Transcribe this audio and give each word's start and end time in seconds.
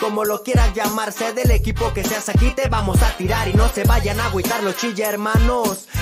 Como 0.00 0.24
lo 0.24 0.44
quieras 0.44 0.72
llamarse 0.74 1.32
del 1.32 1.50
equipo 1.50 1.92
que 1.92 2.04
seas 2.04 2.28
aquí, 2.28 2.52
te 2.52 2.68
vamos 2.68 3.02
a 3.02 3.16
tirar 3.16 3.48
y 3.48 3.54
no 3.54 3.68
se 3.68 3.82
vayan 3.82 4.20
a 4.20 4.26
agüitar 4.26 4.62
los 4.62 4.76
chilla 4.76 5.08
hermanos. 5.08 5.88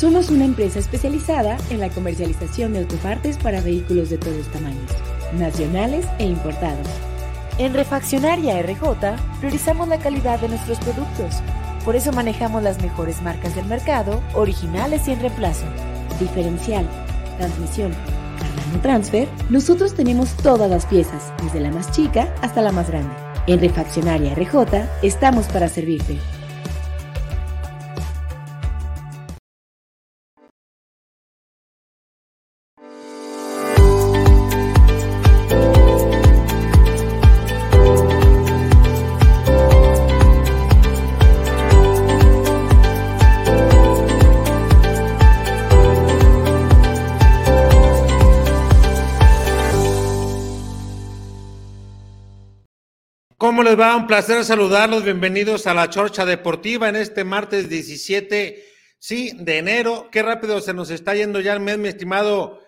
Somos 0.00 0.30
una 0.30 0.46
empresa 0.46 0.78
especializada 0.78 1.58
en 1.68 1.78
la 1.78 1.90
comercialización 1.90 2.72
de 2.72 2.78
autopartes 2.78 3.36
para 3.36 3.60
vehículos 3.60 4.08
de 4.08 4.16
todos 4.16 4.46
tamaños, 4.46 4.90
nacionales 5.34 6.06
e 6.18 6.24
importados. 6.24 6.86
En 7.58 7.74
Refaccionaria 7.74 8.62
RJ 8.62 9.18
priorizamos 9.40 9.88
la 9.88 9.98
calidad 9.98 10.40
de 10.40 10.48
nuestros 10.48 10.78
productos. 10.78 11.42
Por 11.84 11.96
eso 11.96 12.12
manejamos 12.12 12.62
las 12.62 12.80
mejores 12.80 13.20
marcas 13.20 13.54
del 13.54 13.66
mercado, 13.66 14.22
originales 14.32 15.06
y 15.06 15.12
en 15.12 15.20
reemplazo. 15.20 15.66
Diferencial, 16.18 16.88
transmisión, 17.36 17.92
Cardano 18.38 18.80
Transfer, 18.80 19.28
nosotros 19.50 19.94
tenemos 19.94 20.34
todas 20.36 20.70
las 20.70 20.86
piezas, 20.86 21.30
desde 21.44 21.60
la 21.60 21.72
más 21.72 21.90
chica 21.90 22.34
hasta 22.40 22.62
la 22.62 22.72
más 22.72 22.88
grande. 22.88 23.14
En 23.46 23.60
Refaccionaria 23.60 24.34
RJ 24.34 24.82
estamos 25.02 25.44
para 25.48 25.68
servirte. 25.68 26.18
¿Cómo 53.60 53.68
les 53.68 53.78
va? 53.78 53.94
Un 53.94 54.06
placer 54.06 54.42
saludarlos. 54.42 55.04
Bienvenidos 55.04 55.66
a 55.66 55.74
la 55.74 55.90
Chorcha 55.90 56.24
Deportiva 56.24 56.88
en 56.88 56.96
este 56.96 57.24
martes 57.24 57.68
17, 57.68 58.64
sí, 58.98 59.32
de 59.36 59.58
enero. 59.58 60.08
Qué 60.10 60.22
rápido 60.22 60.62
se 60.62 60.72
nos 60.72 60.88
está 60.88 61.14
yendo 61.14 61.40
ya 61.40 61.52
el 61.52 61.60
mes, 61.60 61.76
mi 61.76 61.88
estimado 61.88 62.62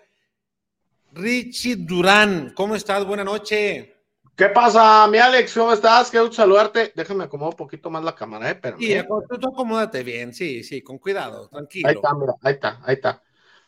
Richie 1.13 1.77
Durán. 1.77 2.53
¿Cómo 2.55 2.75
estás? 2.75 3.07
Buenas 3.07 3.25
noches. 3.25 3.87
¿Qué 4.35 4.49
pasa, 4.49 5.07
mi 5.07 5.17
Alex? 5.17 5.55
¿Cómo 5.55 5.73
estás? 5.73 6.11
Qué 6.11 6.19
gusto 6.19 6.35
saludarte. 6.35 6.93
Déjame 6.95 7.23
acomodar 7.23 7.55
un 7.55 7.57
poquito 7.57 7.89
más 7.89 8.03
la 8.03 8.13
cámara, 8.13 8.51
¿eh? 8.51 8.55
Pero, 8.61 8.77
sí, 8.77 8.95
tú, 9.07 9.39
tú 9.39 9.47
acomódate 9.47 10.03
bien, 10.03 10.31
sí, 10.31 10.63
sí, 10.63 10.83
con 10.83 10.99
cuidado, 10.99 11.49
tranquilo. 11.49 11.89
Ahí 11.89 11.95
está, 11.95 12.13
mira, 12.13 12.33
ahí 12.43 12.53
está, 12.53 12.81
ahí 12.85 12.93
está. 12.93 13.23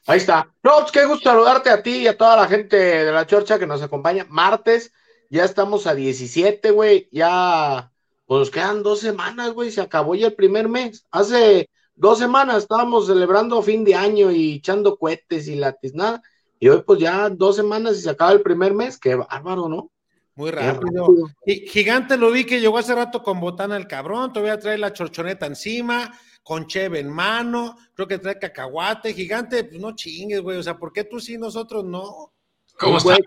Ahí 0.06 0.18
está. 0.20 0.48
No, 0.62 0.82
pues 0.82 0.92
qué 0.92 1.06
gusto 1.06 1.28
saludarte 1.28 1.72
a 1.72 1.82
ti 1.82 2.04
y 2.04 2.08
a 2.08 2.16
toda 2.16 2.36
la 2.36 2.48
gente 2.48 2.78
de 2.78 3.12
la 3.12 3.26
Chorcha 3.26 3.58
que 3.58 3.66
nos 3.66 3.82
acompaña. 3.82 4.28
Martes 4.30 4.92
ya 5.30 5.44
estamos 5.44 5.88
a 5.88 5.96
17, 5.96 6.72
güey, 6.72 7.10
ya, 7.12 7.92
pues 8.26 8.50
quedan 8.50 8.84
dos 8.84 9.00
semanas, 9.00 9.54
güey, 9.54 9.72
se 9.72 9.82
acabó 9.82 10.16
ya 10.16 10.28
el 10.28 10.34
primer 10.34 10.68
mes. 10.70 11.06
Hace 11.12 11.70
dos 11.96 12.20
semanas 12.20 12.64
estábamos 12.64 13.08
celebrando 13.08 13.62
fin 13.62 13.84
de 13.84 13.96
año 13.96 14.32
y 14.32 14.56
echando 14.56 14.98
cohetes 14.98 15.48
y 15.48 15.56
nada, 15.94 16.22
y 16.60 16.70
hoy 16.70 16.84
pues 16.86 17.00
ya 17.00 17.30
dos 17.30 17.56
semanas 17.56 17.98
y 17.98 18.02
se 18.02 18.10
acaba 18.10 18.32
el 18.32 18.42
primer 18.42 18.74
mes, 18.74 18.98
qué 18.98 19.16
bárbaro, 19.16 19.68
¿no? 19.70 19.92
Muy 20.36 20.52
rápido. 20.52 21.08
Gigante 21.46 22.18
lo 22.18 22.30
vi 22.30 22.44
que 22.44 22.60
llegó 22.60 22.78
hace 22.78 22.94
rato 22.94 23.24
con 23.24 23.40
botana 23.40 23.78
el 23.78 23.88
cabrón, 23.88 24.34
todavía 24.34 24.60
trae 24.60 24.78
la 24.78 24.92
chorchoneta 24.92 25.46
encima, 25.46 26.12
con 26.44 26.68
cheve 26.68 27.00
en 27.00 27.10
mano, 27.10 27.78
creo 27.94 28.08
que 28.08 28.20
trae 28.20 28.38
cacahuate, 28.38 29.14
gigante, 29.14 29.64
pues 29.64 29.80
no 29.80 29.96
chingues, 29.96 30.42
güey, 30.42 30.58
o 30.58 30.64
sea, 30.64 30.78
¿por 30.78 30.92
qué 30.92 31.06
tú 31.06 31.20
sí, 31.20 31.38
nosotros 31.38 31.86
no? 31.86 32.34
¿Cómo 32.78 32.98
estás? 32.98 33.20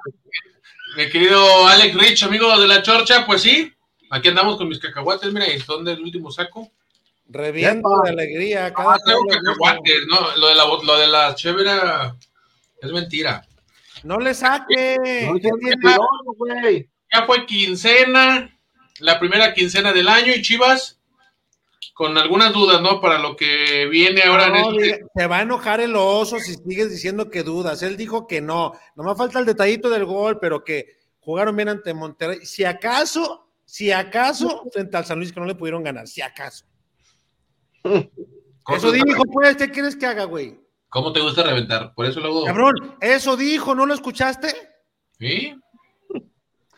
Mi 0.96 1.08
querido 1.08 1.66
Alex 1.66 1.94
Rich, 1.94 2.22
amigo 2.24 2.58
de 2.58 2.66
la 2.66 2.82
Chorcha, 2.82 3.24
pues 3.26 3.42
sí, 3.42 3.72
aquí 4.10 4.28
andamos 4.28 4.56
con 4.56 4.68
mis 4.68 4.78
cacahuates, 4.78 5.32
mira, 5.32 5.46
y 5.52 5.60
son 5.60 5.84
del 5.84 6.00
último 6.00 6.30
saco. 6.30 6.70
Reviento 7.28 7.88
de 8.04 8.10
alegría. 8.10 8.72
Cada 8.72 8.94
ah, 8.94 8.98
tengo 9.04 9.24
cacahuates, 9.26 10.06
¿no? 10.08 10.36
Lo 10.36 10.48
de 10.48 10.54
la, 10.54 10.64
lo 10.64 10.98
de 10.98 11.06
la 11.06 11.34
chévere 11.34 11.72
es 12.80 12.90
mentira. 12.90 13.46
No 14.02 14.18
le 14.18 14.34
saque. 14.34 15.30
ya 17.12 17.26
fue 17.26 17.46
quincena, 17.46 18.50
la 19.00 19.18
primera 19.18 19.52
quincena 19.52 19.92
del 19.92 20.08
año 20.08 20.32
y 20.34 20.42
Chivas 20.42 20.97
con 21.98 22.16
algunas 22.16 22.52
dudas, 22.52 22.80
¿no? 22.80 23.00
Para 23.00 23.18
lo 23.18 23.34
que 23.34 23.88
viene 23.90 24.22
ahora 24.22 24.46
en 24.46 24.54
este... 24.54 25.04
Se 25.16 25.26
va 25.26 25.38
a 25.38 25.42
enojar 25.42 25.80
el 25.80 25.96
oso 25.96 26.38
si 26.38 26.54
sigues 26.54 26.92
diciendo 26.92 27.28
que 27.28 27.42
dudas. 27.42 27.82
Él 27.82 27.96
dijo 27.96 28.28
que 28.28 28.40
no. 28.40 28.72
No 28.94 29.02
me 29.02 29.16
falta 29.16 29.40
el 29.40 29.44
detallito 29.44 29.90
del 29.90 30.04
gol, 30.04 30.38
pero 30.40 30.62
que 30.62 30.96
jugaron 31.18 31.56
bien 31.56 31.70
ante 31.70 31.92
Monterrey. 31.94 32.46
Si 32.46 32.62
acaso, 32.62 33.50
si 33.64 33.90
acaso, 33.90 34.62
frente 34.72 34.96
al 34.96 35.06
San 35.06 35.18
Luis 35.18 35.32
que 35.32 35.40
no 35.40 35.46
le 35.46 35.56
pudieron 35.56 35.82
ganar, 35.82 36.06
si 36.06 36.22
acaso. 36.22 36.66
Eso 37.82 38.92
dijo, 38.92 39.24
pues, 39.32 39.56
¿qué 39.56 39.68
quieres 39.68 39.96
que 39.96 40.06
haga, 40.06 40.22
güey? 40.22 40.56
¿Cómo 40.90 41.12
te 41.12 41.18
gusta 41.18 41.42
reventar? 41.42 41.94
Por 41.96 42.06
eso 42.06 42.20
luego. 42.20 42.44
Cabrón, 42.44 42.96
eso 43.00 43.36
dijo, 43.36 43.74
¿no 43.74 43.86
lo 43.86 43.94
escuchaste? 43.94 44.54
Sí. 45.18 45.52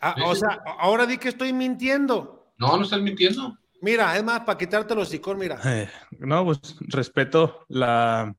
Ah, 0.01 0.15
o 0.25 0.33
sea, 0.33 0.63
ahora 0.79 1.05
di 1.05 1.19
que 1.19 1.29
estoy 1.29 1.53
mintiendo. 1.53 2.53
No, 2.57 2.75
no 2.75 2.85
estás 2.85 3.01
mintiendo. 3.01 3.55
Mira, 3.81 4.15
es 4.15 4.23
más, 4.23 4.41
para 4.41 4.57
quitarte 4.59 4.93
los 4.93 5.11
mira. 5.35 5.59
Eh, 5.65 5.89
no, 6.19 6.45
pues 6.45 6.77
respeto 6.81 7.65
la, 7.67 8.35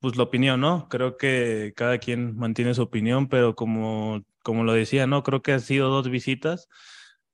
pues, 0.00 0.16
la 0.16 0.22
opinión, 0.22 0.60
¿no? 0.60 0.88
Creo 0.88 1.18
que 1.18 1.74
cada 1.76 1.98
quien 1.98 2.34
mantiene 2.36 2.72
su 2.72 2.82
opinión, 2.82 3.28
pero 3.28 3.54
como, 3.54 4.22
como 4.42 4.64
lo 4.64 4.72
decía, 4.72 5.06
¿no? 5.06 5.22
Creo 5.22 5.42
que 5.42 5.52
han 5.52 5.60
sido 5.60 5.90
dos 5.90 6.08
visitas. 6.08 6.68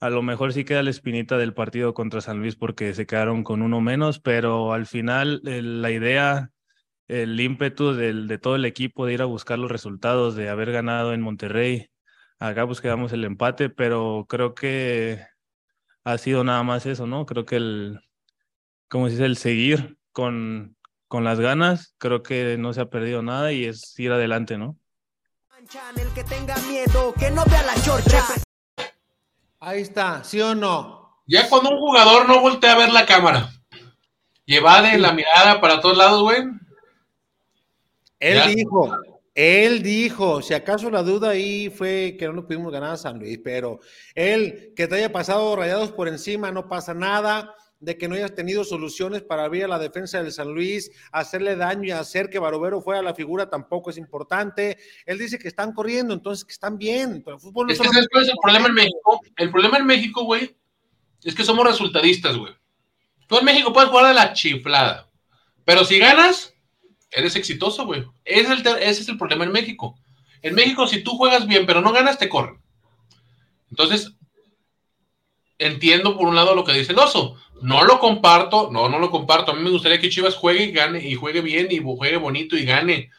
A 0.00 0.10
lo 0.10 0.22
mejor 0.22 0.52
sí 0.52 0.64
queda 0.64 0.82
la 0.82 0.90
espinita 0.90 1.38
del 1.38 1.54
partido 1.54 1.94
contra 1.94 2.20
San 2.20 2.40
Luis 2.40 2.56
porque 2.56 2.92
se 2.94 3.06
quedaron 3.06 3.44
con 3.44 3.62
uno 3.62 3.80
menos, 3.80 4.18
pero 4.18 4.72
al 4.72 4.86
final 4.86 5.40
la 5.44 5.90
idea, 5.92 6.50
el 7.06 7.40
ímpetu 7.40 7.94
de 7.94 8.38
todo 8.38 8.56
el 8.56 8.64
equipo 8.64 9.06
de 9.06 9.14
ir 9.14 9.22
a 9.22 9.26
buscar 9.26 9.58
los 9.60 9.70
resultados, 9.70 10.34
de 10.34 10.48
haber 10.48 10.72
ganado 10.72 11.14
en 11.14 11.20
Monterrey, 11.20 11.90
acá 12.40 12.66
pues 12.66 12.80
quedamos 12.80 13.12
el 13.12 13.24
empate, 13.24 13.70
pero 13.70 14.26
creo 14.28 14.54
que 14.54 15.24
ha 16.04 16.18
sido 16.18 16.44
nada 16.44 16.62
más 16.62 16.86
eso, 16.86 17.06
¿no? 17.06 17.26
Creo 17.26 17.44
que 17.46 17.56
el, 17.56 18.00
como 18.88 19.06
se 19.06 19.12
dice, 19.12 19.24
el 19.24 19.36
seguir 19.36 19.98
con, 20.12 20.76
con 21.08 21.24
las 21.24 21.40
ganas, 21.40 21.94
creo 21.98 22.22
que 22.22 22.56
no 22.58 22.72
se 22.72 22.82
ha 22.82 22.90
perdido 22.90 23.22
nada 23.22 23.52
y 23.52 23.64
es 23.64 23.98
ir 23.98 24.12
adelante, 24.12 24.58
¿no? 24.58 24.76
El 25.96 26.08
que 26.12 26.24
tenga 26.24 26.56
miedo, 26.68 27.14
que 27.18 27.30
no 27.30 27.42
vea 27.46 27.62
la 27.62 27.74
chorcha. 27.82 28.22
Ahí 29.60 29.80
está, 29.80 30.22
¿sí 30.22 30.38
o 30.40 30.54
no? 30.54 31.22
Ya 31.26 31.48
cuando 31.48 31.70
un 31.70 31.78
jugador 31.78 32.28
no 32.28 32.40
voltea 32.40 32.72
a 32.72 32.78
ver 32.78 32.92
la 32.92 33.06
cámara, 33.06 33.50
lleva 34.44 34.82
de 34.82 34.98
la 34.98 35.12
mirada 35.12 35.62
para 35.62 35.80
todos 35.80 35.96
lados, 35.96 36.22
güey. 36.22 36.42
Él 38.20 38.54
dijo, 38.54 38.94
él 39.34 39.82
dijo, 39.82 40.42
si 40.42 40.54
acaso 40.54 40.90
la 40.90 41.02
duda 41.02 41.30
ahí 41.30 41.68
fue 41.68 42.16
que 42.18 42.26
no 42.26 42.32
lo 42.32 42.46
pudimos 42.46 42.72
ganar 42.72 42.92
a 42.92 42.96
San 42.96 43.18
Luis, 43.18 43.40
pero 43.42 43.80
él, 44.14 44.72
que 44.76 44.86
te 44.86 44.96
haya 44.96 45.12
pasado 45.12 45.56
rayados 45.56 45.90
por 45.90 46.06
encima, 46.08 46.52
no 46.52 46.68
pasa 46.68 46.94
nada, 46.94 47.54
de 47.80 47.98
que 47.98 48.08
no 48.08 48.14
hayas 48.14 48.34
tenido 48.34 48.64
soluciones 48.64 49.22
para 49.22 49.44
abrir 49.44 49.64
a 49.64 49.68
la 49.68 49.78
defensa 49.78 50.22
del 50.22 50.32
San 50.32 50.54
Luis, 50.54 50.90
hacerle 51.12 51.56
daño 51.56 51.84
y 51.84 51.90
hacer 51.90 52.30
que 52.30 52.38
Barovero 52.38 52.80
fuera 52.80 53.02
la 53.02 53.14
figura 53.14 53.50
tampoco 53.50 53.90
es 53.90 53.98
importante. 53.98 54.78
Él 55.04 55.18
dice 55.18 55.38
que 55.38 55.48
están 55.48 55.72
corriendo, 55.72 56.14
entonces 56.14 56.44
que 56.44 56.52
están 56.52 56.78
bien, 56.78 57.22
pero 57.24 57.36
el 57.36 57.42
fútbol 57.42 57.66
no 57.66 57.72
es 57.72 57.80
que 57.80 57.88
¿sabes 57.88 58.08
cuál 58.10 58.24
es 58.24 58.30
el 58.30 58.38
problema 58.40 58.68
en 58.68 58.74
México? 58.74 59.20
El 59.36 59.50
problema 59.50 59.78
en 59.78 59.86
México, 59.86 60.24
güey, 60.24 60.56
es 61.22 61.34
que 61.34 61.44
somos 61.44 61.66
resultadistas, 61.66 62.36
güey. 62.36 62.54
Tú 63.26 63.38
en 63.38 63.44
México 63.44 63.72
puedes 63.72 63.90
jugar 63.90 64.08
de 64.08 64.14
la 64.14 64.32
chiflada, 64.32 65.10
Pero 65.64 65.84
si 65.84 65.98
ganas, 65.98 66.53
eres 67.14 67.36
exitoso, 67.36 67.86
güey. 67.86 68.04
Ese, 68.24 68.54
es 68.80 69.08
el 69.08 69.18
problema 69.18 69.44
en 69.44 69.52
México. 69.52 69.96
En 70.42 70.54
México, 70.54 70.86
si 70.86 71.02
tú 71.02 71.16
juegas 71.16 71.46
bien, 71.46 71.64
pero 71.66 71.80
no 71.80 71.92
ganas, 71.92 72.18
te 72.18 72.28
corren. 72.28 72.58
Entonces, 73.70 74.12
entiendo 75.58 76.16
por 76.16 76.28
un 76.28 76.34
lado 76.34 76.54
lo 76.54 76.64
que 76.64 76.72
dice 76.72 76.92
el 76.92 76.98
oso. 76.98 77.36
No 77.62 77.84
lo 77.84 77.98
comparto, 77.98 78.68
no, 78.70 78.88
no 78.88 78.98
lo 78.98 79.10
comparto. 79.10 79.52
A 79.52 79.54
mí 79.54 79.62
me 79.62 79.70
gustaría 79.70 80.00
que 80.00 80.10
Chivas 80.10 80.34
juegue 80.34 80.64
y 80.64 80.72
gane, 80.72 81.00
y 81.00 81.14
juegue 81.14 81.40
bien, 81.40 81.68
y 81.70 81.80
juegue 81.82 82.16
bonito 82.18 82.56
y 82.56 82.64
gane. 82.64 83.10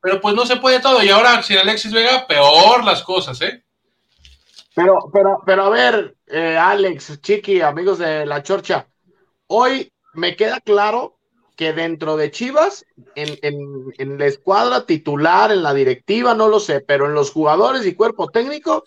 Pero 0.00 0.20
pues 0.20 0.34
no 0.34 0.46
se 0.46 0.56
puede 0.56 0.80
todo. 0.80 1.02
Y 1.02 1.08
ahora, 1.08 1.42
sin 1.42 1.58
Alexis 1.58 1.92
Vega, 1.92 2.26
peor 2.26 2.84
las 2.84 3.02
cosas, 3.02 3.40
¿eh? 3.40 3.64
Pero, 4.74 5.10
pero, 5.12 5.42
pero 5.44 5.64
a 5.64 5.70
ver, 5.70 6.16
eh, 6.28 6.56
Alex, 6.56 7.20
Chiqui, 7.20 7.60
amigos 7.60 7.98
de 7.98 8.24
la 8.24 8.44
Chorcha, 8.44 8.86
hoy 9.48 9.92
me 10.14 10.36
queda 10.36 10.60
claro 10.60 11.17
que 11.58 11.72
dentro 11.72 12.16
de 12.16 12.30
Chivas, 12.30 12.86
en, 13.16 13.36
en, 13.42 14.16
la 14.16 14.26
escuadra 14.26 14.86
titular, 14.86 15.50
en 15.50 15.64
la 15.64 15.74
directiva, 15.74 16.32
no 16.32 16.46
lo 16.46 16.60
sé, 16.60 16.80
pero 16.80 17.06
en 17.06 17.14
los 17.14 17.32
jugadores 17.32 17.84
y 17.84 17.96
cuerpo 17.96 18.28
técnico, 18.28 18.84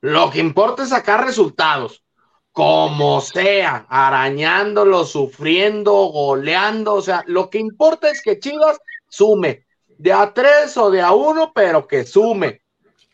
lo 0.00 0.28
que 0.28 0.40
importa 0.40 0.82
es 0.82 0.88
sacar 0.88 1.24
resultados 1.24 2.02
como 2.50 3.20
sea, 3.20 3.86
arañándolo, 3.88 5.04
sufriendo, 5.04 5.92
goleando, 5.92 6.94
o 6.94 7.02
sea, 7.02 7.22
lo 7.28 7.50
que 7.50 7.58
importa 7.58 8.10
es 8.10 8.20
que 8.20 8.40
Chivas 8.40 8.80
sume, 9.08 9.64
de 9.86 10.12
a 10.12 10.34
tres 10.34 10.76
o 10.76 10.90
de 10.90 11.00
a 11.00 11.12
uno, 11.12 11.52
pero 11.54 11.86
que 11.86 12.04
sume. 12.04 12.62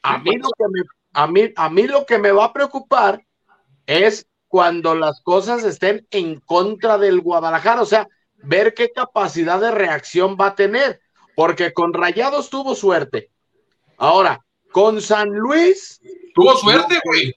A 0.02 0.16
mí 0.16 0.34
lo 0.38 0.48
que 0.56 0.64
me, 0.70 0.80
a 1.12 1.26
mí, 1.26 1.52
a 1.54 1.68
mí 1.68 1.86
lo 1.86 2.06
que 2.06 2.16
me 2.16 2.32
va 2.32 2.46
a 2.46 2.52
preocupar 2.54 3.22
es 3.84 4.26
cuando 4.48 4.94
las 4.94 5.20
cosas 5.20 5.62
estén 5.62 6.06
en 6.10 6.40
contra 6.40 6.96
del 6.96 7.20
Guadalajara, 7.20 7.82
o 7.82 7.86
sea, 7.86 8.08
ver 8.44 8.74
qué 8.74 8.90
capacidad 8.90 9.60
de 9.60 9.70
reacción 9.70 10.36
va 10.40 10.48
a 10.48 10.54
tener, 10.54 11.00
porque 11.34 11.72
con 11.72 11.92
Rayados 11.92 12.50
tuvo 12.50 12.74
suerte. 12.74 13.30
Ahora, 13.96 14.44
con 14.72 15.00
San 15.00 15.28
Luis. 15.30 16.00
Tuvo 16.34 16.56
suerte, 16.56 16.98
güey. 17.04 17.32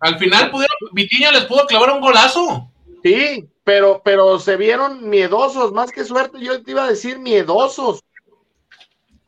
Al 0.00 0.18
final 0.18 0.50
pudieron, 0.50 0.76
Vitiña 0.92 1.30
les 1.30 1.44
pudo 1.44 1.66
clavar 1.66 1.92
un 1.92 2.00
golazo. 2.00 2.70
Sí, 3.02 3.48
pero, 3.64 4.02
pero 4.04 4.38
se 4.38 4.56
vieron 4.56 5.08
miedosos, 5.08 5.72
más 5.72 5.90
que 5.92 6.04
suerte, 6.04 6.40
yo 6.40 6.62
te 6.62 6.70
iba 6.72 6.84
a 6.84 6.90
decir 6.90 7.18
miedosos. 7.18 8.02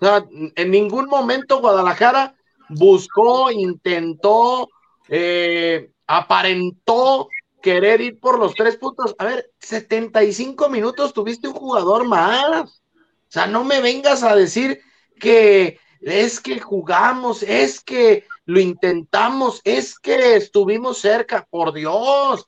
O 0.01 0.05
sea, 0.05 0.25
en 0.31 0.71
ningún 0.71 1.07
momento 1.07 1.61
Guadalajara 1.61 2.35
buscó, 2.69 3.51
intentó, 3.51 4.69
eh, 5.09 5.91
aparentó 6.07 7.29
querer 7.65 8.03
ir 8.03 8.21
por 8.21 8.39
los 8.39 8.55
tres 8.55 8.77
puntos. 8.77 9.15
A 9.17 9.25
ver, 9.25 9.51
75 9.59 10.69
minutos 10.69 11.15
tuviste 11.15 11.49
un 11.49 11.55
jugador 11.55 12.07
más. 12.07 12.83
O 12.93 13.31
sea, 13.31 13.47
no 13.47 13.65
me 13.65 13.81
vengas 13.81 14.23
a 14.23 14.37
decir 14.37 14.83
que 15.19 15.79
es 16.03 16.41
que 16.41 16.61
jugamos, 16.61 17.43
es 17.43 17.81
que 17.81 18.27
lo 18.45 18.61
intentamos, 18.61 19.63
es 19.65 19.99
que 19.99 20.37
estuvimos 20.37 20.99
cerca, 20.99 21.47
por 21.49 21.73
Dios. 21.73 22.47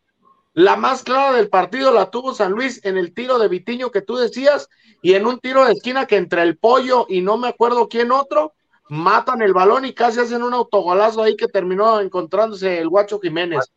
La 0.52 0.76
más 0.76 1.02
clara 1.02 1.32
del 1.32 1.48
partido 1.48 1.92
la 1.92 2.10
tuvo 2.10 2.34
San 2.34 2.52
Luis 2.52 2.84
en 2.84 2.98
el 2.98 3.14
tiro 3.14 3.38
de 3.38 3.48
Vitiño 3.48 3.90
que 3.90 4.02
tú 4.02 4.16
decías 4.16 4.68
y 5.00 5.14
en 5.14 5.26
un 5.26 5.40
tiro 5.40 5.64
de 5.64 5.72
esquina 5.72 6.04
que 6.04 6.16
entre 6.16 6.42
el 6.42 6.58
pollo 6.58 7.06
y 7.08 7.22
no 7.22 7.38
me 7.38 7.48
acuerdo 7.48 7.88
quién 7.88 8.12
otro, 8.12 8.52
matan 8.90 9.40
el 9.40 9.54
balón 9.54 9.86
y 9.86 9.94
casi 9.94 10.20
hacen 10.20 10.42
un 10.42 10.52
autogolazo 10.52 11.22
ahí 11.22 11.36
que 11.36 11.48
terminó 11.48 12.00
encontrándose 12.00 12.78
el 12.78 12.90
Guacho 12.90 13.18
Jiménez. 13.18 13.72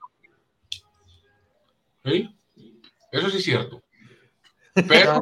¿Sí? 2.10 2.30
Eso 3.12 3.30
sí 3.30 3.38
es 3.38 3.44
cierto. 3.44 3.82
Pero 4.88 5.22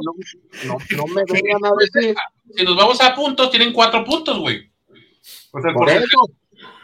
no, 0.66 1.08
me 1.08 1.24
vengan 1.30 1.66
a 1.66 1.72
decir. 1.80 2.16
Si 2.56 2.64
nos 2.64 2.76
vamos 2.76 3.02
a 3.02 3.14
puntos, 3.16 3.50
tienen 3.52 3.74
cuatro 3.74 4.04
puntos, 4.06 4.40
güey. 4.40 4.72
por 5.52 5.90
eso, 5.90 6.30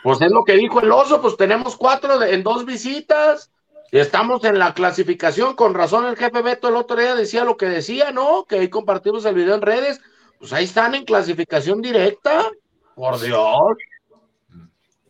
pues 0.04 0.22
es 0.22 0.32
lo 0.32 0.44
que 0.44 0.54
dijo 0.54 0.82
el 0.82 0.92
oso, 0.92 1.22
pues 1.22 1.38
tenemos 1.38 1.78
cuatro 1.78 2.22
en 2.22 2.44
dos 2.44 2.66
visitas. 2.66 3.52
Estamos 3.92 4.44
en 4.44 4.58
la 4.58 4.74
clasificación, 4.74 5.56
con 5.56 5.76
razón 5.76 6.08
el 6.08 6.18
jefe 6.18 6.42
Beto 6.42 6.68
el 6.68 6.76
otro 6.76 7.00
día 7.00 7.14
decía 7.14 7.44
lo 7.44 7.58
que 7.58 7.68
decía, 7.68 8.12
¿no? 8.12 8.46
Que 8.46 8.56
ahí 8.58 8.70
compartimos 8.70 9.24
el 9.26 9.36
video 9.36 9.54
en 9.54 9.62
redes. 9.62 10.02
Pues 10.40 10.52
ahí 10.52 10.66
están 10.66 10.96
en 10.96 11.06
clasificación 11.06 11.82
directa. 11.82 12.50
Por 12.96 13.20
Dios. 13.22 13.78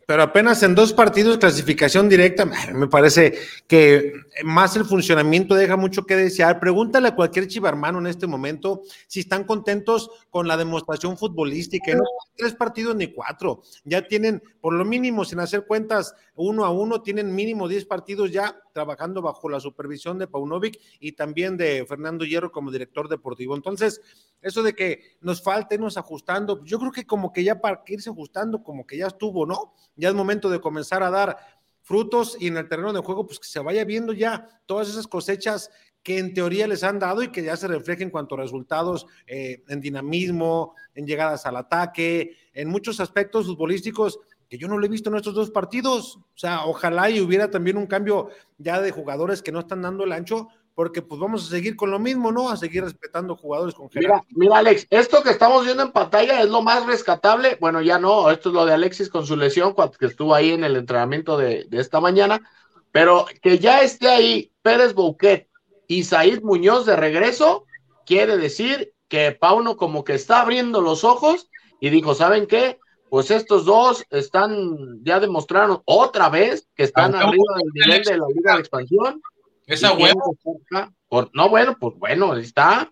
Pero 0.06 0.22
apenas 0.22 0.62
en 0.62 0.74
dos 0.74 0.92
partidos 0.92 1.38
clasificación 1.38 2.08
directa, 2.08 2.44
me 2.72 2.88
parece 2.88 3.34
que 3.66 4.12
más 4.44 4.76
el 4.76 4.84
funcionamiento 4.84 5.54
deja 5.54 5.76
mucho 5.76 6.04
que 6.04 6.16
desear. 6.16 6.60
Pregúntale 6.60 7.08
a 7.08 7.14
cualquier 7.14 7.46
chivarmano 7.46 7.98
en 7.98 8.06
este 8.06 8.26
momento 8.26 8.82
si 9.06 9.20
están 9.20 9.44
contentos 9.44 10.10
con 10.30 10.46
la 10.46 10.56
demostración 10.56 11.16
futbolística. 11.16 11.94
No 11.94 12.04
tres 12.36 12.54
partidos 12.54 12.96
ni 12.96 13.12
cuatro. 13.12 13.62
Ya 13.84 14.06
tienen, 14.06 14.42
por 14.60 14.74
lo 14.74 14.84
mínimo, 14.84 15.24
sin 15.24 15.40
hacer 15.40 15.66
cuentas 15.66 16.14
uno 16.36 16.64
a 16.64 16.70
uno, 16.70 17.02
tienen 17.02 17.34
mínimo 17.34 17.68
diez 17.68 17.84
partidos 17.84 18.32
ya 18.32 18.60
trabajando 18.72 19.22
bajo 19.22 19.48
la 19.48 19.60
supervisión 19.60 20.18
de 20.18 20.26
Paunovic 20.26 20.80
y 20.98 21.12
también 21.12 21.56
de 21.56 21.84
Fernando 21.86 22.24
Hierro 22.24 22.50
como 22.50 22.70
director 22.70 23.08
deportivo. 23.08 23.54
Entonces, 23.54 24.00
eso 24.42 24.62
de 24.62 24.74
que 24.74 25.16
nos 25.20 25.42
falta 25.42 25.74
irnos 25.74 25.96
ajustando, 25.96 26.64
yo 26.64 26.78
creo 26.78 26.92
que 26.92 27.06
como 27.06 27.32
que 27.32 27.44
ya 27.44 27.60
para 27.60 27.82
irse 27.86 28.10
ajustando, 28.10 28.62
como 28.62 28.86
que 28.86 28.98
ya 28.98 29.06
estuvo, 29.06 29.46
¿no? 29.46 29.74
Ya 29.96 30.08
es 30.08 30.14
momento 30.14 30.50
de 30.50 30.60
comenzar 30.60 31.02
a 31.02 31.10
dar 31.10 31.36
frutos 31.82 32.36
y 32.40 32.48
en 32.48 32.56
el 32.56 32.68
terreno 32.68 32.92
de 32.92 33.00
juego, 33.00 33.26
pues 33.26 33.38
que 33.38 33.46
se 33.46 33.60
vaya 33.60 33.84
viendo 33.84 34.12
ya 34.12 34.48
todas 34.66 34.88
esas 34.88 35.06
cosechas 35.06 35.70
que 36.02 36.18
en 36.18 36.34
teoría 36.34 36.66
les 36.66 36.84
han 36.84 36.98
dado 36.98 37.22
y 37.22 37.28
que 37.28 37.42
ya 37.42 37.56
se 37.56 37.66
reflejen 37.66 38.04
en 38.08 38.10
cuanto 38.10 38.34
a 38.34 38.38
resultados 38.38 39.06
eh, 39.26 39.64
en 39.68 39.80
dinamismo, 39.80 40.74
en 40.94 41.06
llegadas 41.06 41.46
al 41.46 41.56
ataque, 41.56 42.36
en 42.52 42.68
muchos 42.68 43.00
aspectos 43.00 43.46
futbolísticos 43.46 44.18
yo 44.58 44.68
no 44.68 44.78
lo 44.78 44.86
he 44.86 44.88
visto 44.88 45.10
en 45.10 45.16
estos 45.16 45.34
dos 45.34 45.50
partidos. 45.50 46.16
O 46.16 46.38
sea, 46.38 46.64
ojalá 46.66 47.10
y 47.10 47.20
hubiera 47.20 47.50
también 47.50 47.76
un 47.76 47.86
cambio 47.86 48.28
ya 48.58 48.80
de 48.80 48.90
jugadores 48.90 49.42
que 49.42 49.52
no 49.52 49.60
están 49.60 49.82
dando 49.82 50.04
el 50.04 50.12
ancho, 50.12 50.48
porque 50.74 51.02
pues 51.02 51.20
vamos 51.20 51.46
a 51.46 51.50
seguir 51.50 51.76
con 51.76 51.90
lo 51.90 51.98
mismo, 51.98 52.32
¿no? 52.32 52.50
A 52.50 52.56
seguir 52.56 52.82
respetando 52.82 53.36
jugadores 53.36 53.74
con 53.74 53.88
Mira, 53.94 54.24
mira, 54.30 54.58
Alex, 54.58 54.86
esto 54.90 55.22
que 55.22 55.30
estamos 55.30 55.64
viendo 55.64 55.84
en 55.84 55.92
pantalla 55.92 56.40
es 56.40 56.48
lo 56.48 56.62
más 56.62 56.84
rescatable. 56.84 57.56
Bueno, 57.60 57.80
ya 57.80 57.98
no, 57.98 58.30
esto 58.30 58.48
es 58.48 58.54
lo 58.54 58.66
de 58.66 58.74
Alexis 58.74 59.08
con 59.08 59.24
su 59.24 59.36
lesión, 59.36 59.74
que 59.98 60.06
estuvo 60.06 60.34
ahí 60.34 60.50
en 60.50 60.64
el 60.64 60.76
entrenamiento 60.76 61.36
de, 61.36 61.66
esta 61.70 62.00
mañana, 62.00 62.40
pero 62.90 63.26
que 63.40 63.58
ya 63.58 63.82
esté 63.82 64.08
ahí 64.08 64.50
Pérez 64.62 64.94
Bouquet 64.94 65.48
y 65.86 66.04
Said 66.04 66.42
Muñoz 66.42 66.86
de 66.86 66.96
regreso, 66.96 67.66
quiere 68.04 68.36
decir 68.36 68.92
que 69.08 69.32
Pauno 69.32 69.76
como 69.76 70.02
que 70.02 70.14
está 70.14 70.40
abriendo 70.40 70.80
los 70.80 71.04
ojos 71.04 71.48
y 71.80 71.90
dijo, 71.90 72.14
¿saben 72.14 72.46
qué? 72.46 72.78
Pues 73.14 73.30
estos 73.30 73.64
dos 73.64 74.04
están, 74.10 74.98
ya 75.04 75.20
demostraron 75.20 75.80
otra 75.84 76.28
vez 76.30 76.66
que 76.74 76.82
están 76.82 77.14
arriba 77.14 77.44
del 77.58 77.72
nivel 77.72 78.02
de 78.02 78.18
la 78.18 78.26
Liga 78.34 78.54
de 78.54 78.58
Expansión 78.58 79.22
esa 79.68 79.92
huevo. 79.92 80.36
no, 81.32 81.48
bueno, 81.48 81.76
pues 81.78 81.94
bueno, 81.96 82.32
ahí 82.32 82.42
está. 82.42 82.90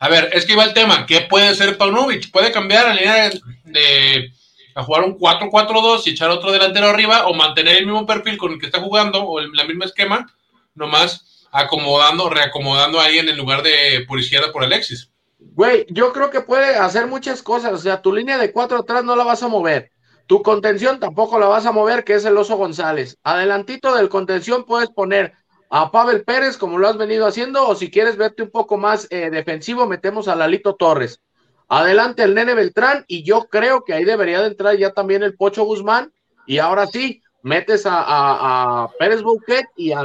A 0.00 0.08
ver, 0.08 0.30
es 0.32 0.44
que 0.44 0.54
iba 0.54 0.64
el 0.64 0.74
tema. 0.74 1.06
¿Qué 1.06 1.20
puede 1.20 1.54
ser 1.54 1.78
Paunovic? 1.78 2.32
¿Puede 2.32 2.50
cambiar 2.50 2.86
a 2.86 2.94
línea 2.94 3.30
de, 3.62 4.32
a 4.74 4.82
jugar 4.82 5.04
un 5.04 5.16
4-4-2 5.16 6.02
y 6.04 6.10
echar 6.10 6.30
otro 6.30 6.50
delantero 6.50 6.88
arriba 6.88 7.28
o 7.28 7.32
mantener 7.32 7.76
el 7.76 7.86
mismo 7.86 8.06
perfil 8.06 8.36
con 8.36 8.54
el 8.54 8.58
que 8.58 8.66
está 8.66 8.80
jugando 8.80 9.22
o 9.22 9.38
el, 9.38 9.52
mismo 9.68 9.84
esquema, 9.84 10.26
nomás 10.74 11.46
acomodando, 11.52 12.28
reacomodando 12.28 13.00
ahí 13.00 13.18
en 13.18 13.28
el 13.28 13.36
lugar 13.36 13.62
de 13.62 14.04
por 14.08 14.18
izquierda 14.18 14.50
por 14.50 14.64
Alexis? 14.64 15.12
Güey, 15.54 15.86
yo 15.88 16.12
creo 16.12 16.30
que 16.30 16.40
puede 16.40 16.76
hacer 16.76 17.06
muchas 17.06 17.42
cosas. 17.42 17.72
O 17.72 17.78
sea, 17.78 18.02
tu 18.02 18.12
línea 18.12 18.38
de 18.38 18.52
cuatro 18.52 18.78
atrás 18.78 19.04
no 19.04 19.16
la 19.16 19.24
vas 19.24 19.42
a 19.42 19.48
mover. 19.48 19.90
Tu 20.26 20.42
contención 20.42 20.98
tampoco 20.98 21.38
la 21.38 21.46
vas 21.46 21.66
a 21.66 21.72
mover, 21.72 22.04
que 22.04 22.14
es 22.14 22.24
el 22.24 22.36
Oso 22.36 22.56
González. 22.56 23.18
Adelantito 23.22 23.94
del 23.94 24.08
contención 24.08 24.64
puedes 24.64 24.90
poner 24.90 25.34
a 25.70 25.90
Pavel 25.90 26.24
Pérez, 26.24 26.56
como 26.56 26.78
lo 26.78 26.88
has 26.88 26.96
venido 26.96 27.26
haciendo, 27.26 27.66
o 27.66 27.74
si 27.74 27.90
quieres 27.90 28.16
verte 28.16 28.42
un 28.42 28.50
poco 28.50 28.76
más 28.76 29.06
eh, 29.10 29.30
defensivo, 29.30 29.86
metemos 29.86 30.28
a 30.28 30.34
Lalito 30.34 30.74
Torres. 30.74 31.20
Adelante 31.68 32.22
el 32.22 32.34
Nene 32.34 32.54
Beltrán, 32.54 33.04
y 33.08 33.24
yo 33.24 33.46
creo 33.48 33.84
que 33.84 33.92
ahí 33.92 34.04
debería 34.04 34.40
de 34.40 34.48
entrar 34.48 34.76
ya 34.76 34.92
también 34.92 35.22
el 35.22 35.36
Pocho 35.36 35.64
Guzmán, 35.64 36.12
y 36.46 36.58
ahora 36.58 36.86
sí, 36.86 37.22
metes 37.42 37.84
a, 37.86 38.88
Pérez 38.98 39.22
Bouquet 39.22 39.66
y 39.76 39.92
a, 39.92 40.02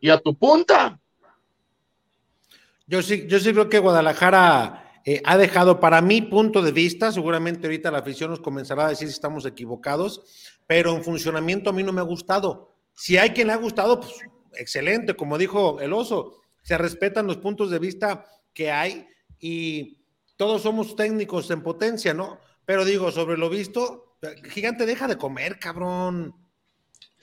y 0.00 0.10
a 0.10 0.18
tu 0.18 0.34
punta. 0.34 0.98
Yo 2.86 3.02
sí, 3.02 3.26
yo 3.28 3.38
sí 3.38 3.52
creo 3.52 3.68
que 3.68 3.78
Guadalajara 3.78 4.83
eh, 5.04 5.20
ha 5.24 5.36
dejado, 5.36 5.80
para 5.80 6.00
mi 6.00 6.22
punto 6.22 6.62
de 6.62 6.72
vista, 6.72 7.12
seguramente 7.12 7.66
ahorita 7.66 7.90
la 7.90 7.98
afición 7.98 8.30
nos 8.30 8.40
comenzará 8.40 8.86
a 8.86 8.88
decir 8.88 9.08
si 9.08 9.14
estamos 9.14 9.44
equivocados, 9.44 10.22
pero 10.66 10.94
en 10.94 11.04
funcionamiento 11.04 11.70
a 11.70 11.72
mí 11.74 11.82
no 11.82 11.92
me 11.92 12.00
ha 12.00 12.04
gustado. 12.04 12.74
Si 12.94 13.18
hay 13.18 13.30
quien 13.30 13.48
le 13.48 13.52
ha 13.52 13.56
gustado, 13.56 14.00
pues 14.00 14.14
excelente, 14.56 15.14
como 15.14 15.36
dijo 15.36 15.80
el 15.80 15.92
oso, 15.92 16.40
se 16.62 16.78
respetan 16.78 17.26
los 17.26 17.36
puntos 17.36 17.70
de 17.70 17.78
vista 17.78 18.24
que 18.54 18.70
hay 18.70 19.06
y 19.38 19.98
todos 20.36 20.62
somos 20.62 20.96
técnicos 20.96 21.50
en 21.50 21.62
potencia, 21.62 22.14
¿no? 22.14 22.38
Pero 22.64 22.84
digo, 22.84 23.12
sobre 23.12 23.36
lo 23.36 23.50
visto, 23.50 24.16
gigante, 24.44 24.86
deja 24.86 25.06
de 25.06 25.18
comer, 25.18 25.58
cabrón. 25.58 26.34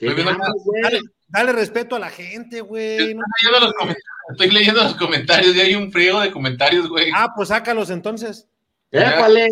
Dale, 0.00 1.00
Dale 1.32 1.52
respeto 1.52 1.96
a 1.96 1.98
la 1.98 2.10
gente, 2.10 2.60
güey. 2.60 3.14
No- 3.14 3.22
Estoy 3.24 3.50
leyendo 3.50 3.66
los 3.66 3.74
comentarios, 3.74 4.04
estoy 4.30 4.50
leyendo 4.50 4.82
los 4.84 4.94
comentarios 4.96 5.56
y 5.56 5.60
hay 5.60 5.74
un 5.74 5.90
friego 5.90 6.20
de 6.20 6.30
comentarios, 6.30 6.88
güey. 6.88 7.10
Ah, 7.14 7.32
pues 7.34 7.48
sácalos 7.48 7.90
entonces. 7.90 8.46
Épale. 8.90 9.48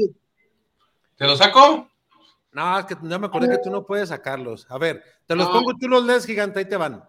¿Te 1.16 1.26
lo 1.26 1.36
saco? 1.36 1.88
No, 2.52 2.78
es 2.78 2.84
que 2.86 2.96
ya 3.02 3.18
me 3.18 3.26
acordé 3.26 3.48
que 3.48 3.58
tú 3.62 3.70
no 3.70 3.86
puedes 3.86 4.08
sacarlos. 4.10 4.66
A 4.70 4.76
ver, 4.78 5.02
te 5.26 5.34
los 5.36 5.46
No. 5.46 5.52
pongo, 5.54 5.72
tú 5.80 5.88
los 5.88 6.04
lees, 6.04 6.26
gigante, 6.26 6.58
ahí 6.58 6.64
te 6.66 6.76
van. 6.76 7.02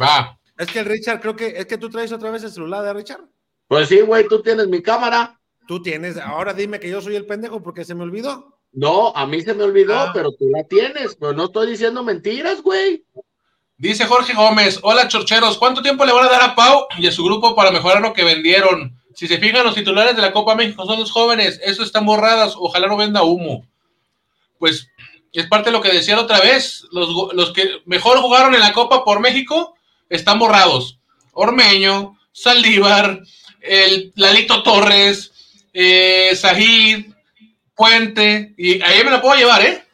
Va. 0.00 0.38
Es 0.58 0.68
que 0.70 0.78
el 0.80 0.86
Richard, 0.86 1.20
creo 1.20 1.36
que 1.36 1.48
es 1.48 1.66
que 1.66 1.76
tú 1.76 1.90
traes 1.90 2.12
otra 2.12 2.30
vez 2.30 2.42
el 2.44 2.50
celular 2.50 2.82
de 2.84 2.92
Richard. 2.94 3.24
Pues 3.68 3.88
sí, 3.88 4.00
güey, 4.00 4.26
tú 4.28 4.42
tienes 4.42 4.68
mi 4.68 4.80
cámara. 4.82 5.38
Tú 5.66 5.82
tienes, 5.82 6.16
ahora 6.16 6.54
dime 6.54 6.78
que 6.78 6.88
yo 6.88 7.00
soy 7.00 7.16
el 7.16 7.26
pendejo 7.26 7.60
porque 7.62 7.84
se 7.84 7.94
me 7.94 8.04
olvidó. 8.04 8.56
No, 8.72 9.14
a 9.16 9.26
mí 9.26 9.40
se 9.42 9.52
me 9.54 9.64
olvidó, 9.64 9.98
Ah. 9.98 10.10
pero 10.14 10.30
tú 10.32 10.48
la 10.50 10.62
tienes. 10.64 11.16
Pero 11.16 11.32
no 11.32 11.46
estoy 11.46 11.68
diciendo 11.70 12.04
mentiras, 12.04 12.62
güey. 12.62 13.04
Dice 13.78 14.06
Jorge 14.06 14.32
Gómez, 14.32 14.78
hola 14.82 15.06
chorcheros, 15.06 15.58
¿cuánto 15.58 15.82
tiempo 15.82 16.06
le 16.06 16.12
van 16.12 16.24
a 16.24 16.30
dar 16.30 16.42
a 16.42 16.54
Pau 16.54 16.86
y 16.96 17.06
a 17.06 17.12
su 17.12 17.22
grupo 17.22 17.54
para 17.54 17.70
mejorar 17.70 18.00
lo 18.00 18.14
que 18.14 18.24
vendieron? 18.24 18.98
Si 19.14 19.28
se 19.28 19.36
fijan, 19.36 19.64
los 19.64 19.74
titulares 19.74 20.16
de 20.16 20.22
la 20.22 20.32
Copa 20.32 20.54
México 20.54 20.86
son 20.86 20.98
los 20.98 21.10
jóvenes, 21.10 21.60
eso 21.62 21.82
están 21.82 22.06
borradas, 22.06 22.54
ojalá 22.56 22.86
no 22.86 22.96
venda 22.96 23.22
humo. 23.22 23.66
Pues 24.58 24.88
es 25.30 25.46
parte 25.46 25.68
de 25.68 25.76
lo 25.76 25.82
que 25.82 25.92
decía 25.92 26.16
la 26.16 26.22
otra 26.22 26.40
vez, 26.40 26.84
los, 26.90 27.34
los 27.34 27.52
que 27.52 27.82
mejor 27.84 28.18
jugaron 28.18 28.54
en 28.54 28.60
la 28.60 28.72
Copa 28.72 29.04
por 29.04 29.20
México 29.20 29.74
están 30.08 30.38
borrados. 30.38 30.98
Ormeño, 31.32 32.18
Saldívar, 32.32 33.20
el 33.60 34.10
Lalito 34.16 34.62
Torres, 34.62 35.32
eh, 35.74 36.32
Puente, 37.74 38.54
y 38.56 38.80
ahí 38.80 39.04
me 39.04 39.10
la 39.10 39.20
puedo 39.20 39.34
llevar, 39.34 39.60
¿eh? 39.60 39.84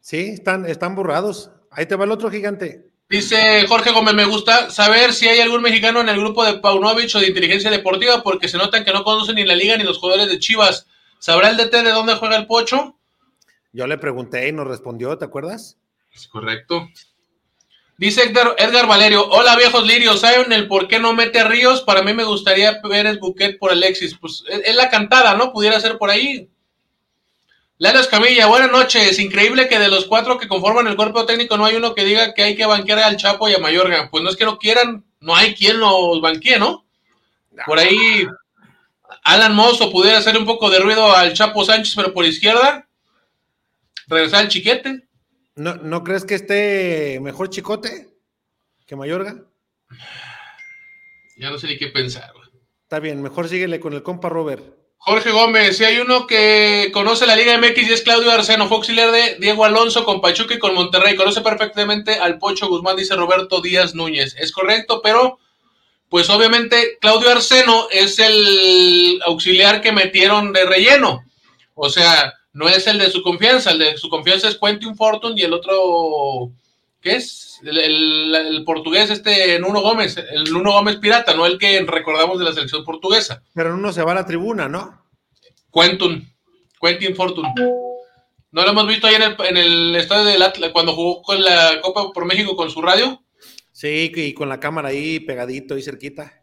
Sí, 0.00 0.30
están, 0.32 0.66
están 0.66 0.96
borrados. 0.96 1.50
Ahí 1.70 1.86
te 1.86 1.94
va 1.94 2.04
el 2.04 2.10
otro 2.10 2.30
gigante. 2.32 2.85
Dice 3.08 3.64
Jorge 3.68 3.92
Gómez, 3.92 4.14
me 4.14 4.24
gusta 4.24 4.68
saber 4.70 5.12
si 5.12 5.28
hay 5.28 5.38
algún 5.38 5.62
mexicano 5.62 6.00
en 6.00 6.08
el 6.08 6.18
grupo 6.18 6.44
de 6.44 6.58
Paunovic 6.58 7.14
o 7.14 7.20
de 7.20 7.28
inteligencia 7.28 7.70
deportiva, 7.70 8.22
porque 8.24 8.48
se 8.48 8.58
notan 8.58 8.84
que 8.84 8.92
no 8.92 9.04
conocen 9.04 9.36
ni 9.36 9.44
la 9.44 9.54
liga 9.54 9.76
ni 9.76 9.84
los 9.84 9.98
jugadores 9.98 10.28
de 10.28 10.40
Chivas. 10.40 10.88
¿Sabrá 11.20 11.50
el 11.50 11.56
DT 11.56 11.84
de 11.84 11.92
dónde 11.92 12.16
juega 12.16 12.36
el 12.36 12.46
Pocho? 12.46 12.96
Yo 13.72 13.86
le 13.86 13.96
pregunté 13.98 14.48
y 14.48 14.52
nos 14.52 14.66
respondió, 14.66 15.16
¿te 15.18 15.24
acuerdas? 15.24 15.76
Es 16.12 16.26
correcto. 16.26 16.88
Dice 17.96 18.24
Edgar, 18.24 18.56
Edgar 18.58 18.88
Valerio, 18.88 19.24
hola 19.28 19.56
viejos 19.56 19.86
lirios, 19.86 20.20
¿saben 20.20 20.52
el 20.52 20.66
por 20.66 20.88
qué 20.88 20.98
no 20.98 21.12
mete 21.12 21.44
Ríos? 21.44 21.82
Para 21.82 22.02
mí 22.02 22.12
me 22.12 22.24
gustaría 22.24 22.80
ver 22.82 23.06
el 23.06 23.20
buquet 23.20 23.58
por 23.58 23.70
Alexis. 23.70 24.18
Pues 24.18 24.42
es, 24.48 24.62
es 24.64 24.74
la 24.74 24.90
cantada, 24.90 25.34
¿no? 25.34 25.52
Pudiera 25.52 25.78
ser 25.78 25.96
por 25.96 26.10
ahí. 26.10 26.50
Lalo 27.78 28.00
Escamilla, 28.00 28.46
buenas 28.46 28.72
noches. 28.72 29.18
Increíble 29.18 29.68
que 29.68 29.78
de 29.78 29.88
los 29.88 30.06
cuatro 30.06 30.38
que 30.38 30.48
conforman 30.48 30.86
el 30.86 30.96
cuerpo 30.96 31.26
técnico 31.26 31.58
no 31.58 31.66
hay 31.66 31.76
uno 31.76 31.94
que 31.94 32.04
diga 32.04 32.32
que 32.32 32.42
hay 32.42 32.56
que 32.56 32.64
banquear 32.64 33.00
al 33.00 33.18
Chapo 33.18 33.50
y 33.50 33.54
a 33.54 33.58
Mayorga. 33.58 34.08
Pues 34.10 34.24
no 34.24 34.30
es 34.30 34.36
que 34.36 34.46
no 34.46 34.58
quieran, 34.58 35.04
no 35.20 35.36
hay 35.36 35.54
quien 35.54 35.78
los 35.78 36.22
banquee, 36.22 36.58
¿no? 36.58 36.86
Por 37.66 37.78
ahí 37.78 38.26
Alan 39.24 39.54
Mozo 39.54 39.92
pudiera 39.92 40.18
hacer 40.18 40.38
un 40.38 40.46
poco 40.46 40.70
de 40.70 40.78
ruido 40.78 41.14
al 41.14 41.34
Chapo 41.34 41.66
Sánchez, 41.66 41.94
pero 41.94 42.14
por 42.14 42.24
izquierda. 42.24 42.88
Regresar 44.06 44.40
al 44.40 44.48
chiquete. 44.48 45.06
¿No, 45.54 45.74
¿No 45.74 46.02
crees 46.02 46.24
que 46.24 46.36
esté 46.36 47.18
mejor 47.20 47.50
Chicote 47.50 48.08
que 48.86 48.96
Mayorga? 48.96 49.36
Ya 51.36 51.50
no 51.50 51.58
sé 51.58 51.66
ni 51.66 51.76
qué 51.76 51.88
pensar. 51.88 52.32
Está 52.84 53.00
bien, 53.00 53.20
mejor 53.20 53.48
síguele 53.48 53.80
con 53.80 53.92
el 53.92 54.02
compa 54.02 54.30
Robert. 54.30 54.64
Jorge 54.98 55.30
Gómez, 55.30 55.76
si 55.76 55.84
hay 55.84 55.98
uno 55.98 56.26
que 56.26 56.90
conoce 56.92 57.26
la 57.26 57.36
Liga 57.36 57.56
MX 57.58 57.88
y 57.88 57.92
es 57.92 58.02
Claudio 58.02 58.32
Arceno, 58.32 58.66
fue 58.66 58.78
auxiliar 58.78 59.12
de 59.12 59.36
Diego 59.38 59.64
Alonso 59.64 60.04
con 60.04 60.20
Pachuca 60.20 60.54
y 60.54 60.58
con 60.58 60.74
Monterrey, 60.74 61.14
conoce 61.14 61.42
perfectamente 61.42 62.14
al 62.14 62.38
Pocho 62.38 62.68
Guzmán, 62.68 62.96
dice 62.96 63.14
Roberto 63.14 63.60
Díaz 63.60 63.94
Núñez. 63.94 64.34
Es 64.38 64.50
correcto, 64.50 65.00
pero 65.02 65.38
pues 66.08 66.28
obviamente 66.30 66.98
Claudio 67.00 67.30
Arceno 67.30 67.88
es 67.90 68.18
el 68.18 69.20
auxiliar 69.24 69.80
que 69.80 69.92
metieron 69.92 70.52
de 70.52 70.64
relleno. 70.64 71.24
O 71.74 71.88
sea, 71.88 72.34
no 72.52 72.68
es 72.68 72.86
el 72.86 72.98
de 72.98 73.10
su 73.10 73.22
confianza, 73.22 73.70
el 73.70 73.78
de 73.78 73.96
su 73.98 74.08
confianza 74.08 74.48
es 74.48 74.58
Quentin 74.58 74.96
Fortune 74.96 75.40
y 75.40 75.44
el 75.44 75.52
otro, 75.52 76.50
¿qué 77.00 77.16
es? 77.16 77.45
El, 77.62 77.78
el- 77.78 78.34
el 78.34 78.64
portugués, 78.64 79.10
este 79.10 79.58
Nuno 79.58 79.80
Gómez, 79.80 80.16
el 80.16 80.44
Nuno 80.52 80.72
Gómez 80.72 80.96
Pirata, 80.96 81.34
no 81.34 81.46
el 81.46 81.58
que 81.58 81.80
recordamos 81.86 82.38
de 82.38 82.44
la 82.44 82.52
selección 82.52 82.84
portuguesa. 82.84 83.42
Pero 83.54 83.74
uno 83.74 83.92
se 83.92 84.02
va 84.02 84.12
a 84.12 84.16
la 84.16 84.26
tribuna, 84.26 84.68
¿no? 84.68 85.02
Quentin, 85.72 86.28
Quentin 86.80 87.14
Fortune. 87.16 87.48
¿No 88.52 88.62
lo 88.62 88.70
hemos 88.70 88.86
visto 88.86 89.06
ahí 89.06 89.14
en 89.16 89.22
el, 89.22 89.36
en 89.46 89.56
el 89.56 89.96
estadio 89.96 90.24
del 90.24 90.42
Atlas 90.42 90.70
cuando 90.72 90.94
jugó 90.94 91.22
con 91.22 91.42
la 91.42 91.80
Copa 91.82 92.10
por 92.12 92.24
México 92.24 92.56
con 92.56 92.70
su 92.70 92.80
radio? 92.80 93.22
Sí, 93.72 94.10
y 94.14 94.32
con 94.32 94.48
la 94.48 94.58
cámara 94.60 94.88
ahí 94.88 95.20
pegadito 95.20 95.76
y 95.76 95.82
cerquita. 95.82 96.42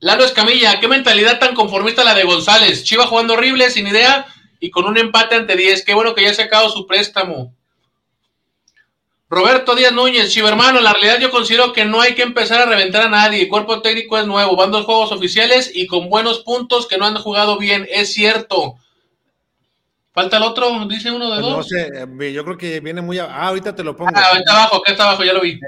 Lalo 0.00 0.24
Escamilla, 0.24 0.78
qué 0.80 0.88
mentalidad 0.88 1.38
tan 1.38 1.54
conformista 1.54 2.04
la 2.04 2.14
de 2.14 2.24
González. 2.24 2.84
Chiva 2.84 3.06
jugando 3.06 3.34
horrible, 3.34 3.70
sin 3.70 3.86
idea 3.86 4.26
y 4.60 4.70
con 4.70 4.84
un 4.86 4.98
empate 4.98 5.36
ante 5.36 5.56
10. 5.56 5.84
Qué 5.84 5.94
bueno 5.94 6.14
que 6.14 6.22
ya 6.22 6.34
se 6.34 6.42
ha 6.42 6.46
acabado 6.46 6.70
su 6.70 6.86
préstamo. 6.86 7.54
Roberto 9.28 9.74
Díaz 9.74 9.92
Núñez, 9.92 10.36
en 10.36 10.44
la 10.84 10.92
realidad 10.92 11.18
yo 11.18 11.30
considero 11.30 11.72
que 11.72 11.84
no 11.84 12.00
hay 12.00 12.14
que 12.14 12.22
empezar 12.22 12.60
a 12.60 12.66
reventar 12.66 13.02
a 13.02 13.08
nadie. 13.08 13.42
El 13.42 13.48
cuerpo 13.48 13.82
técnico 13.82 14.16
es 14.18 14.26
nuevo, 14.26 14.54
van 14.54 14.70
dos 14.70 14.84
juegos 14.84 15.10
oficiales 15.10 15.70
y 15.74 15.86
con 15.88 16.08
buenos 16.08 16.40
puntos 16.40 16.86
que 16.86 16.96
no 16.96 17.06
han 17.06 17.16
jugado 17.16 17.58
bien. 17.58 17.88
Es 17.90 18.12
cierto. 18.12 18.76
Falta 20.12 20.36
el 20.36 20.44
otro, 20.44 20.86
dice 20.86 21.10
uno 21.10 21.28
de 21.28 21.40
Pues 21.40 21.50
no 21.50 21.56
dos. 21.56 21.68
sé, 21.68 21.88
eh, 21.88 22.32
yo 22.32 22.44
creo 22.44 22.56
que 22.56 22.80
viene 22.80 23.02
muy... 23.02 23.18
Ah, 23.18 23.48
ahorita 23.48 23.74
te 23.74 23.82
lo 23.82 23.96
pongo. 23.96 24.12
Ah, 24.14 24.38
está 24.38 24.52
abajo, 24.52 24.76
acá 24.76 24.92
está 24.92 25.04
abajo, 25.08 25.24
ya 25.24 25.32
lo 25.32 25.40
vi. 25.40 25.58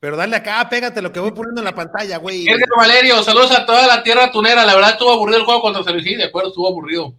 Pero 0.00 0.16
dale 0.16 0.36
acá, 0.36 0.66
pégate 0.68 1.02
lo 1.02 1.12
que 1.12 1.20
voy 1.20 1.32
poniendo 1.32 1.60
en 1.60 1.66
la 1.66 1.74
pantalla, 1.74 2.16
güey. 2.16 2.48
Edgar 2.48 2.68
Valerio, 2.74 3.22
saludos 3.22 3.52
a 3.52 3.66
toda 3.66 3.86
la 3.86 4.02
tierra 4.02 4.32
tunera. 4.32 4.64
La 4.64 4.74
verdad 4.74 4.92
estuvo 4.92 5.12
aburrido 5.12 5.38
el 5.38 5.44
juego 5.44 5.60
contra 5.60 5.84
San 5.84 5.92
Luis. 5.92 6.16
De 6.16 6.24
acuerdo, 6.24 6.48
estuvo 6.48 6.66
aburrido. 6.66 7.14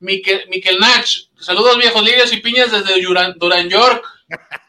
Miquel, 0.00 0.48
Miquel 0.50 0.78
Nach, 0.78 1.06
saludos 1.38 1.78
viejos 1.78 2.02
lirios 2.02 2.32
y 2.32 2.38
piñas 2.38 2.72
desde 2.72 3.00
Duran 3.00 3.68
York. 3.70 4.04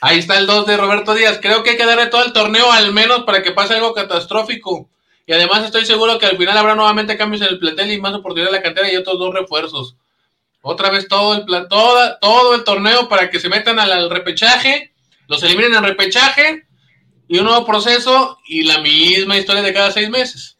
Ahí 0.00 0.18
está 0.18 0.38
el 0.38 0.46
2 0.46 0.66
de 0.66 0.76
Roberto 0.76 1.14
Díaz. 1.14 1.38
Creo 1.42 1.62
que 1.62 1.70
hay 1.70 1.76
que 1.76 1.84
darle 1.86 2.06
todo 2.06 2.24
el 2.24 2.32
torneo 2.32 2.72
al 2.72 2.92
menos 2.92 3.24
para 3.24 3.42
que 3.42 3.52
pase 3.52 3.74
algo 3.74 3.92
catastrófico. 3.92 4.88
Y 5.26 5.32
además 5.32 5.64
estoy 5.64 5.84
seguro 5.84 6.18
que 6.18 6.26
al 6.26 6.36
final 6.36 6.56
habrá 6.56 6.74
nuevamente 6.74 7.16
cambios 7.16 7.42
en 7.42 7.48
el 7.48 7.58
plantel 7.58 7.92
y 7.92 8.00
más 8.00 8.14
oportunidad 8.14 8.48
en 8.48 8.56
la 8.56 8.62
cantera 8.62 8.90
y 8.90 8.96
otros 8.96 9.18
dos 9.18 9.34
refuerzos. 9.34 9.96
Otra 10.62 10.90
vez 10.90 11.06
todo 11.06 11.34
el 11.34 11.44
plan, 11.44 11.68
toda, 11.68 12.18
todo 12.18 12.54
el 12.54 12.64
torneo 12.64 13.08
para 13.08 13.30
que 13.30 13.40
se 13.40 13.48
metan 13.48 13.78
al, 13.78 13.92
al 13.92 14.10
repechaje, 14.10 14.92
los 15.28 15.42
eliminen 15.42 15.74
al 15.74 15.84
repechaje 15.84 16.66
y 17.28 17.38
un 17.38 17.44
nuevo 17.44 17.64
proceso 17.64 18.38
y 18.46 18.64
la 18.64 18.78
misma 18.78 19.36
historia 19.36 19.62
de 19.62 19.72
cada 19.72 19.92
seis 19.92 20.10
meses. 20.10 20.58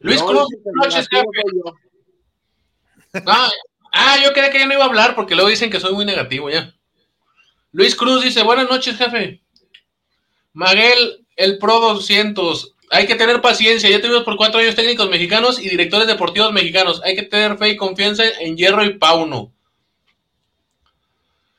Luis 0.00 0.20
No, 0.20 0.26
Cruz, 0.26 0.48
noches. 0.74 1.08
Ah, 3.26 3.48
ah, 3.92 4.16
yo 4.22 4.32
creía 4.32 4.50
que 4.50 4.58
ya 4.58 4.66
no 4.66 4.74
iba 4.74 4.82
a 4.84 4.88
hablar 4.88 5.14
porque 5.14 5.34
luego 5.34 5.48
dicen 5.48 5.70
que 5.70 5.80
soy 5.80 5.94
muy 5.94 6.04
negativo 6.04 6.50
ya. 6.50 6.74
Luis 7.74 7.96
Cruz 7.96 8.22
dice, 8.22 8.44
buenas 8.44 8.70
noches, 8.70 8.96
jefe. 8.96 9.42
Maguel, 10.52 11.26
el 11.34 11.58
Pro 11.58 11.80
200. 11.80 12.76
Hay 12.92 13.08
que 13.08 13.16
tener 13.16 13.40
paciencia. 13.40 13.90
Ya 13.90 14.00
tuvimos 14.00 14.22
por 14.22 14.36
cuatro 14.36 14.60
años 14.60 14.76
técnicos 14.76 15.10
mexicanos 15.10 15.58
y 15.58 15.68
directores 15.68 16.06
deportivos 16.06 16.52
mexicanos. 16.52 17.02
Hay 17.02 17.16
que 17.16 17.24
tener 17.24 17.58
fe 17.58 17.70
y 17.70 17.76
confianza 17.76 18.22
en 18.38 18.56
Hierro 18.56 18.84
y 18.84 18.96
Pauno. 18.96 19.52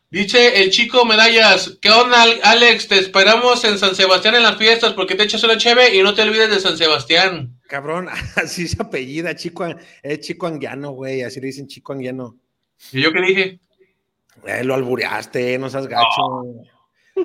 Dice 0.09 0.63
el 0.63 0.69
chico 0.69 1.03
Medallas, 1.03 1.77
¿qué 1.81 1.89
onda, 1.89 2.23
Alex? 2.43 2.87
Te 2.87 2.97
esperamos 2.97 3.65
en 3.65 3.77
San 3.77 3.93
Sebastián 3.93 4.35
en 4.35 4.43
las 4.43 4.55
fiestas 4.55 4.93
porque 4.93 5.15
te 5.15 5.23
echas 5.23 5.43
una 5.43 5.57
cheve 5.57 5.93
y 5.97 6.01
no 6.01 6.13
te 6.13 6.21
olvides 6.21 6.49
de 6.49 6.61
San 6.61 6.77
Sebastián. 6.77 7.59
Cabrón, 7.67 8.07
así 8.37 8.69
se 8.69 8.81
apellida, 8.81 9.35
chico, 9.35 9.67
es 10.01 10.19
chico 10.21 10.47
anguiano, 10.47 10.91
güey, 10.91 11.23
así 11.23 11.41
le 11.41 11.47
dicen 11.47 11.67
chico 11.67 11.91
anguiano. 11.91 12.37
¿Y 12.93 13.01
yo 13.01 13.11
qué 13.11 13.21
dije? 13.21 13.59
Eh, 14.45 14.63
lo 14.63 14.73
albureaste, 14.75 15.57
no 15.57 15.69
seas 15.69 15.87
gacho. 15.87 16.43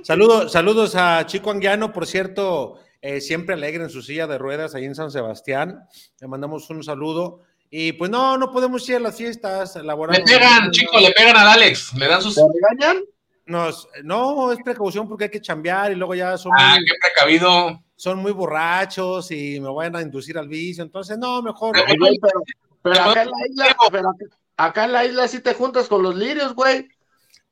Saludos, 0.02 0.52
saludos 0.52 0.94
a 0.94 1.26
Chico 1.26 1.50
Anguiano, 1.50 1.92
por 1.92 2.06
cierto, 2.06 2.78
eh, 3.02 3.20
siempre 3.20 3.54
alegre 3.54 3.82
en 3.84 3.90
su 3.90 4.02
silla 4.02 4.26
de 4.26 4.38
ruedas 4.38 4.74
ahí 4.74 4.84
en 4.84 4.94
San 4.94 5.10
Sebastián. 5.10 5.80
Le 6.20 6.28
mandamos 6.28 6.68
un 6.70 6.82
saludo. 6.84 7.40
Y 7.72 7.92
pues 7.92 8.10
no, 8.10 8.36
no 8.36 8.50
podemos 8.52 8.88
ir 8.88 8.96
a 8.96 9.00
las 9.00 9.16
fiestas 9.16 9.76
Le 9.76 9.84
laborales. 9.84 10.22
pegan, 10.30 10.70
chicos, 10.70 11.00
le 11.02 11.12
pegan 11.12 11.36
al 11.36 11.48
Alex. 11.48 11.92
Le 11.94 12.08
dan 12.08 12.20
sus... 12.22 12.34
¿Te 12.34 12.42
regañan? 12.42 13.02
Nos, 13.46 13.88
no, 14.04 14.52
es 14.52 14.58
precaución 14.64 15.08
porque 15.08 15.24
hay 15.24 15.30
que 15.30 15.40
chambear 15.40 15.90
y 15.92 15.96
luego 15.96 16.14
ya 16.14 16.36
son, 16.38 16.52
Ah, 16.56 16.74
muy, 16.76 16.84
qué 16.84 16.92
precavido. 17.00 17.80
son 17.96 18.18
muy 18.18 18.32
borrachos 18.32 19.30
y 19.32 19.58
me 19.60 19.72
van 19.72 19.94
a 19.96 20.02
inducir 20.02 20.38
al 20.38 20.48
vicio. 20.48 20.82
Entonces, 20.84 21.18
no, 21.18 21.42
mejor. 21.42 21.72
Pero- 21.72 21.86
pero, 21.98 22.42
pero 22.82 23.00
acá 23.02 23.22
en 23.22 23.28
la 23.30 23.46
isla, 23.48 23.76
pero 23.90 24.08
acá- 24.10 24.36
acá 24.56 24.84
en 24.84 24.92
la 24.92 25.04
isla 25.04 25.28
sí 25.28 25.40
te 25.40 25.54
juntas 25.54 25.88
con 25.88 26.02
los 26.02 26.14
lirios, 26.16 26.54
güey. 26.54 26.88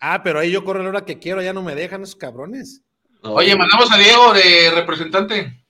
Ah, 0.01 0.23
pero 0.23 0.39
ahí 0.39 0.51
yo 0.51 0.65
corro 0.65 0.83
la 0.83 0.89
hora 0.91 1.05
que 1.05 1.19
quiero, 1.19 1.43
ya 1.43 1.53
no 1.53 1.63
me 1.63 1.75
dejan 1.75 2.03
esos 2.03 2.17
cabrones. 2.17 2.83
Oye, 3.23 3.57
mandamos 3.57 3.91
a 3.91 3.97
Diego 3.99 4.33
de 4.33 4.71
representante. 4.75 5.65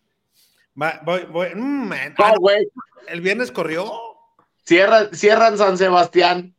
Va- 0.81 1.01
voy, 1.05 1.25
voy, 1.31 1.49
mm, 1.55 1.89
man. 1.89 2.15
Ah, 2.19 2.33
No, 2.35 2.41
güey. 2.41 2.69
el 3.09 3.21
viernes 3.21 3.51
corrió. 3.51 3.91
Cierran, 4.67 5.15
cierran 5.15 5.57
San 5.57 5.79
Sebastián. 5.79 6.55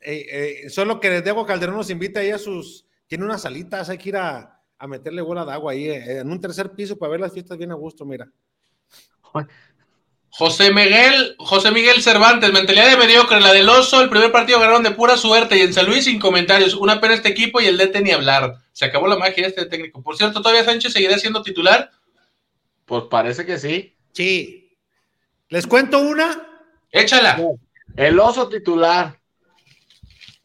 Eh, 0.00 0.64
eh, 0.64 0.70
solo 0.70 0.98
que 0.98 1.20
Diego 1.22 1.46
Calderón 1.46 1.76
nos 1.76 1.88
invita 1.90 2.18
ahí 2.20 2.30
a 2.30 2.38
sus. 2.38 2.84
Tiene 3.06 3.24
unas 3.24 3.42
salitas, 3.42 3.88
hay 3.88 3.98
que 3.98 4.08
ir 4.08 4.16
a, 4.16 4.60
a 4.76 4.86
meterle 4.88 5.22
bola 5.22 5.44
de 5.44 5.52
agua 5.52 5.72
ahí, 5.72 5.88
eh, 5.88 6.18
en 6.18 6.30
un 6.32 6.40
tercer 6.40 6.72
piso 6.72 6.98
para 6.98 7.10
ver 7.12 7.20
las 7.20 7.32
fiestas 7.32 7.56
bien 7.56 7.70
a 7.70 7.76
gusto, 7.76 8.04
mira. 8.04 8.28
José 10.34 10.72
Miguel, 10.72 11.36
José 11.38 11.70
Miguel 11.70 12.02
Cervantes, 12.02 12.50
mentalidad 12.54 12.88
de 12.90 12.96
mediocre, 12.96 13.38
la 13.38 13.52
del 13.52 13.68
oso, 13.68 14.00
el 14.00 14.08
primer 14.08 14.32
partido 14.32 14.58
ganaron 14.58 14.82
de 14.82 14.92
pura 14.92 15.18
suerte 15.18 15.58
y 15.58 15.60
en 15.60 15.74
San 15.74 15.84
Luis 15.84 16.04
sin 16.04 16.18
comentarios, 16.18 16.72
una 16.74 17.02
pena 17.02 17.12
este 17.12 17.28
equipo 17.28 17.60
y 17.60 17.66
el 17.66 17.76
DT 17.76 18.00
ni 18.00 18.12
hablar. 18.12 18.56
Se 18.72 18.86
acabó 18.86 19.06
la 19.08 19.18
magia 19.18 19.42
de 19.42 19.48
este 19.50 19.66
técnico. 19.66 20.02
Por 20.02 20.16
cierto, 20.16 20.40
¿todavía 20.40 20.64
Sánchez 20.64 20.94
seguirá 20.94 21.18
siendo 21.18 21.42
titular? 21.42 21.90
Pues 22.86 23.04
parece 23.10 23.44
que 23.44 23.58
sí. 23.58 23.94
Sí. 24.12 24.74
¿Les 25.50 25.66
cuento 25.66 25.98
una? 25.98 26.48
Échala. 26.90 27.38
El 27.94 28.18
oso 28.18 28.48
titular, 28.48 29.18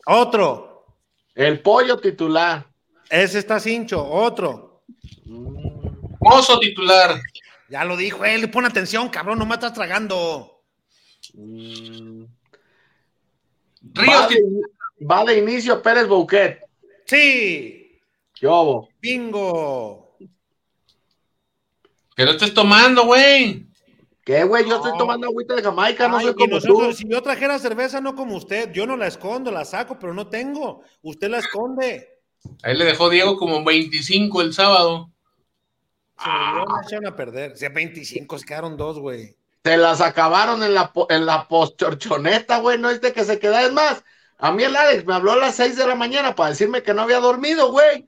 Otro. 0.06 0.86
el 1.34 1.62
pollo 1.62 1.98
titular. 1.98 2.65
Ese 3.10 3.39
está 3.39 3.58
cincho. 3.62 4.06
Otro. 4.06 4.84
Oso 6.20 6.60
titular. 6.60 7.22
Ya 7.69 7.86
lo 7.86 7.97
dijo 7.97 8.25
él. 8.25 8.50
Pon 8.50 8.65
atención, 8.65 9.09
cabrón. 9.09 9.39
No 9.39 9.45
me 9.45 9.55
estás 9.55 9.74
tragando. 9.74 10.63
Mm, 11.33 12.24
Ríos 13.93 14.21
Va 14.21 14.27
de, 14.27 14.41
va 15.05 15.25
de 15.25 15.38
inicio 15.38 15.81
Pérez 15.81 16.07
Bouquet. 16.07 16.59
Sí. 17.05 18.00
Yobo. 18.39 18.89
Bingo. 19.01 20.17
Que 22.15 22.25
no 22.25 22.31
estés 22.31 22.53
tomando, 22.53 23.05
güey. 23.05 23.67
¿Qué, 24.24 24.43
güey? 24.43 24.67
Yo 24.67 24.75
estoy 24.75 24.97
tomando 24.97 25.27
agüita 25.27 25.55
de 25.55 25.62
Jamaica, 25.62 26.07
no 26.09 26.19
soy 26.19 26.31
y 26.31 26.33
como 26.33 26.55
nosotros, 26.55 26.89
tú. 26.89 26.93
si 26.95 27.07
yo 27.07 27.21
trajera 27.21 27.57
cerveza, 27.59 28.01
no 28.01 28.13
como 28.13 28.36
usted. 28.36 28.74
Yo 28.74 28.86
no 28.86 28.97
la 28.97 29.07
escondo, 29.07 29.51
la 29.51 29.63
saco, 29.63 29.97
pero 29.97 30.13
no 30.13 30.27
tengo. 30.27 30.81
Usted 31.01 31.29
la 31.29 31.38
esconde. 31.38 32.09
Ahí 32.63 32.75
le 32.75 32.86
dejó 32.86 33.09
Diego 33.09 33.38
como 33.38 33.63
25 33.63 34.41
el 34.41 34.53
sábado. 34.53 35.12
Se 36.24 36.29
me 36.29 36.81
echaron 36.83 37.07
a 37.07 37.15
perder. 37.15 37.51
O 37.53 37.55
sea, 37.55 37.69
25, 37.69 38.39
se 38.39 38.45
quedaron 38.45 38.77
dos, 38.77 39.00
güey. 39.00 39.36
Se 39.63 39.77
las 39.77 40.01
acabaron 40.01 40.63
en 40.63 40.74
la, 40.74 40.91
en 41.09 41.25
la 41.25 41.47
post-chorchoneta, 41.47 42.59
güey, 42.59 42.77
no 42.77 42.89
es 42.89 43.01
de 43.01 43.13
que 43.13 43.24
se 43.25 43.38
queda. 43.39 43.63
Es 43.63 43.71
más, 43.74 44.03
a 44.38 44.51
mí 44.51 44.63
el 44.63 44.75
Alex 44.75 45.05
me 45.05 45.13
habló 45.13 45.33
a 45.33 45.38
las 45.38 45.55
6 45.55 45.75
de 45.75 45.88
la 45.88 45.95
mañana 45.95 46.36
para 46.36 46.51
decirme 46.51 46.83
que 46.83 46.93
no 46.93 47.01
había 47.01 47.19
dormido, 47.19 47.71
güey. 47.71 48.07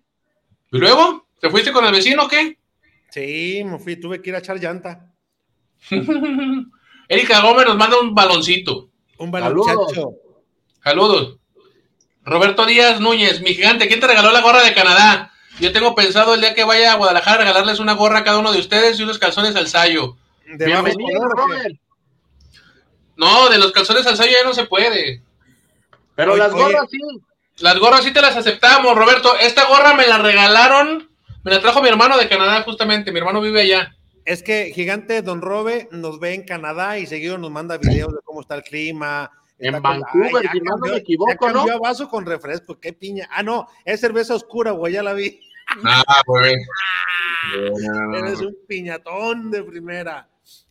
¿Y 0.71 0.77
luego? 0.77 1.27
¿Te 1.39 1.49
fuiste 1.49 1.71
con 1.71 1.85
el 1.85 1.91
vecino 1.91 2.25
o 2.25 2.27
qué? 2.27 2.57
Sí, 3.09 3.63
me 3.65 3.79
fui, 3.79 3.95
tuve 3.95 4.21
que 4.21 4.29
ir 4.29 4.35
a 4.35 4.39
echar 4.39 4.59
llanta. 4.59 5.11
Erika 7.09 7.41
Gómez 7.41 7.65
nos 7.65 7.77
manda 7.77 7.99
un 7.99 8.13
baloncito. 8.13 8.89
Un 9.17 9.31
Saludos. 9.31 9.67
balonchacho. 9.67 10.11
Saludos. 10.83 11.37
Roberto 12.23 12.65
Díaz 12.65 12.99
Núñez, 12.99 13.41
mi 13.41 13.53
gigante, 13.53 13.87
¿quién 13.87 13.99
te 13.99 14.07
regaló 14.07 14.31
la 14.31 14.41
gorra 14.41 14.63
de 14.63 14.73
Canadá? 14.73 15.28
Yo 15.59 15.73
tengo 15.73 15.93
pensado 15.93 16.33
el 16.33 16.41
día 16.41 16.53
que 16.53 16.63
vaya 16.63 16.93
a 16.93 16.95
Guadalajara 16.95 17.39
regalarles 17.39 17.79
una 17.79 17.93
gorra 17.93 18.19
a 18.19 18.23
cada 18.23 18.39
uno 18.39 18.51
de 18.51 18.59
ustedes 18.59 18.99
y 18.99 19.03
unos 19.03 19.19
calzones 19.19 19.55
al 19.55 19.67
sayo. 19.67 20.15
De. 20.45 20.65
Robert. 20.67 21.75
No, 23.17 23.49
de 23.49 23.57
los 23.57 23.71
calzones 23.73 24.07
al 24.07 24.15
sayo 24.15 24.31
ya 24.31 24.47
no 24.47 24.53
se 24.53 24.65
puede. 24.65 25.21
Pero 26.15 26.33
Oye, 26.33 26.39
las 26.39 26.53
oye. 26.53 26.63
gorras 26.63 26.85
sí. 26.89 26.97
Las 27.59 27.77
gorras 27.77 28.03
sí 28.03 28.13
te 28.13 28.21
las 28.21 28.37
aceptamos, 28.37 28.95
Roberto. 28.95 29.37
Esta 29.37 29.67
gorra 29.67 29.93
me 29.93 30.07
la 30.07 30.17
regalaron, 30.17 31.09
me 31.43 31.51
la 31.51 31.59
trajo 31.59 31.81
mi 31.81 31.89
hermano 31.89 32.17
de 32.17 32.29
Canadá 32.29 32.63
justamente, 32.63 33.11
mi 33.11 33.19
hermano 33.19 33.41
vive 33.41 33.61
allá. 33.61 33.95
Es 34.23 34.43
que 34.43 34.71
Gigante 34.73 35.21
Don 35.21 35.41
Robe 35.41 35.89
nos 35.91 36.19
ve 36.19 36.35
en 36.35 36.43
Canadá 36.43 36.97
y 36.99 37.05
seguido 37.05 37.37
nos 37.37 37.51
manda 37.51 37.77
videos 37.77 38.13
de 38.13 38.19
cómo 38.23 38.41
está 38.41 38.55
el 38.55 38.63
clima. 38.63 39.29
En 39.57 39.75
Está 39.75 39.89
Vancouver, 39.89 40.49
si 40.53 40.61
no 40.61 40.77
me 40.77 40.95
equivoco, 40.95 41.31
ya 41.31 41.37
cambió 41.37 41.65
¿no? 41.65 41.73
a 41.73 41.89
vaso 41.89 42.07
con 42.07 42.25
refresco, 42.25 42.79
qué 42.79 42.93
piña. 42.93 43.27
Ah, 43.29 43.43
no, 43.43 43.67
es 43.83 43.99
cerveza 43.99 44.35
oscura, 44.35 44.71
güey, 44.71 44.93
ya 44.93 45.03
la 45.03 45.11
vi. 45.13 45.41
Ah, 45.85 46.21
güey. 46.25 46.55
Eres 48.17 48.39
un 48.41 48.55
piñatón 48.67 49.51
de 49.51 49.63
primera. 49.63 50.27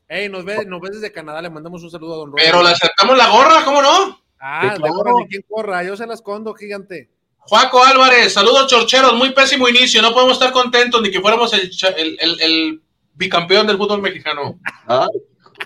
Ey, 0.08 0.28
nos 0.28 0.44
ve, 0.44 0.64
nos 0.66 0.80
ves 0.80 0.92
desde 1.00 1.12
Canadá, 1.12 1.42
le 1.42 1.50
mandamos 1.50 1.82
un 1.82 1.90
saludo 1.90 2.14
a 2.14 2.16
Don 2.18 2.30
Robe. 2.32 2.42
Pero 2.44 2.62
le 2.62 2.70
aceptamos 2.70 3.16
la 3.16 3.28
gorra, 3.28 3.64
¿cómo 3.64 3.82
no? 3.82 4.20
Ah, 4.40 4.70
de 4.72 4.76
claro. 4.78 4.94
gorra 4.94 5.12
ni 5.18 5.28
quien 5.28 5.42
corra, 5.48 5.82
yo 5.84 5.96
se 5.96 6.06
la 6.06 6.14
escondo, 6.14 6.54
Gigante. 6.54 7.10
Juaco 7.38 7.82
Álvarez, 7.84 8.32
saludos 8.32 8.66
chorcheros, 8.68 9.14
muy 9.14 9.32
pésimo 9.32 9.68
inicio, 9.68 10.00
no 10.02 10.12
podemos 10.12 10.34
estar 10.34 10.52
contentos 10.52 11.00
ni 11.02 11.10
que 11.10 11.20
fuéramos 11.20 11.52
el, 11.54 11.70
el- 11.96 12.16
el- 12.20 12.40
el 12.42 12.82
bicampeón 13.14 13.66
del 13.66 13.76
fútbol 13.78 14.00
mexicano. 14.02 14.58
Ay, 14.86 15.08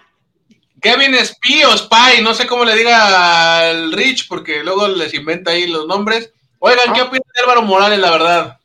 Kevin 0.80 1.14
Spy 1.24 1.64
o 1.64 1.76
Spy, 1.76 2.22
no 2.22 2.34
sé 2.34 2.46
cómo 2.46 2.64
le 2.64 2.74
diga 2.76 3.68
al 3.70 3.92
Rich, 3.92 4.26
porque 4.28 4.62
luego 4.64 4.88
les 4.88 5.12
inventa 5.14 5.52
ahí 5.52 5.66
los 5.66 5.86
nombres. 5.86 6.32
Oigan, 6.58 6.92
¿qué 6.92 7.02
opinan 7.02 7.22
de 7.34 7.40
Álvaro 7.42 7.62
Morales, 7.62 7.98
la 7.98 8.10
verdad? 8.10 8.58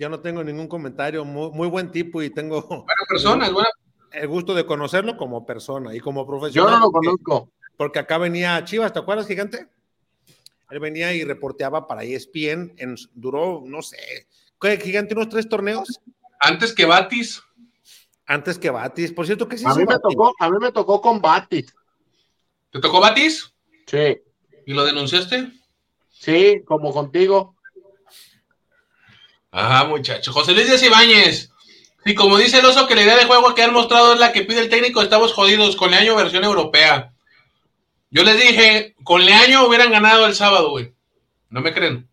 Yo 0.00 0.08
no 0.08 0.20
tengo 0.20 0.42
ningún 0.42 0.66
comentario, 0.66 1.26
muy, 1.26 1.50
muy 1.50 1.68
buen 1.68 1.90
tipo 1.90 2.22
y 2.22 2.30
tengo 2.30 2.62
Buena 2.68 3.02
persona, 3.06 3.46
es 3.46 3.52
buena. 3.52 3.68
el 4.12 4.28
gusto 4.28 4.54
de 4.54 4.64
conocerlo 4.64 5.18
como 5.18 5.44
persona 5.44 5.94
y 5.94 6.00
como 6.00 6.22
yo 6.22 6.26
profesional. 6.26 6.72
no 6.72 6.86
lo 6.86 6.90
conozco. 6.90 7.52
Porque 7.76 7.98
acá 7.98 8.16
venía 8.16 8.64
Chivas, 8.64 8.94
¿te 8.94 8.98
acuerdas, 8.98 9.26
gigante? 9.26 9.68
Él 10.70 10.80
venía 10.80 11.12
y 11.12 11.22
reporteaba 11.22 11.86
para 11.86 12.02
ESPN, 12.04 12.72
en, 12.78 12.94
duró, 13.12 13.62
no 13.66 13.82
sé, 13.82 13.98
¿qué, 14.58 14.78
gigante, 14.78 15.12
unos 15.14 15.28
tres 15.28 15.46
torneos 15.48 16.00
Antes 16.38 16.72
que 16.72 16.86
Batis, 16.86 17.42
antes 18.24 18.58
que 18.58 18.70
Batis. 18.70 19.12
Por 19.12 19.26
cierto, 19.26 19.48
¿qué 19.48 19.58
se 19.58 19.66
A 19.66 19.70
hizo 19.70 19.80
mí 19.80 19.84
me 19.84 19.92
Batis? 19.94 20.02
tocó, 20.16 20.32
a 20.38 20.48
mí 20.50 20.56
me 20.60 20.72
tocó 20.72 21.00
con 21.02 21.20
Batis. 21.20 21.74
¿te 22.70 22.80
tocó 22.80 23.00
Batis? 23.00 23.52
Sí, 23.86 24.18
¿Y 24.64 24.72
lo 24.72 24.84
denunciaste? 24.86 25.52
sí, 26.08 26.62
como 26.64 26.90
contigo. 26.92 27.56
Ajá, 29.50 29.84
muchacho. 29.84 30.32
José 30.32 30.52
Luis 30.52 30.66
Díaz 30.66 30.82
Ibáñez. 30.82 31.50
Sí, 32.04 32.14
como 32.14 32.38
dice 32.38 32.58
el 32.58 32.64
oso 32.64 32.86
que 32.86 32.94
la 32.94 33.02
idea 33.02 33.16
de 33.16 33.26
juego 33.26 33.54
que 33.54 33.62
han 33.62 33.72
mostrado 33.72 34.14
es 34.14 34.20
la 34.20 34.32
que 34.32 34.42
pide 34.42 34.60
el 34.60 34.70
técnico, 34.70 35.02
estamos 35.02 35.32
jodidos 35.32 35.76
con 35.76 35.90
Leaño 35.90 36.16
versión 36.16 36.44
europea. 36.44 37.12
Yo 38.10 38.22
les 38.24 38.40
dije, 38.40 38.94
con 39.04 39.24
Leaño 39.24 39.66
hubieran 39.66 39.92
ganado 39.92 40.26
el 40.26 40.34
sábado, 40.34 40.70
güey. 40.70 40.92
No 41.50 41.60
me 41.60 41.72
creen. 41.74 42.08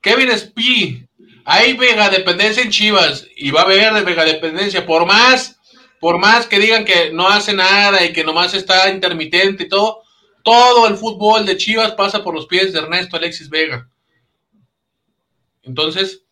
Kevin 0.00 0.36
Spee. 0.38 1.08
Hay 1.46 1.74
vega 1.74 2.08
dependencia 2.08 2.62
en 2.62 2.70
Chivas 2.70 3.26
y 3.36 3.50
va 3.50 3.60
a 3.60 3.64
haber 3.64 3.92
de 3.92 4.00
vega 4.02 4.24
dependencia. 4.24 4.86
Por 4.86 5.04
más, 5.04 5.58
por 6.00 6.18
más 6.18 6.46
que 6.46 6.58
digan 6.58 6.84
que 6.86 7.10
no 7.10 7.28
hace 7.28 7.52
nada 7.52 8.02
y 8.02 8.12
que 8.12 8.24
nomás 8.24 8.54
está 8.54 8.88
intermitente 8.88 9.64
y 9.64 9.68
todo, 9.68 10.02
todo 10.42 10.86
el 10.86 10.96
fútbol 10.96 11.44
de 11.44 11.56
Chivas 11.58 11.92
pasa 11.92 12.22
por 12.22 12.34
los 12.34 12.46
pies 12.46 12.72
de 12.72 12.78
Ernesto 12.78 13.16
Alexis 13.16 13.50
Vega. 13.50 13.90
Entonces, 15.64 16.22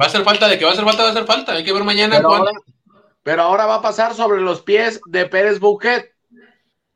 va 0.00 0.06
a 0.06 0.08
hacer 0.08 0.22
falta 0.24 0.48
de 0.48 0.58
que 0.58 0.64
va 0.64 0.70
a 0.70 0.74
hacer 0.74 0.84
falta, 0.84 1.02
va 1.02 1.08
a 1.08 1.12
hacer 1.12 1.24
falta. 1.26 1.52
Hay 1.52 1.64
que 1.64 1.72
ver 1.72 1.84
mañana 1.84 2.16
Pero 2.16 2.28
cuándo- 2.28 2.48
ahora, 2.48 2.60
pero 3.22 3.42
ahora 3.42 3.66
va 3.66 3.74
a 3.76 3.82
pasar 3.82 4.14
sobre 4.14 4.40
los 4.40 4.60
pies 4.62 5.00
de 5.06 5.26
Pérez 5.26 5.58
Bouquet, 5.60 6.12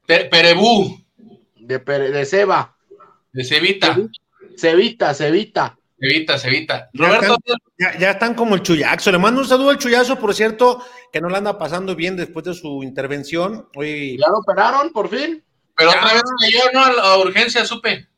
Pe- 0.06 0.24
Perebú, 0.26 0.98
de, 1.56 1.78
Pere- 1.84 2.10
de 2.10 2.24
Seba. 2.24 2.76
de 3.32 3.44
Cevita. 3.44 3.96
Cevita, 4.56 5.14
Cevita. 5.14 5.78
Cevita, 6.00 6.38
Cevita. 6.38 6.88
Ya 6.92 7.06
Roberto, 7.06 7.36
Ya, 7.78 7.96
ya 7.98 8.10
están 8.12 8.34
como 8.34 8.54
el 8.54 8.62
chullazo. 8.62 9.10
Le 9.12 9.18
mando 9.18 9.40
un 9.40 9.46
saludo 9.46 9.70
al 9.70 9.78
chullazo, 9.78 10.18
por 10.18 10.34
cierto, 10.34 10.82
que 11.12 11.20
no 11.20 11.28
la 11.28 11.38
anda 11.38 11.58
pasando 11.58 11.94
bien 11.94 12.16
después 12.16 12.44
de 12.44 12.54
su 12.54 12.82
intervención. 12.82 13.68
Hoy 13.76 14.16
¿Ya 14.18 14.28
lo 14.28 14.38
operaron 14.38 14.90
por 14.92 15.08
fin? 15.08 15.44
pero 15.76 15.92
Ya. 15.92 15.98
otra 15.98 16.14
vez 16.14 16.22
cayó, 16.40 16.60
¿no? 16.72 16.80
A 17.02 17.12
a 17.14 17.18
urgencias, 17.18 17.68
supe. 17.68 18.08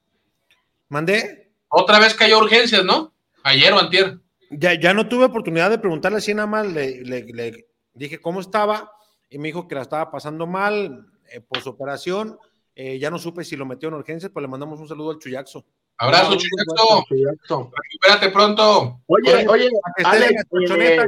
mandé. 0.88 1.50
Otra 1.68 1.98
vez 1.98 2.14
cayó 2.14 2.36
a 2.36 2.42
urgencias, 2.42 2.84
¿no? 2.84 3.12
Ayer 3.42 3.72
o 3.72 3.78
antier. 3.78 4.18
Ya, 4.50 4.74
ya 4.74 4.92
no 4.94 5.08
tuve 5.08 5.24
oportunidad 5.26 5.70
de 5.70 5.78
preguntarle 5.78 6.18
así 6.18 6.34
nada 6.34 6.46
más. 6.46 6.66
Le, 6.66 7.02
le- 7.02 7.24
le 7.24 7.66
dije 7.94 8.20
cómo 8.20 8.40
estaba 8.40 8.92
y 9.28 9.38
me 9.38 9.48
dijo 9.48 9.68
que 9.68 9.74
la 9.74 9.82
estaba 9.82 10.10
pasando 10.10 10.46
mal 10.46 11.06
eh, 11.30 11.40
por 11.40 11.60
su 11.60 11.70
operación. 11.70 12.38
Eh, 12.74 12.98
ya 12.98 13.10
no 13.10 13.18
supe 13.18 13.44
si 13.44 13.56
lo 13.56 13.66
metió 13.66 13.88
en 13.88 13.94
urgencias, 13.94 14.30
pues 14.32 14.42
le 14.42 14.48
mandamos 14.48 14.80
un 14.80 14.88
saludo 14.88 15.10
al 15.12 15.18
chullazo. 15.18 15.64
Abrazo, 15.98 16.30
No, 16.30 16.36
Chuyazo. 16.36 17.04
Chuyazo. 17.08 17.70
Recupérate 17.82 18.30
pronto. 18.30 19.00
Oye, 19.06 19.46
Oye, 19.48 19.68
Alex, 20.04 20.44
eh, 20.78 20.98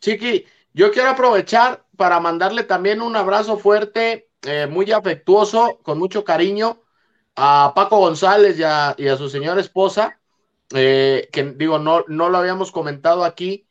Chiqui, 0.00 0.44
yo 0.74 0.90
quiero 0.92 1.10
aprovechar 1.10 1.84
para 1.96 2.20
mandarle 2.20 2.64
también 2.64 3.00
un 3.00 3.16
abrazo 3.16 3.58
fuerte, 3.58 4.28
eh, 4.42 4.66
muy 4.66 4.90
afectuoso, 4.92 5.78
con 5.82 5.98
mucho 5.98 6.24
cariño 6.24 6.82
a 7.36 7.72
Paco 7.74 7.98
González 7.98 8.58
y 8.58 8.62
a, 8.62 8.94
y 8.98 9.08
a 9.08 9.16
su 9.16 9.28
señora 9.30 9.60
esposa, 9.60 10.15
eh, 10.74 11.28
que 11.32 11.44
digo, 11.44 11.78
no, 11.78 12.04
no 12.08 12.28
lo 12.28 12.38
habíamos 12.38 12.72
comentado 12.72 13.24
aquí, 13.24 13.66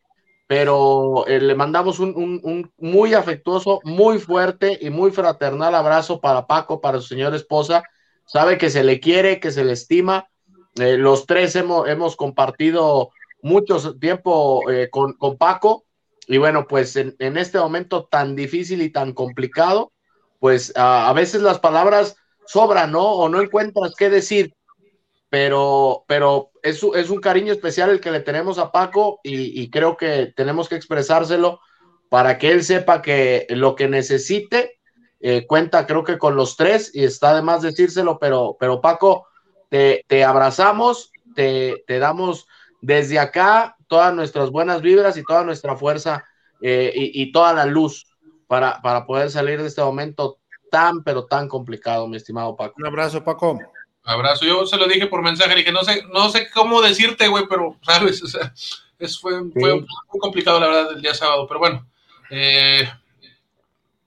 pero 0.47 1.25
eh, 1.27 1.39
le 1.41 1.55
mandamos 1.55 1.99
un, 1.99 2.13
un- 2.43 2.71
muy 2.77 3.13
afectuoso, 3.13 3.81
muy 3.83 4.19
fuerte 4.19 4.77
y 4.81 4.89
muy 4.89 5.11
fraternal 5.11 5.75
abrazo 5.75 6.21
para 6.21 6.47
Paco, 6.47 6.81
para 6.81 6.99
su 7.01 7.07
señora 7.07 7.35
esposa. 7.35 7.83
Sabe 8.25 8.57
que 8.57 8.69
se 8.69 8.83
le 8.83 8.99
quiere, 8.99 9.39
que 9.39 9.51
se 9.51 9.63
le 9.65 9.73
estima. 9.73 10.27
Eh, 10.79 10.97
los 10.97 11.25
tres 11.25 11.55
hemos, 11.55 11.87
hemos 11.87 12.15
compartido 12.15 13.09
mucho 13.41 13.97
tiempo 13.97 14.63
con, 14.91 15.13
con 15.13 15.37
Paco 15.37 15.85
y 16.27 16.37
bueno, 16.37 16.65
pues 16.67 16.95
en, 16.95 17.15
en 17.19 17.37
este 17.37 17.59
momento 17.59 18.05
tan 18.05 18.35
difícil 18.35 18.81
y 18.81 18.89
tan 18.91 19.13
complicado, 19.13 19.93
pues 20.39 20.73
a, 20.75 21.09
a 21.09 21.13
veces 21.13 21.41
las 21.41 21.59
palabras 21.59 22.15
sobran, 22.47 22.91
¿no? 22.91 23.03
O 23.11 23.29
no 23.29 23.41
encuentras 23.41 23.93
qué 23.97 24.09
decir, 24.09 24.54
pero, 25.35 26.05
pero 26.07 26.51
es, 26.63 26.81
un 26.81 27.19
cariño 27.19 27.51
especial 27.51 27.89
el 27.89 27.99
que 27.99 28.09
le 28.09 28.21
tenemos 28.21 28.57
a 28.57 28.71
Paco 28.71 29.19
y, 29.21 29.69
creo 29.69 29.97
que 29.97 30.31
tenemos 30.33 30.69
que 30.69 30.75
expresárselo 30.75 31.59
para 32.07 32.37
que 32.37 32.51
él 32.51 32.63
sepa 32.63 33.01
que 33.01 33.45
lo 33.49 33.75
que 33.75 33.89
necesite 33.89 34.79
eh, 35.19 35.45
cuenta 35.45 35.85
creo 35.87 36.05
que 36.05 36.17
con 36.17 36.37
los 36.37 36.55
tres 36.55 36.89
y 36.95 37.03
está 37.03 37.35
de 37.35 37.41
más 37.41 37.63
decírselo, 37.63 38.17
pero, 38.17 38.55
pero 38.57 38.79
Paco, 38.79 39.27
te, 39.67 40.05
abrazamos, 40.23 41.11
te, 41.35 41.83
te, 41.85 41.99
damos 41.99 42.47
desde 42.79 43.19
acá 43.19 43.75
todas 43.87 44.15
nuestras 44.15 44.51
buenas 44.51 44.81
vibras 44.81 45.17
y 45.17 45.23
toda 45.25 45.43
nuestra 45.43 45.75
fuerza 45.75 46.23
eh, 46.61 46.93
y, 46.95 47.23
y, 47.23 47.33
toda 47.33 47.51
la 47.51 47.65
luz 47.65 48.07
para, 48.47 48.81
para 48.81 49.05
poder 49.05 49.29
salir 49.29 49.61
de 49.61 49.67
este 49.67 49.81
momento 49.81 50.39
tan, 50.71 51.03
pero 51.03 51.25
tan 51.25 51.49
complicado, 51.49 52.07
mi 52.07 52.15
estimado 52.15 52.55
Paco. 52.55 52.75
Un 52.77 52.87
abrazo, 52.87 53.21
Paco. 53.21 53.59
Abrazo, 54.05 54.45
yo 54.45 54.67
se 54.67 54.77
lo 54.77 54.87
dije 54.87 55.07
por 55.07 55.23
mensaje, 55.23 55.55
dije, 55.55 55.71
no 55.71 55.83
sé, 55.83 56.03
no 56.13 56.29
sé 56.29 56.47
cómo 56.51 56.81
decirte, 56.81 57.27
güey, 57.27 57.45
pero, 57.49 57.77
¿sabes? 57.81 58.21
O 58.23 58.27
sea, 58.27 58.53
es, 58.99 59.19
fue, 59.19 59.33
sí. 59.33 59.59
fue 59.59 59.73
muy 59.73 60.19
complicado, 60.19 60.59
la 60.59 60.67
verdad, 60.67 60.91
el 60.95 61.01
día 61.01 61.13
sábado, 61.13 61.47
pero 61.47 61.59
bueno, 61.59 61.87
eh, 62.29 62.87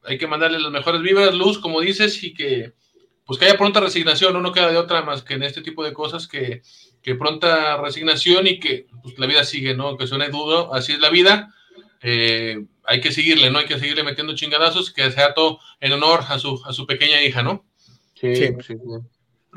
hay 0.04 0.16
que 0.16 0.26
mandarle 0.26 0.60
las 0.60 0.70
mejores 0.70 1.02
vibras, 1.02 1.34
luz, 1.34 1.58
como 1.58 1.80
dices, 1.80 2.22
y 2.22 2.32
que, 2.32 2.72
pues 3.26 3.38
que 3.38 3.46
haya 3.46 3.58
pronta 3.58 3.80
resignación, 3.80 4.32
no, 4.32 4.40
no 4.40 4.52
queda 4.52 4.70
de 4.70 4.78
otra 4.78 5.02
más 5.02 5.22
que 5.22 5.34
en 5.34 5.42
este 5.42 5.62
tipo 5.62 5.84
de 5.84 5.92
cosas, 5.92 6.28
que, 6.28 6.62
que 7.02 7.16
pronta 7.16 7.76
resignación 7.78 8.46
y 8.46 8.60
que 8.60 8.86
pues, 9.02 9.18
la 9.18 9.26
vida 9.26 9.44
sigue, 9.44 9.74
¿no? 9.74 9.96
Que 9.98 10.06
suene 10.06 10.28
dudo, 10.28 10.72
así 10.72 10.92
es 10.92 11.00
la 11.00 11.10
vida, 11.10 11.52
eh, 12.02 12.64
hay 12.84 13.00
que 13.00 13.12
seguirle, 13.12 13.50
¿no? 13.50 13.58
Hay 13.58 13.66
que 13.66 13.78
seguirle 13.78 14.04
metiendo 14.04 14.34
chingadazos, 14.34 14.92
que 14.92 15.10
sea 15.10 15.34
todo 15.34 15.58
en 15.80 15.92
honor 15.92 16.20
a 16.28 16.38
su, 16.38 16.62
a 16.64 16.72
su 16.72 16.86
pequeña 16.86 17.20
hija, 17.20 17.42
¿no? 17.42 17.66
Sí, 18.14 18.34
sí. 18.36 18.48
sí. 18.64 18.74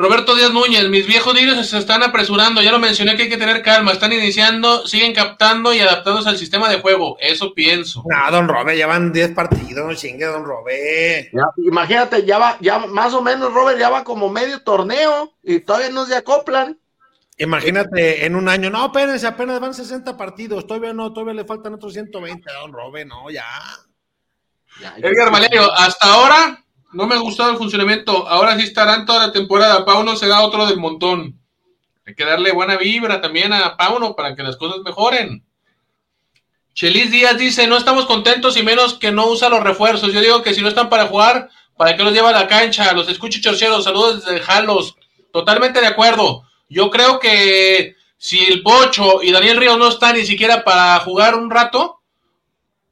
Roberto 0.02 0.36
Díaz 0.36 0.52
Núñez, 0.52 0.90
mis 0.90 1.06
viejos 1.06 1.32
niños 1.36 1.64
se 1.68 1.78
están 1.78 2.02
apresurando, 2.02 2.64
ya 2.64 2.72
lo 2.72 2.80
mencioné 2.80 3.16
que 3.16 3.24
hay 3.24 3.30
que 3.30 3.38
tener 3.38 3.62
calma, 3.62 3.92
están 3.92 4.12
iniciando, 4.12 4.88
siguen 4.88 5.14
captando 5.14 5.76
y 5.76 5.80
adaptándose 5.80 6.28
al 6.28 6.38
sistema 6.38 6.70
de 6.70 6.82
juego, 6.82 7.18
eso 7.20 7.54
pienso. 7.54 8.04
No, 8.10 8.32
don 8.32 8.48
Robert, 8.48 8.76
ya 8.76 8.88
van 8.88 9.14
10 9.14 9.36
partidos, 9.36 10.00
chingue, 10.00 10.26
don 10.26 10.44
Robert. 10.44 11.30
Ya, 11.32 11.46
imagínate, 11.58 12.26
ya 12.26 12.40
va, 12.40 12.58
ya 12.62 12.80
más 12.80 13.14
o 13.14 13.22
menos, 13.22 13.54
Robert, 13.54 13.78
ya 13.78 13.90
va 13.90 14.04
como 14.04 14.28
medio 14.30 14.64
torneo 14.64 15.34
y 15.44 15.60
todavía 15.60 15.92
no 15.92 16.06
se 16.06 16.16
acoplan. 16.16 16.80
Imagínate 17.38 18.26
en 18.26 18.36
un 18.36 18.50
año, 18.50 18.72
no, 18.72 18.88
espérense, 18.88 19.28
apenas 19.28 19.60
van 19.60 19.76
60 19.76 20.18
partidos, 20.18 20.66
todavía 20.66 20.94
no, 20.94 21.14
todavía 21.14 21.36
le 21.36 21.46
faltan 21.46 21.76
otros 21.76 21.94
120 21.94 22.50
a 22.50 22.60
don 22.62 22.74
Robert, 22.74 23.08
no, 23.08 23.30
ya. 23.30 23.46
ya 24.82 24.96
Edgar 24.98 25.32
Valerio, 25.32 25.72
hasta 25.72 26.12
ahora 26.12 26.61
no 26.94 27.08
me 27.08 27.16
ha 27.16 27.20
gustado 27.20 27.52
el 27.52 27.58
funcionamiento. 27.58 28.28
Ahora 28.28 28.58
sí 28.58 28.64
estarán 28.64 29.06
toda 29.06 29.28
la 29.28 29.34
temporada. 29.34 29.86
Pauno 29.86 30.16
será 30.16 30.42
otro 30.42 30.66
del 30.68 30.78
montón. 30.78 31.40
Hay 32.06 32.16
que 32.16 32.26
darle 32.26 32.52
buena 32.52 32.78
vibra 32.78 33.22
también 33.22 33.54
a 33.54 33.78
Pauno 33.78 34.16
para 34.16 34.36
que 34.36 34.44
las 34.44 34.58
cosas 34.58 34.82
mejoren. 34.84 35.44
Chelis 36.74 37.12
Díaz 37.12 37.38
dice: 37.38 37.68
No 37.68 37.78
estamos 37.78 38.06
contentos 38.06 38.58
y 38.58 38.64
menos 38.64 38.96
que 38.96 39.12
no 39.12 39.28
usa 39.28 39.50
los 39.50 39.64
refuerzos. 39.64 40.12
Yo 40.14 40.22
digo 40.22 40.42
que 40.42 40.54
si 40.54 40.62
no 40.62 40.68
están 40.68 40.90
para 40.90 41.08
jugar, 41.08 41.50
¿para 41.78 41.96
qué 41.96 42.04
los 42.04 42.14
lleva 42.14 42.30
a 42.30 42.34
la 42.34 42.48
cancha? 42.48 42.92
Los 42.94 43.10
escucho 43.10 43.40
chorceros. 43.42 43.84
Saludos 43.84 44.26
desde 44.26 44.42
Jalos. 44.42 44.96
Totalmente 45.32 45.80
de 45.80 45.88
acuerdo. 45.88 46.44
Yo 46.70 46.90
creo 46.90 47.20
que 47.20 47.96
si 48.18 48.40
el 48.40 48.62
Pocho 48.64 49.22
y 49.24 49.32
Daniel 49.32 49.58
Ríos 49.58 49.78
no 49.78 49.88
están 49.88 50.16
ni 50.16 50.26
siquiera 50.26 50.64
para 50.64 51.00
jugar 51.00 51.36
un 51.36 51.50
rato, 51.50 52.01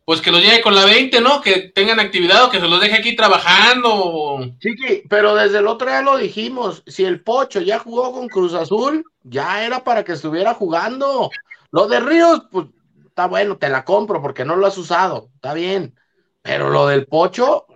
pues 0.09 0.21
que 0.21 0.31
los 0.31 0.41
lleve 0.41 0.61
con 0.61 0.73
la 0.73 0.85
20, 0.85 1.21
¿no? 1.21 1.39
Que 1.39 1.69
tengan 1.69 1.99
actividad 1.99 2.43
o 2.45 2.49
que 2.49 2.59
se 2.59 2.67
los 2.67 2.81
deje 2.81 2.95
aquí 2.95 3.15
trabajando. 3.15 4.39
Sí, 4.59 4.71
sí, 4.75 5.03
pero 5.07 5.35
desde 5.35 5.59
el 5.59 5.67
otro 5.67 5.87
día 5.87 6.01
lo 6.01 6.17
dijimos, 6.17 6.81
si 6.87 7.05
el 7.05 7.21
Pocho 7.21 7.61
ya 7.61 7.77
jugó 7.77 8.11
con 8.11 8.27
Cruz 8.27 8.55
Azul, 8.55 9.05
ya 9.21 9.63
era 9.63 9.83
para 9.83 10.03
que 10.03 10.13
estuviera 10.13 10.55
jugando. 10.55 11.29
Lo 11.69 11.87
de 11.87 11.99
Ríos, 11.99 12.41
pues 12.49 12.65
está 13.05 13.27
bueno, 13.27 13.57
te 13.57 13.69
la 13.69 13.85
compro 13.85 14.19
porque 14.19 14.43
no 14.43 14.55
lo 14.55 14.65
has 14.65 14.79
usado, 14.79 15.29
está 15.35 15.53
bien. 15.53 15.93
Pero 16.41 16.71
lo 16.71 16.87
del 16.87 17.05
Pocho, 17.05 17.67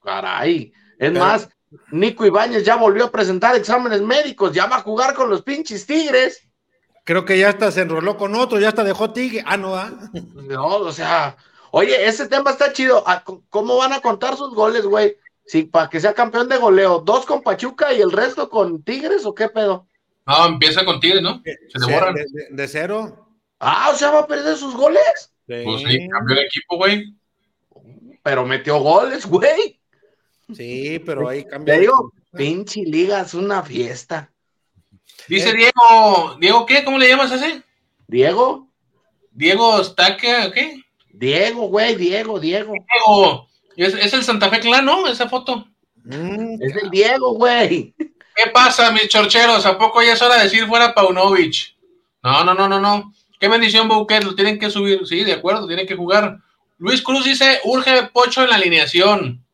caray. 0.00 0.72
Es 1.00 1.10
pero... 1.10 1.18
más, 1.18 1.48
Nico 1.90 2.24
Ibáñez 2.24 2.62
ya 2.62 2.76
volvió 2.76 3.06
a 3.06 3.10
presentar 3.10 3.56
exámenes 3.56 4.00
médicos, 4.00 4.52
ya 4.52 4.66
va 4.66 4.76
a 4.76 4.82
jugar 4.82 5.12
con 5.14 5.28
los 5.28 5.42
pinches 5.42 5.86
Tigres. 5.86 6.48
Creo 7.02 7.24
que 7.24 7.36
ya 7.36 7.48
hasta 7.48 7.72
se 7.72 7.80
enroló 7.80 8.16
con 8.16 8.36
otro, 8.36 8.60
ya 8.60 8.68
hasta 8.68 8.84
dejó 8.84 9.10
Tigre. 9.10 9.42
Ah, 9.44 9.56
no, 9.56 9.74
¿ah? 9.74 9.90
No, 10.34 10.66
o 10.68 10.92
sea, 10.92 11.36
Oye, 11.76 12.06
ese 12.06 12.28
tema 12.28 12.52
está 12.52 12.72
chido. 12.72 13.02
Ah, 13.04 13.24
¿Cómo 13.50 13.76
van 13.76 13.92
a 13.92 14.00
contar 14.00 14.36
sus 14.36 14.54
goles, 14.54 14.86
güey? 14.86 15.16
Sí, 15.44 15.64
para 15.64 15.90
que 15.90 15.98
sea 15.98 16.14
campeón 16.14 16.48
de 16.48 16.56
goleo. 16.56 17.00
¿Dos 17.00 17.26
con 17.26 17.42
Pachuca 17.42 17.92
y 17.92 18.00
el 18.00 18.12
resto 18.12 18.48
con 18.48 18.84
Tigres 18.84 19.26
o 19.26 19.34
qué 19.34 19.48
pedo? 19.48 19.88
No, 20.24 20.46
empieza 20.46 20.84
con 20.84 21.00
Tigres, 21.00 21.20
¿no? 21.20 21.42
Se 21.44 21.84
devoran. 21.84 22.14
De, 22.14 22.26
de, 22.30 22.46
de, 22.50 22.68
cero. 22.68 23.28
Ah, 23.58 23.90
o 23.92 23.96
sea, 23.96 24.12
va 24.12 24.20
a 24.20 24.26
perder 24.28 24.56
sus 24.56 24.76
goles. 24.76 25.02
Sí. 25.48 25.62
Pues 25.64 25.82
sí, 25.82 26.08
cambió 26.08 26.36
de 26.36 26.42
equipo, 26.42 26.76
güey. 26.76 27.12
Pero 28.22 28.46
metió 28.46 28.78
goles, 28.78 29.26
güey. 29.26 29.80
Sí, 30.54 31.02
pero 31.04 31.28
ahí 31.28 31.44
cambió. 31.44 31.74
Te 31.74 31.80
digo, 31.80 32.12
pinche 32.36 32.82
liga, 32.82 33.22
es 33.22 33.34
una 33.34 33.64
fiesta. 33.64 34.30
Dice 35.26 35.50
eh. 35.50 35.54
Diego, 35.56 36.36
¿Diego 36.38 36.66
qué? 36.66 36.84
¿Cómo 36.84 36.98
le 36.98 37.08
llamas 37.08 37.32
a 37.32 37.34
ese? 37.34 37.64
Diego. 38.06 38.68
Diego 39.32 39.82
Staca, 39.82 40.52
¿qué? 40.52 40.83
Diego, 41.16 41.68
güey, 41.68 41.94
Diego, 41.94 42.40
Diego. 42.40 42.72
Diego. 42.72 43.48
¿Es, 43.76 43.94
es 43.94 44.12
el 44.14 44.24
Santa 44.24 44.50
Fe 44.50 44.60
Clan, 44.60 44.84
¿no? 44.84 45.06
Esa 45.06 45.28
foto. 45.28 45.66
Mm, 46.04 46.60
es 46.60 46.76
el 46.76 46.90
Diego, 46.90 47.34
güey. 47.34 47.94
¿Qué 47.96 48.50
pasa, 48.52 48.90
mis 48.90 49.08
chorcheros? 49.08 49.64
¿A 49.64 49.78
poco 49.78 50.02
ya 50.02 50.14
es 50.14 50.22
hora 50.22 50.36
de 50.36 50.44
decir 50.44 50.66
fuera 50.66 50.92
Paunovic? 50.92 51.76
No, 52.22 52.42
no, 52.42 52.54
no, 52.54 52.68
no, 52.68 52.80
no. 52.80 53.12
Qué 53.38 53.48
bendición, 53.48 53.88
Bouquet, 53.88 54.24
lo 54.24 54.34
tienen 54.34 54.58
que 54.58 54.70
subir. 54.70 55.06
Sí, 55.06 55.22
de 55.22 55.34
acuerdo, 55.34 55.66
tienen 55.66 55.86
que 55.86 55.94
jugar. 55.94 56.38
Luis 56.78 57.00
Cruz 57.00 57.24
dice, 57.24 57.60
urge 57.64 58.08
Pocho 58.12 58.42
en 58.42 58.50
la 58.50 58.56
alineación. 58.56 59.44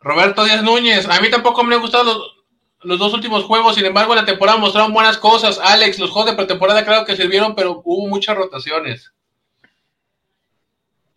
Roberto 0.00 0.44
Díaz 0.44 0.62
Núñez, 0.62 1.08
a 1.08 1.20
mí 1.20 1.30
tampoco 1.30 1.64
me 1.64 1.74
han 1.74 1.80
gustado 1.80 2.04
los, 2.04 2.36
los 2.82 2.98
dos 2.98 3.14
últimos 3.14 3.44
juegos, 3.44 3.76
sin 3.76 3.84
embargo, 3.84 4.12
en 4.12 4.20
la 4.20 4.26
temporada 4.26 4.58
mostraron 4.58 4.92
buenas 4.92 5.18
cosas. 5.18 5.58
Alex, 5.58 5.98
los 5.98 6.10
juegos 6.10 6.30
de 6.30 6.36
pretemporada 6.36 6.84
claro 6.84 7.04
que 7.04 7.16
sirvieron, 7.16 7.54
pero 7.54 7.82
hubo 7.84 8.08
muchas 8.08 8.36
rotaciones. 8.36 9.11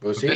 Pues 0.06 0.20
sí. 0.20 0.28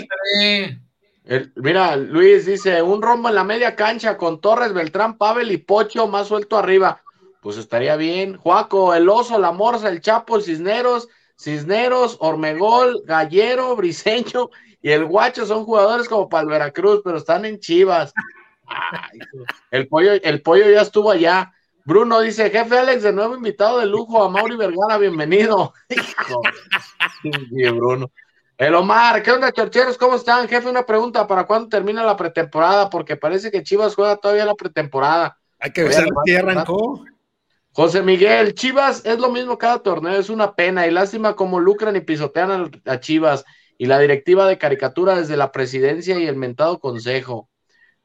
El, 1.26 1.54
mira, 1.58 1.96
Luis 1.96 2.48
dice, 2.48 2.82
un 2.82 3.04
rombo 3.04 3.30
en 3.30 3.36
la 3.36 3.44
media 3.44 3.76
cancha 3.76 4.18
con 4.18 4.42
Torres, 4.42 4.74
Beltrán, 4.74 5.16
Pavel 5.16 5.52
y 5.52 5.58
Pocho 5.58 6.08
más 6.08 6.28
suelto 6.28 6.58
arriba. 6.58 7.04
Pues 7.40 7.56
estaría 7.58 7.96
bien. 7.96 8.36
Juaco, 8.36 8.96
el 8.96 9.08
oso, 9.08 9.38
la 9.38 9.52
morsa, 9.52 9.90
el 9.90 10.02
chapo, 10.02 10.38
el 10.38 10.42
cisneros, 10.42 11.08
cisneros, 11.38 12.18
Ormegol, 12.20 13.04
Gallero, 13.06 13.76
Briseño 13.76 14.50
y 14.82 14.90
el 14.90 15.06
guacho 15.06 15.46
son 15.46 15.66
jugadores 15.66 16.10
como 16.10 16.30
para 16.30 16.42
el 16.42 16.50
Veracruz, 16.50 17.02
pero 17.04 17.18
están 17.18 17.46
en 17.46 17.60
Chivas. 17.60 18.12
Ay, 18.66 19.20
el 19.70 19.88
pollo, 19.88 20.14
el 20.14 20.42
pollo 20.42 20.68
ya 20.68 20.82
estuvo 20.82 21.12
allá. 21.12 21.54
Bruno 21.86 22.22
dice, 22.22 22.50
jefe 22.50 22.76
Alex, 22.76 23.04
de 23.04 23.14
nuevo 23.14 23.36
invitado 23.36 23.78
de 23.78 23.86
lujo 23.86 24.24
a 24.24 24.30
Mauri 24.30 24.56
Vergara, 24.56 24.98
bienvenido. 24.98 25.74
Hijo, 25.90 26.42
sí, 27.22 27.70
Bruno. 27.70 28.12
El 28.60 28.76
Omar, 28.76 29.24
¿qué 29.24 29.32
onda, 29.32 29.54
chorcheros? 29.54 29.98
¿Cómo 29.98 30.18
están? 30.18 30.46
Jefe, 30.50 30.68
una 30.68 30.86
pregunta, 30.86 31.26
¿para 31.26 31.46
cuándo 31.46 31.70
termina 31.70 32.04
la 32.04 32.18
pretemporada? 32.18 32.90
Porque 32.90 33.16
parece 33.16 33.52
que 33.52 33.64
Chivas 33.64 33.96
juega 33.96 34.18
todavía 34.18 34.44
la 34.44 34.54
pretemporada. 34.54 35.38
Hay 35.60 35.72
que 35.72 35.84
ver 35.84 35.94
si 35.94 36.04
ya 36.28 36.40
arrancó. 36.40 37.06
José 37.72 38.02
Miguel, 38.02 38.54
Chivas 38.56 39.06
es 39.06 39.18
lo 39.18 39.32
mismo 39.32 39.58
cada 39.58 39.80
torneo, 39.80 40.20
es 40.20 40.30
una 40.30 40.56
pena 40.56 40.86
y 40.86 40.92
lástima 40.92 41.38
como 41.38 41.62
lucran 41.62 41.96
y 41.96 42.02
pisotean 42.02 42.70
a 42.86 43.00
Chivas 43.00 43.46
y 43.78 43.86
la 43.86 43.98
directiva 43.98 44.46
de 44.46 44.58
caricatura 44.58 45.16
desde 45.16 45.38
la 45.38 45.54
presidencia 45.54 46.20
y 46.20 46.28
el 46.28 46.36
mentado 46.36 46.80
consejo. 46.80 47.50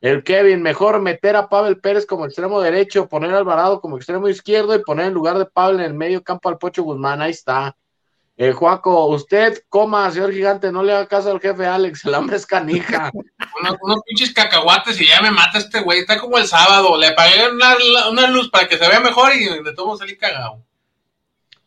El 0.01 0.23
Kevin, 0.23 0.63
mejor 0.63 1.01
meter 1.01 1.35
a 1.35 1.49
Pavel 1.49 1.81
Pérez 1.81 2.07
como 2.07 2.27
extremo 2.27 2.61
derecho, 2.61 3.09
poner 3.09 3.35
a 3.35 3.39
Alvarado 3.39 3.81
como 3.81 3.97
extremo 3.97 4.29
izquierdo 4.29 4.77
y 4.77 4.85
poner 4.85 5.07
en 5.07 5.15
lugar 5.15 5.37
de 5.37 5.47
Pavel 5.47 5.81
en 5.81 5.87
el 5.87 5.95
medio 5.95 6.23
campo 6.23 6.49
al 6.49 6.59
Pocho 6.59 6.85
Guzmán, 6.85 7.21
ahí 7.21 7.33
está. 7.33 7.77
Eh, 8.37 8.53
Juaco, 8.53 9.07
usted 9.07 9.63
coma, 9.69 10.11
señor 10.11 10.33
gigante, 10.33 10.73
no 10.73 10.83
le 10.83 10.93
haga 10.93 11.07
caso 11.07 11.31
al 11.31 11.41
jefe 11.41 11.67
Alex, 11.67 12.05
el 12.05 12.15
hambre 12.15 12.37
es 12.37 12.47
canija. 12.47 13.11
unos, 13.61 13.77
unos, 13.81 14.01
pinches 14.05 14.35
cacahuates 14.35 15.01
y 15.01 15.07
ya 15.07 15.23
me 15.23 15.31
mata 15.31 15.59
este 15.59 15.81
güey, 15.81 16.01
está 16.01 16.19
como 16.19 16.39
el 16.39 16.49
sábado, 16.49 16.97
le 16.99 17.09
apagué 17.09 17.49
una, 17.49 17.77
una 18.11 18.27
luz 18.27 18.51
para 18.51 18.67
que 18.67 18.77
se 18.77 18.89
vea 18.89 18.99
mejor 18.99 19.33
y 19.35 19.63
de 19.63 19.73
todo 19.75 19.97
salí 19.97 20.17
cagado. 20.17 20.65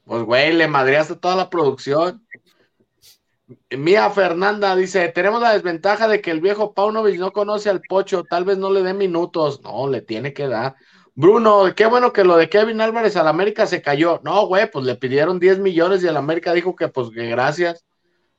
Pues 0.04 0.24
güey, 0.24 0.54
le 0.54 0.68
madreaste 0.68 1.16
toda 1.16 1.36
la 1.36 1.50
producción. 1.50 2.26
Mía 3.70 4.10
Fernanda 4.10 4.76
dice, 4.76 5.08
tenemos 5.10 5.42
la 5.42 5.54
desventaja 5.54 6.08
de 6.08 6.22
que 6.22 6.32
el 6.32 6.42
viejo 6.42 6.74
Paunovic 6.74 7.18
no 7.18 7.32
conoce 7.32 7.70
al 7.70 7.82
Pocho, 7.82 8.24
tal 8.24 8.44
vez 8.44 8.58
no 8.58 8.72
le 8.72 8.84
dé 8.84 8.94
minutos. 8.94 9.62
No, 9.62 9.88
le 9.88 10.02
tiene 10.02 10.34
que 10.34 10.48
dar. 10.48 10.76
Bruno, 11.20 11.74
qué 11.76 11.88
bueno 11.88 12.14
que 12.14 12.24
lo 12.24 12.38
de 12.38 12.48
Kevin 12.48 12.80
Álvarez 12.80 13.16
al 13.16 13.28
América 13.28 13.66
se 13.66 13.82
cayó. 13.82 14.22
No, 14.24 14.46
güey, 14.46 14.70
pues 14.70 14.86
le 14.86 14.94
pidieron 14.94 15.40
10 15.40 15.58
millones 15.58 16.04
y 16.04 16.08
el 16.08 16.16
América 16.16 16.54
dijo 16.54 16.76
que 16.76 16.90
pues 16.90 17.10
que 17.10 17.26
gracias. 17.26 17.84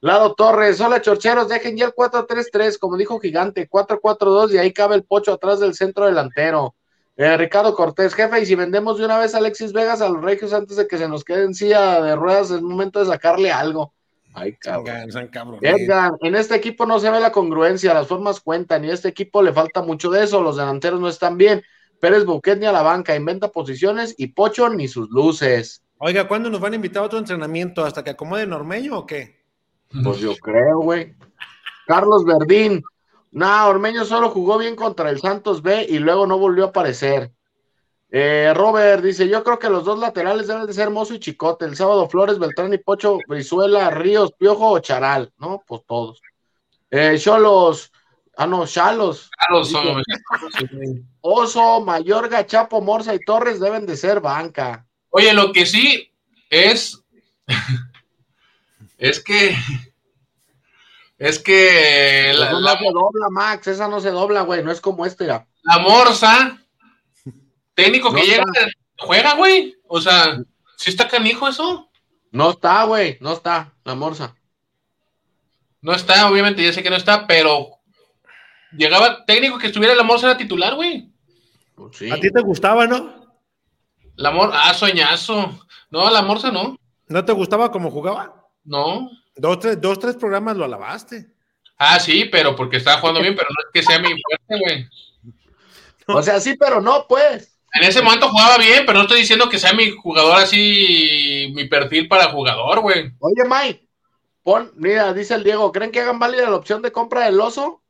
Lado 0.00 0.32
Torres, 0.36 0.80
hola 0.80 1.02
chorcheros, 1.02 1.48
dejen 1.48 1.76
ya 1.76 1.86
el 1.86 1.92
4-3-3, 1.92 2.78
como 2.78 2.96
dijo 2.96 3.18
Gigante, 3.18 3.68
4-4-2 3.68 4.52
y 4.52 4.58
ahí 4.58 4.72
cabe 4.72 4.94
el 4.94 5.02
pocho 5.02 5.32
atrás 5.32 5.58
del 5.58 5.74
centro 5.74 6.06
delantero. 6.06 6.76
Eh, 7.16 7.36
Ricardo 7.36 7.74
Cortés, 7.74 8.14
jefe, 8.14 8.42
y 8.42 8.46
si 8.46 8.54
vendemos 8.54 8.96
de 8.96 9.06
una 9.06 9.18
vez 9.18 9.34
a 9.34 9.38
Alexis 9.38 9.72
Vegas 9.72 10.00
a 10.00 10.08
los 10.08 10.22
Regios 10.22 10.52
antes 10.52 10.76
de 10.76 10.86
que 10.86 10.98
se 10.98 11.08
nos 11.08 11.24
quede 11.24 11.42
en 11.42 11.54
silla 11.54 12.00
de 12.00 12.14
ruedas, 12.14 12.52
es 12.52 12.62
momento 12.62 13.00
de 13.00 13.06
sacarle 13.06 13.50
algo. 13.50 13.92
Ay, 14.34 14.54
cabrón. 14.54 15.10
San 15.10 15.26
cabrón. 15.26 15.58
Edgar, 15.62 16.12
en 16.20 16.36
este 16.36 16.54
equipo 16.54 16.86
no 16.86 17.00
se 17.00 17.10
ve 17.10 17.18
la 17.18 17.32
congruencia, 17.32 17.92
las 17.92 18.06
formas 18.06 18.38
cuentan, 18.38 18.84
y 18.84 18.90
a 18.90 18.94
este 18.94 19.08
equipo 19.08 19.42
le 19.42 19.52
falta 19.52 19.82
mucho 19.82 20.10
de 20.10 20.22
eso, 20.22 20.40
los 20.40 20.56
delanteros 20.56 21.00
no 21.00 21.08
están 21.08 21.36
bien. 21.36 21.60
Pérez 22.00 22.24
Bouquet 22.24 22.56
ni 22.56 22.66
a 22.66 22.72
la 22.72 22.82
banca, 22.82 23.16
inventa 23.16 23.48
posiciones, 23.48 24.14
y 24.18 24.28
Pocho 24.28 24.68
ni 24.68 24.88
sus 24.88 25.08
luces. 25.10 25.82
Oiga, 25.98 26.28
¿cuándo 26.28 26.48
nos 26.48 26.60
van 26.60 26.72
a 26.72 26.76
invitar 26.76 27.02
a 27.02 27.06
otro 27.06 27.18
entrenamiento? 27.18 27.84
¿Hasta 27.84 28.04
que 28.04 28.10
acomode 28.10 28.46
Normeño 28.46 28.98
o 28.98 29.06
qué? 29.06 29.42
Pues 30.04 30.18
yo 30.18 30.36
creo, 30.36 30.80
güey. 30.80 31.14
Carlos 31.86 32.24
Verdín. 32.24 32.82
Nah, 33.32 33.66
Ormeño 33.66 34.04
solo 34.04 34.30
jugó 34.30 34.58
bien 34.58 34.76
contra 34.76 35.10
el 35.10 35.20
Santos 35.20 35.62
B 35.62 35.86
y 35.88 35.98
luego 35.98 36.26
no 36.26 36.38
volvió 36.38 36.66
a 36.66 36.68
aparecer. 36.68 37.32
Eh, 38.10 38.52
Robert 38.54 39.02
dice: 39.02 39.28
Yo 39.28 39.42
creo 39.42 39.58
que 39.58 39.68
los 39.68 39.84
dos 39.84 39.98
laterales 39.98 40.46
deben 40.46 40.66
de 40.66 40.72
ser 40.72 40.90
Mozo 40.90 41.14
y 41.14 41.20
Chicote. 41.20 41.64
El 41.64 41.76
sábado 41.76 42.08
Flores, 42.08 42.38
Beltrán 42.38 42.72
y 42.72 42.78
Pocho, 42.78 43.18
Brizuela, 43.26 43.90
Ríos, 43.90 44.32
Piojo 44.32 44.70
o 44.70 44.78
Charal, 44.78 45.32
¿no? 45.38 45.62
Pues 45.66 45.82
todos. 45.86 46.20
Eh, 46.90 47.16
Cholos, 47.18 47.92
ah, 48.38 48.46
no, 48.46 48.66
Chalos. 48.66 49.30
Son- 49.64 50.02
Oso, 51.20 51.80
Mayorga, 51.80 52.46
Chapo, 52.46 52.80
Morza 52.80 53.14
y 53.14 53.18
Torres 53.18 53.60
deben 53.60 53.84
de 53.84 53.96
ser 53.96 54.20
banca. 54.20 54.86
Oye, 55.10 55.32
lo 55.34 55.52
que 55.52 55.66
sí 55.66 56.12
es. 56.48 57.02
es 58.98 59.22
que. 59.22 59.56
Es 61.18 61.40
que 61.40 62.32
la, 62.32 62.52
no 62.52 62.60
se 62.60 62.84
dobla, 62.92 63.28
Max, 63.30 63.66
esa 63.66 63.88
no 63.88 64.00
se 64.00 64.10
dobla, 64.10 64.42
güey, 64.42 64.62
no 64.62 64.70
es 64.70 64.80
como 64.80 65.04
este. 65.04 65.24
era. 65.24 65.48
la 65.62 65.78
Morsa, 65.80 66.56
técnico 67.74 68.14
que 68.14 68.22
llega, 68.22 68.44
juega, 68.98 69.34
güey. 69.34 69.76
O 69.88 70.00
sea, 70.00 70.40
¿sí 70.76 70.90
está 70.90 71.08
canijo 71.08 71.48
eso? 71.48 71.90
No 72.30 72.50
está, 72.50 72.84
güey, 72.84 73.18
no 73.20 73.32
está, 73.32 73.74
la 73.84 73.96
Morsa. 73.96 74.36
No 75.80 75.92
está, 75.92 76.30
obviamente, 76.30 76.62
ya 76.62 76.72
sé 76.72 76.84
que 76.84 76.90
no 76.90 76.96
está, 76.96 77.26
pero 77.26 77.77
llegaba 78.72 79.24
técnico 79.24 79.58
que 79.58 79.68
estuviera 79.68 79.94
la 79.94 80.02
Morsa 80.02 80.28
era 80.28 80.38
titular, 80.38 80.74
güey. 80.74 81.10
Pues 81.74 81.96
sí. 81.96 82.10
¿A 82.10 82.18
ti 82.18 82.30
te 82.30 82.40
gustaba, 82.40 82.86
no? 82.86 83.18
La 84.16 84.30
Mor, 84.30 84.50
ah, 84.52 84.74
soñazo. 84.74 85.66
No, 85.90 86.10
la 86.10 86.22
Morsa 86.22 86.50
no. 86.50 86.76
¿No 87.06 87.24
te 87.24 87.32
gustaba 87.32 87.70
cómo 87.70 87.90
jugaba? 87.90 88.48
No. 88.64 89.10
Dos, 89.36 89.60
tres, 89.60 89.80
dos, 89.80 89.98
tres 89.98 90.16
programas 90.16 90.56
lo 90.56 90.64
alabaste. 90.64 91.28
Ah, 91.78 92.00
sí, 92.00 92.24
pero 92.24 92.56
porque 92.56 92.78
estaba 92.78 93.00
jugando 93.00 93.20
bien, 93.20 93.36
pero 93.36 93.48
no 93.48 93.56
es 93.60 93.72
que 93.72 93.82
sea 93.82 93.98
mi 94.00 94.08
fuerte, 94.08 94.64
güey. 94.64 94.88
O 96.10 96.22
sea, 96.22 96.40
sí, 96.40 96.56
pero 96.58 96.80
no, 96.80 97.04
pues. 97.06 97.60
En 97.74 97.84
ese 97.86 98.00
momento 98.00 98.30
jugaba 98.30 98.56
bien, 98.56 98.84
pero 98.86 98.96
no 98.96 99.02
estoy 99.02 99.20
diciendo 99.20 99.50
que 99.50 99.58
sea 99.58 99.74
mi 99.74 99.90
jugador 99.90 100.38
así, 100.38 101.52
mi 101.54 101.66
perfil 101.68 102.08
para 102.08 102.30
jugador, 102.30 102.80
güey. 102.80 103.12
Oye, 103.18 103.42
Mike, 103.46 103.86
pon, 104.42 104.72
mira, 104.74 105.12
dice 105.12 105.34
el 105.34 105.44
Diego, 105.44 105.70
¿creen 105.70 105.90
que 105.90 106.00
hagan 106.00 106.18
válida 106.18 106.48
la 106.48 106.56
opción 106.56 106.80
de 106.80 106.92
compra 106.92 107.26
del 107.26 107.38
oso? 107.38 107.82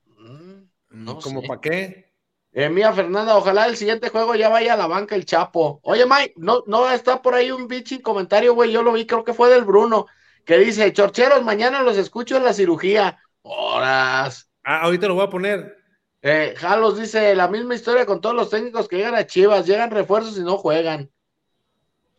No 0.91 1.19
¿Cómo 1.19 1.43
para 1.43 1.61
qué? 1.61 2.13
Eh, 2.53 2.69
mía 2.71 2.93
Fernanda, 2.93 3.37
ojalá 3.37 3.67
el 3.67 3.77
siguiente 3.77 4.09
juego 4.09 4.35
ya 4.35 4.49
vaya 4.49 4.75
a 4.75 4.77
la 4.77 4.87
banca 4.87 5.15
el 5.15 5.27
Chapo. 5.27 5.81
Oye, 5.83 6.05
Mike, 6.07 6.35
no, 6.37 6.65
no 6.67 6.91
está 6.91 7.21
por 7.21 7.35
ahí 7.35 7.51
un 7.51 7.69
bichi 7.69 8.01
comentario, 8.01 8.55
güey, 8.55 8.73
yo 8.73 8.83
lo 8.83 8.93
vi, 8.93 9.07
creo 9.07 9.23
que 9.23 9.35
fue 9.35 9.51
del 9.51 9.65
Bruno, 9.65 10.07
que 10.45 10.59
dice, 10.59 10.93
chorcheros, 10.93 11.45
mañana 11.45 11.83
los 11.83 11.99
escucho 11.99 12.37
en 12.37 12.45
la 12.45 12.55
cirugía. 12.55 13.19
Horas. 13.43 14.51
Ah, 14.65 14.81
ahorita 14.81 15.07
lo 15.09 15.15
voy 15.15 15.25
a 15.25 15.31
poner. 15.31 15.77
Eh, 16.23 16.55
Jalos 16.57 16.99
dice, 16.99 17.35
la 17.35 17.49
misma 17.49 17.75
historia 17.75 18.07
con 18.07 18.21
todos 18.21 18.35
los 18.35 18.51
técnicos 18.51 18.89
que 18.89 18.97
llegan 18.97 19.15
a 19.15 19.27
Chivas, 19.27 19.67
llegan 19.67 19.91
refuerzos 19.91 20.37
y 20.37 20.43
no 20.43 20.57
juegan. 20.57 21.11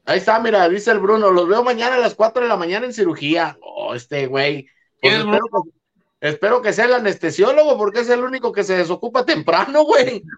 Ahí 0.05 0.19
está, 0.19 0.39
mira, 0.39 0.67
dice 0.69 0.91
el 0.91 0.99
Bruno, 0.99 1.31
los 1.31 1.47
veo 1.47 1.63
mañana 1.63 1.95
a 1.95 1.99
las 1.99 2.15
4 2.15 2.43
de 2.43 2.49
la 2.49 2.55
mañana 2.55 2.85
en 2.85 2.93
cirugía. 2.93 3.57
Oh, 3.61 3.93
este 3.93 4.27
güey. 4.27 4.63
Pues 5.01 5.13
¿Quién 5.13 5.13
es 5.13 5.19
espero, 5.19 5.43
que, 5.63 5.78
espero 6.21 6.61
que 6.61 6.73
sea 6.73 6.85
el 6.85 6.93
anestesiólogo, 6.93 7.77
porque 7.77 8.01
es 8.01 8.09
el 8.09 8.23
único 8.23 8.51
que 8.51 8.63
se 8.63 8.77
desocupa 8.77 9.25
temprano, 9.25 9.83
güey. 9.83 10.23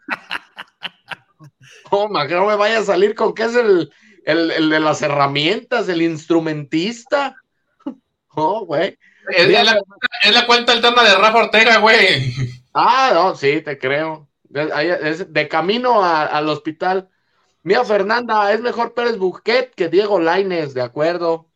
Oh, 1.90 2.08
ma, 2.08 2.28
que 2.28 2.36
no 2.36 2.46
me 2.46 2.56
vaya 2.56 2.80
a 2.80 2.84
salir 2.84 3.16
con 3.16 3.34
que 3.34 3.44
es 3.44 3.56
el, 3.56 3.92
el, 4.26 4.52
el 4.52 4.70
de 4.70 4.80
las 4.80 5.02
herramientas, 5.02 5.90
el 5.90 6.02
instrumentista. 6.02 7.36
Oh, 8.34 8.66
güey. 8.66 8.98
Es, 9.28 9.50
es 9.50 9.66
la, 9.66 9.78
es 10.24 10.34
la 10.34 10.46
cuenta 10.48 10.72
alterna 10.72 11.04
de 11.04 11.16
Rafa 11.16 11.38
Ortega, 11.40 11.80
güey. 11.80 12.34
Ah, 12.74 13.12
no, 13.14 13.36
sí, 13.36 13.60
te 13.60 13.78
creo. 13.78 14.30
Es, 14.54 14.72
ahí 14.72 14.88
es 14.90 15.34
de 15.34 15.48
camino 15.50 16.02
a- 16.02 16.28
al 16.28 16.48
hospital. 16.48 17.10
Mía 17.64 17.84
Fernanda, 17.84 18.54
es 18.54 18.62
mejor 18.62 18.94
Pérez 18.94 19.18
Busquet 19.18 19.76
que 19.76 19.90
Diego 19.90 20.18
Laines, 20.22 20.74
de 20.74 20.82
acuerdo. 20.82 21.51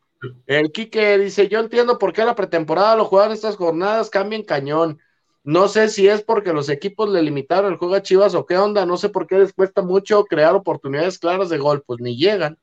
El 0.46 0.72
Quique 0.72 1.18
dice, 1.18 1.48
yo 1.48 1.60
entiendo 1.60 1.98
por 1.98 2.12
qué 2.12 2.24
la 2.24 2.34
pretemporada 2.34 2.96
los 2.96 3.08
jugadores 3.08 3.40
de 3.40 3.48
estas 3.48 3.56
jornadas 3.56 4.10
cambian 4.10 4.42
cañón. 4.42 5.00
No 5.44 5.68
sé 5.68 5.88
si 5.88 6.08
es 6.08 6.22
porque 6.22 6.52
los 6.52 6.68
equipos 6.68 7.08
le 7.08 7.22
limitaron 7.22 7.72
el 7.72 7.78
juego 7.78 7.94
a 7.94 8.02
Chivas 8.02 8.34
o 8.34 8.46
qué 8.46 8.58
onda, 8.58 8.84
no 8.84 8.96
sé 8.96 9.08
por 9.08 9.26
qué 9.26 9.38
les 9.38 9.52
cuesta 9.52 9.80
mucho 9.82 10.24
crear 10.24 10.54
oportunidades 10.54 11.18
claras 11.18 11.48
de 11.48 11.58
gol, 11.58 11.82
pues 11.86 12.00
ni 12.00 12.16
llegan. 12.16 12.58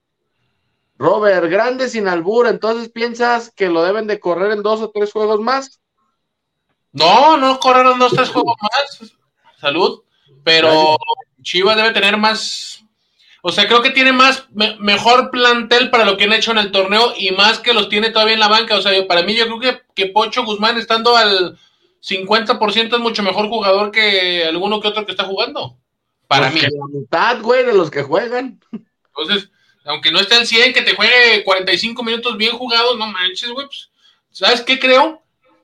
Robert, 0.97 1.49
grande 1.49 1.89
sin 1.89 2.07
albur, 2.07 2.47
entonces 2.47 2.89
piensas 2.89 3.51
que 3.51 3.69
lo 3.69 3.83
deben 3.83 4.05
de 4.05 4.19
correr 4.19 4.51
en 4.51 4.63
dos 4.63 4.81
o 4.81 4.91
tres 4.91 5.11
juegos 5.11 5.39
más. 5.39 5.79
No, 6.91 7.37
no 7.37 7.59
corrieron 7.59 7.97
dos, 7.99 8.13
tres 8.13 8.29
juegos 8.29 8.55
más. 8.61 9.13
Salud. 9.59 10.03
Pero 10.43 10.97
Chivas 11.41 11.77
debe 11.77 11.91
tener 11.91 12.17
más. 12.17 12.82
O 13.45 13.51
sea, 13.51 13.67
creo 13.67 13.81
que 13.81 13.89
tiene 13.89 14.13
más, 14.13 14.45
me- 14.53 14.77
mejor 14.79 15.29
plantel 15.29 15.89
para 15.89 16.05
lo 16.05 16.15
que 16.15 16.23
han 16.23 16.31
hecho 16.33 16.51
en 16.51 16.59
el 16.59 16.71
torneo 16.71 17.13
y 17.17 17.31
más 17.31 17.59
que 17.59 17.73
los 17.73 17.89
tiene 17.89 18.09
todavía 18.09 18.35
en 18.35 18.39
la 18.39 18.47
banca. 18.47 18.75
O 18.77 18.81
sea, 18.81 18.93
yo- 18.93 19.05
para 19.05 19.21
mí 19.23 19.35
yo 19.35 19.45
creo 19.47 19.59
que, 19.59 19.81
que 19.93 20.05
Pocho 20.11 20.45
Guzmán 20.45 20.77
estando 20.77 21.17
al 21.17 21.57
50% 22.01 22.95
es 22.95 22.99
mucho 23.01 23.21
mejor 23.23 23.49
jugador 23.49 23.91
que 23.91 24.45
alguno 24.45 24.79
que 24.79 24.87
otro 24.87 25.05
que 25.05 25.11
está 25.11 25.25
jugando. 25.25 25.77
Para 26.27 26.49
Pues 26.49 26.53
mí. 26.55 26.59
que 26.61 26.67
La 26.67 26.85
mitad, 26.99 27.41
güey, 27.41 27.65
de 27.65 27.73
los 27.73 27.91
que 27.91 28.03
juegan. 28.03 28.61
Entonces, 29.07 29.49
aunque 29.85 30.11
no 30.11 30.19
esté 30.19 30.35
al 30.35 30.47
100, 30.47 30.73
que 30.73 30.81
te 30.81 30.95
juegue 30.95 31.43
45 31.43 32.01
minutos 32.03 32.37
bien 32.37 32.53
jugados, 32.53 32.97
no 32.97 33.07
manches, 33.07 33.49
güey. 33.51 33.67
pues, 33.67 33.89
¿Sabes 34.31 34.61
qué 34.61 34.79
creo? 34.79 35.21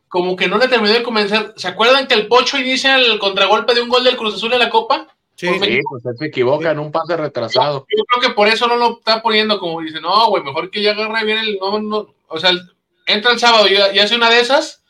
Como 0.09 0.35
que 0.35 0.47
no 0.47 0.57
le 0.57 0.67
terminó 0.67 0.93
de 0.93 1.01
convencer. 1.03 1.53
¿Se 1.55 1.67
acuerdan 1.67 2.07
que 2.07 2.13
el 2.13 2.27
Pocho 2.27 2.57
inicia 2.57 2.97
el 2.97 3.19
contragolpe 3.19 3.73
de 3.73 3.81
un 3.81 3.89
gol 3.89 4.03
del 4.03 4.17
Cruz 4.17 4.35
Azul 4.35 4.51
en 4.53 4.59
la 4.59 4.69
Copa? 4.69 5.07
Sí, 5.39 5.47
Pues, 5.47 5.61
Sí, 5.71 5.79
pues 5.89 6.05
él 6.05 6.17
se 6.17 6.25
equivoca 6.25 6.71
en 6.71 6.79
un 6.79 6.91
pase 6.91 7.15
retrasado. 7.15 7.85
Yo 7.95 8.03
creo 8.03 8.21
que 8.29 8.35
por 8.35 8.49
eso 8.49 8.67
no 8.67 8.75
lo 8.75 8.97
está 8.99 9.21
poniendo 9.21 9.57
como 9.57 9.79
dice, 9.79 10.01
no, 10.01 10.27
güey, 10.27 10.43
mejor 10.43 10.69
que 10.69 10.81
ya 10.81 10.91
agarre 10.91 11.23
bien 11.25 11.37
el. 11.37 11.57
No, 11.61 11.79
no, 11.79 12.07
o 12.27 12.37
sea, 12.39 12.49
el- 12.49 12.69
entra 13.05 13.31
el 13.31 13.39
sábado 13.39 13.65
y, 13.69 13.75
y 13.95 13.99
hace 13.99 14.15
una 14.15 14.29
de 14.29 14.41
esas. 14.41 14.83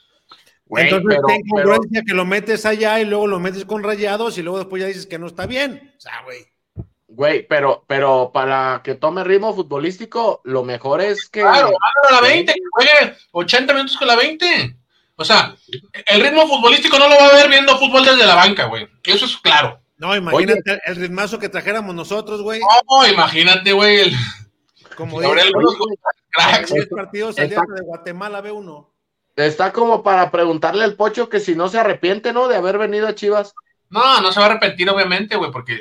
Güey, 0.66 0.86
Entonces 0.86 1.08
pero- 1.08 1.28
ten 1.28 1.42
pero- 1.56 1.80
que 2.08 2.14
lo 2.16 2.26
metes 2.26 2.66
allá 2.66 3.00
y 3.00 3.06
luego 3.06 3.28
lo 3.28 3.40
metes 3.40 3.64
con 3.66 3.84
rayados 3.84 4.40
y 4.40 4.42
luego 4.42 4.58
después 4.58 4.82
ya 4.82 4.88
dices 4.88 5.06
que 5.06 5.20
no 5.20 5.28
está 5.28 5.46
bien. 5.46 5.94
O 5.98 6.02
sea, 6.02 6.24
güey. 6.24 6.40
Güey, 7.08 7.48
pero, 7.48 7.84
pero 7.88 8.32
para 8.34 8.82
que 8.84 8.96
tome 8.96 9.24
ritmo 9.24 9.54
futbolístico, 9.54 10.42
lo 10.46 10.64
mejor 10.64 11.02
es 11.02 11.30
que. 11.30 11.42
Claro, 11.42 11.70
a 12.08 12.12
la 12.12 12.22
20, 12.22 12.54
que 12.54 12.60
juegue 12.72 13.16
80 13.34 13.74
minutos 13.74 13.98
con 13.98 14.08
la 14.08 14.16
20. 14.16 14.76
O 15.16 15.24
sea, 15.26 15.56
el 16.08 16.22
ritmo 16.22 16.48
futbolístico 16.48 16.98
no 16.98 17.08
lo 17.08 17.16
va 17.18 17.28
a 17.28 17.34
ver 17.36 17.50
viendo 17.50 17.78
fútbol 17.78 18.04
desde 18.04 18.26
la 18.26 18.34
banca, 18.36 18.66
güey. 18.66 18.88
Eso 19.04 19.26
es 19.26 19.38
claro. 19.38 19.80
No, 20.00 20.16
imagínate 20.16 20.80
el 20.86 20.96
ritmazo 20.96 21.38
que 21.40 21.50
trajéramos 21.50 21.94
nosotros, 21.94 22.42
güey. 22.42 22.60
No, 22.90 23.08
imagínate, 23.08 23.74
güey. 23.74 24.00
el- 24.00 24.16
Como 24.96 25.18
Gabriel, 25.20 25.48
dice, 25.54 26.02
cracks. 26.32 26.74
10 26.74 26.88
partidos 26.88 27.38
al 27.38 27.48
día 27.50 27.58
Exacto. 27.58 27.74
de 27.76 27.82
Guatemala 27.86 28.42
B1. 28.42 28.88
Está 29.36 29.72
como 29.72 30.02
para 30.04 30.32
preguntarle 30.32 30.84
al 30.84 30.96
Pocho 30.96 31.30
que 31.30 31.40
si 31.40 31.56
no 31.56 31.70
se 31.70 31.80
arrepiente, 31.80 32.34
¿no? 32.34 32.48
De 32.48 32.56
haber 32.58 32.78
venido 32.78 33.08
a 33.08 33.16
Chivas. 33.16 33.54
No, 33.90 34.20
no 34.22 34.32
se 34.32 34.40
va 34.40 34.48
a 34.48 34.50
arrepentir, 34.50 34.90
obviamente, 34.90 35.36
güey, 35.36 35.52
porque 35.52 35.74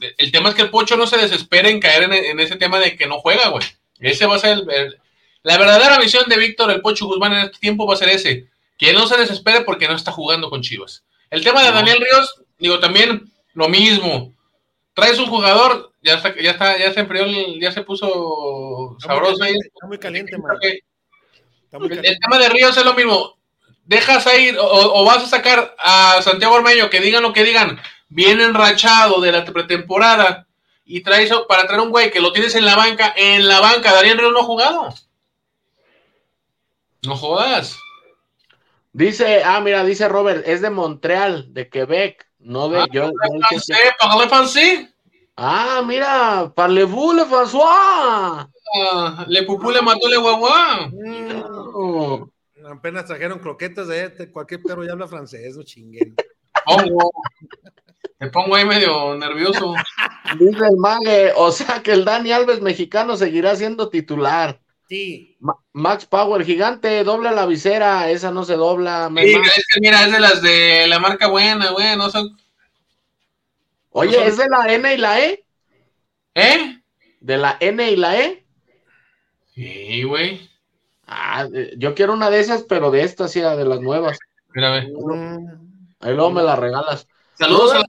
el, 0.00 0.14
el 0.18 0.32
tema 0.32 0.48
es 0.48 0.54
que 0.54 0.62
el 0.62 0.70
Pocho 0.70 0.96
no 0.96 1.06
se 1.06 1.18
desespere 1.18 1.70
en 1.70 1.80
caer 1.80 2.04
en, 2.04 2.12
en 2.12 2.40
ese 2.40 2.56
tema 2.56 2.78
de 2.78 2.96
que 2.96 3.06
no 3.06 3.18
juega, 3.20 3.48
güey. 3.48 3.64
Ese 4.00 4.26
va 4.26 4.36
a 4.36 4.40
ser 4.40 4.58
el, 4.58 4.70
el- 4.70 5.00
la 5.42 5.58
verdadera 5.58 5.98
misión 5.98 6.24
de 6.28 6.38
Víctor, 6.38 6.70
el 6.70 6.80
Pocho 6.80 7.06
Guzmán 7.06 7.32
en 7.34 7.40
este 7.40 7.58
tiempo 7.58 7.86
va 7.86 7.94
a 7.94 7.98
ser 7.98 8.08
ese. 8.08 8.48
Que 8.78 8.92
no 8.94 9.06
se 9.06 9.16
desespere 9.18 9.60
porque 9.60 9.86
no 9.86 9.94
está 9.94 10.10
jugando 10.10 10.48
con 10.50 10.62
Chivas. 10.62 11.04
El 11.30 11.44
tema 11.44 11.62
de 11.62 11.68
No. 11.68 11.74
Daniel 11.76 11.98
Ríos, 11.98 12.42
digo, 12.58 12.80
también 12.80 13.30
lo 13.54 13.68
mismo. 13.68 14.32
Traes 14.92 15.18
un 15.18 15.26
jugador, 15.26 15.92
ya 16.02 16.14
está, 16.14 16.34
ya 16.40 16.52
está, 16.52 16.78
ya 16.78 16.92
se 16.92 17.00
enfrió, 17.00 17.24
el- 17.24 17.60
ya 17.60 17.72
se 17.72 17.82
puso 17.82 18.96
sabroso 19.00 19.42
ahí. 19.42 19.54
está 19.54 19.86
muy 19.86 19.98
caliente, 19.98 20.36
man. 20.38 20.56
Está 20.62 21.78
muy 21.78 21.88
El, 21.90 22.18
tema 22.18 22.38
de 22.38 22.48
Ríos 22.48 22.76
es 22.76 22.84
lo 22.84 22.94
mismo. 22.94 23.36
Dejas 23.84 24.26
ahí 24.26 24.54
o, 24.56 25.00
o 25.00 25.04
vas 25.04 25.24
a 25.24 25.26
sacar 25.26 25.74
a 25.78 26.20
Santiago 26.22 26.54
Ormeño 26.54 26.88
que 26.90 27.00
digan 27.00 27.22
lo 27.22 27.32
que 27.32 27.44
digan, 27.44 27.80
bien 28.08 28.40
enrachado 28.40 29.20
de 29.20 29.32
la 29.32 29.44
pretemporada 29.44 30.46
y 30.84 31.02
traes 31.02 31.30
para 31.48 31.66
traer 31.66 31.82
un 31.82 31.90
güey 31.90 32.10
que 32.10 32.20
lo 32.20 32.32
tienes 32.32 32.54
en 32.54 32.64
la 32.64 32.76
banca, 32.76 33.12
en 33.16 33.48
la 33.48 33.60
banca, 33.60 33.92
Daniel 33.92 34.18
Ríos 34.18 34.32
no 34.32 34.40
ha 34.40 34.44
jugado. 34.44 34.94
No 37.02 37.16
jodas. 37.16 37.78
Dice, 38.92 39.42
ah, 39.44 39.60
mira, 39.60 39.84
dice 39.84 40.08
Robert, 40.08 40.46
es 40.46 40.60
de 40.60 40.70
Montreal, 40.70 41.52
de 41.52 41.68
Quebec, 41.68 42.26
no 42.44 42.68
de 42.68 42.80
Ah, 42.80 42.86
yo. 42.92 43.10
Francés, 43.48 43.76
parle 43.98 44.28
francés. 44.28 44.88
Ah, 45.36 45.82
mira, 45.84 46.52
parlez-vous, 46.54 47.12
le 47.12 47.24
François. 47.24 48.48
Ah, 48.80 49.24
le 49.28 49.42
pupú 49.42 49.70
le 49.70 49.82
mató 49.82 50.08
le 50.08 50.16
guagua. 50.16 50.90
Apenas 52.70 53.06
trajeron 53.06 53.40
croquetas 53.40 53.88
de 53.88 54.04
este, 54.04 54.30
cualquier 54.30 54.62
perro 54.62 54.84
ya 54.84 54.92
habla 54.92 55.08
francés, 55.08 55.56
no 55.56 55.62
chinguen. 55.64 56.14
Pongo. 56.64 57.10
Me 58.20 58.30
pongo 58.30 58.54
ahí 58.54 58.64
medio 58.64 59.14
nervioso. 59.16 59.74
Dice 60.38 60.64
el 60.66 60.76
mague, 60.78 61.32
o 61.36 61.50
sea 61.50 61.82
que 61.82 61.92
el 61.92 62.04
Dani 62.04 62.32
Alves 62.32 62.62
mexicano 62.62 63.16
seguirá 63.16 63.54
siendo 63.56 63.90
titular. 63.90 64.60
Sí. 64.88 65.36
Ma- 65.40 65.56
Max 65.72 66.06
Power, 66.06 66.44
gigante, 66.44 67.04
dobla 67.04 67.32
la 67.32 67.46
visera, 67.46 68.10
esa 68.10 68.30
no 68.30 68.44
se 68.44 68.54
dobla. 68.54 69.08
me 69.10 69.24
Sí, 69.24 69.32
es 69.34 69.66
que 69.72 69.80
mira, 69.80 70.04
es 70.04 70.12
de 70.12 70.20
las 70.20 70.42
de 70.42 70.86
la 70.86 70.98
marca 70.98 71.28
buena, 71.28 71.70
güey. 71.70 71.96
No 71.96 72.10
son. 72.10 72.36
Oye, 73.90 74.26
¿es 74.26 74.36
de 74.36 74.48
la 74.48 74.72
N 74.72 74.94
y 74.94 74.98
la 74.98 75.20
E? 75.20 75.44
¿Eh? 76.34 76.82
¿De 77.20 77.36
la 77.38 77.56
N 77.60 77.90
y 77.90 77.96
la 77.96 78.20
E? 78.20 78.44
Sí, 79.54 80.02
güey. 80.02 80.50
Ah, 81.06 81.46
eh, 81.52 81.74
yo 81.76 81.94
quiero 81.94 82.12
una 82.12 82.28
de 82.30 82.40
esas, 82.40 82.64
pero 82.64 82.90
de 82.90 83.02
estas, 83.02 83.30
sí, 83.32 83.40
de 83.40 83.64
las 83.64 83.80
nuevas. 83.80 84.18
Mira, 84.54 84.70
ve. 84.72 84.92
Mm, 84.92 85.86
Ahí 86.00 86.14
luego 86.14 86.30
me 86.30 86.42
la 86.42 86.56
regalas. 86.56 87.06
Saludos 87.38 87.74
a 87.74 87.82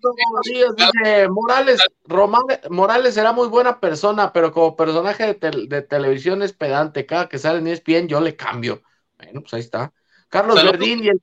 Díaz 0.43 0.75
dice, 0.75 1.29
Morales, 1.29 1.79
Román- 2.05 2.60
Morales 2.69 3.13
será 3.13 3.31
muy 3.31 3.47
buena 3.47 3.79
persona, 3.79 4.34
pero 4.34 4.51
como 4.51 4.75
personaje 4.75 5.25
de, 5.27 5.34
tel- 5.36 5.67
de 5.69 5.81
televisión 5.84 6.41
es 6.41 6.53
pedante. 6.53 7.05
Cada 7.05 7.29
que 7.29 7.38
sale 7.38 7.60
en 7.60 7.67
E 7.67 7.73
ESPN 7.73 8.08
yo 8.08 8.19
le 8.21 8.36
cambio. 8.36 8.81
Bueno, 9.17 9.41
pues 9.41 9.53
ahí 9.53 9.60
está. 9.62 9.93
Carlos 10.29 10.55
Saludos. 10.55 10.79
Verdín 10.79 11.03
y 11.03 11.08
el 11.10 11.21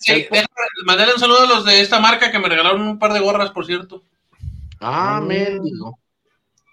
sí, 0.00 0.26
déjame 0.30 0.46
mandarle 0.86 1.14
un 1.14 1.20
saludo 1.20 1.40
a 1.42 1.46
los 1.46 1.64
de 1.64 1.80
esta 1.80 1.98
marca 1.98 2.30
que 2.30 2.38
me 2.38 2.48
regalaron 2.48 2.80
un 2.82 2.98
par 2.98 3.12
de 3.12 3.20
gorras, 3.20 3.50
por 3.50 3.66
cierto. 3.66 4.02
Ah, 4.80 5.18
Mm. 5.20 5.26
mendigo. 5.26 5.98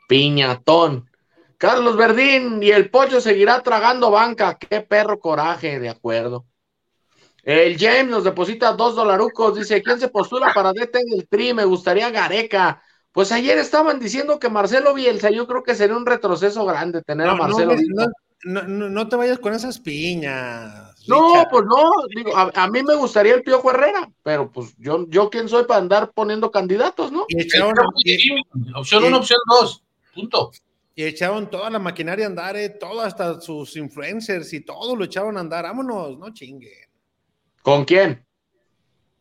Piñatón. 0.08 1.10
Carlos 1.58 1.96
Verdín 1.98 2.62
y 2.62 2.72
el 2.72 2.90
pollo 2.90 3.22
seguirá 3.22 3.62
tragando 3.62 4.12
banca. 4.12 4.58
Qué 4.58 4.82
perro 4.82 5.20
coraje, 5.20 5.80
de 5.80 5.90
acuerdo. 5.90 6.46
El 7.44 7.78
James 7.80 8.08
nos 8.08 8.24
deposita 8.24 8.74
dos 8.74 8.96
dolarucos. 8.96 9.58
Dice: 9.58 9.82
¿Quién 9.82 10.00
se 10.00 10.10
postula 10.10 10.54
para 10.54 10.74
DT 10.74 10.96
en 11.00 11.14
el 11.20 11.28
tri? 11.28 11.54
Me 11.54 11.66
gustaría 11.66 12.10
Gareca. 12.10 12.82
Pues 13.12 13.32
ayer 13.32 13.58
estaban 13.58 14.00
diciendo 14.00 14.40
que 14.40 14.50
Marcelo 14.50 14.94
Bielsa, 14.94 15.30
yo 15.32 15.46
creo 15.48 15.64
que 15.64 15.76
sería 15.76 15.98
un 15.98 16.06
retroceso 16.06 16.64
grande 16.66 17.02
tener 17.02 17.28
a 17.28 17.34
No, 17.34 17.38
Marcelo 17.40 17.76
no, 17.90 18.06
no, 18.44 18.64
no, 18.64 18.90
no 18.90 19.10
te 19.10 19.16
vayas 19.18 19.40
con 19.40 19.54
esas 19.54 19.80
piñas. 19.80 20.96
No, 21.08 21.34
Richard. 21.34 21.48
pues 21.52 21.66
no, 21.66 21.92
digo, 22.16 22.38
a, 22.38 22.52
a 22.54 22.68
mí 22.70 22.84
me 22.84 22.96
gustaría 22.96 23.34
el 23.34 23.44
Piojo 23.44 23.72
Herrera, 23.72 24.10
pero 24.24 24.52
pues 24.52 24.74
yo, 24.78 25.06
yo 25.10 25.30
quién 25.30 25.50
soy 25.50 25.66
para 25.66 25.82
andar 25.82 26.12
poniendo 26.14 26.52
candidatos, 26.52 27.12
¿no? 27.12 27.26
Y 27.28 27.42
echaron, 27.42 27.74
y, 28.06 28.40
Opción 28.76 29.02
Sí. 29.02 29.08
1, 29.08 29.18
opción 29.18 29.40
2. 29.48 29.84
Punto. 30.16 30.52
y 30.96 31.04
echaron 31.04 31.50
toda 31.50 31.70
la 31.70 31.80
maquinaria 31.80 32.26
a 32.26 32.30
andar, 32.30 32.56
eh, 32.56 32.70
todo, 32.70 33.02
hasta 33.02 33.42
sus 33.42 33.76
influencers 33.76 34.54
y 34.54 34.62
todo 34.62 34.96
lo 34.96 35.04
echaron 35.04 35.38
a 35.38 35.40
andar. 35.42 35.64
Vámonos, 35.64 36.18
no 36.18 36.32
chingue. 36.34 36.88
¿Con 37.62 37.86
quién? 37.86 38.26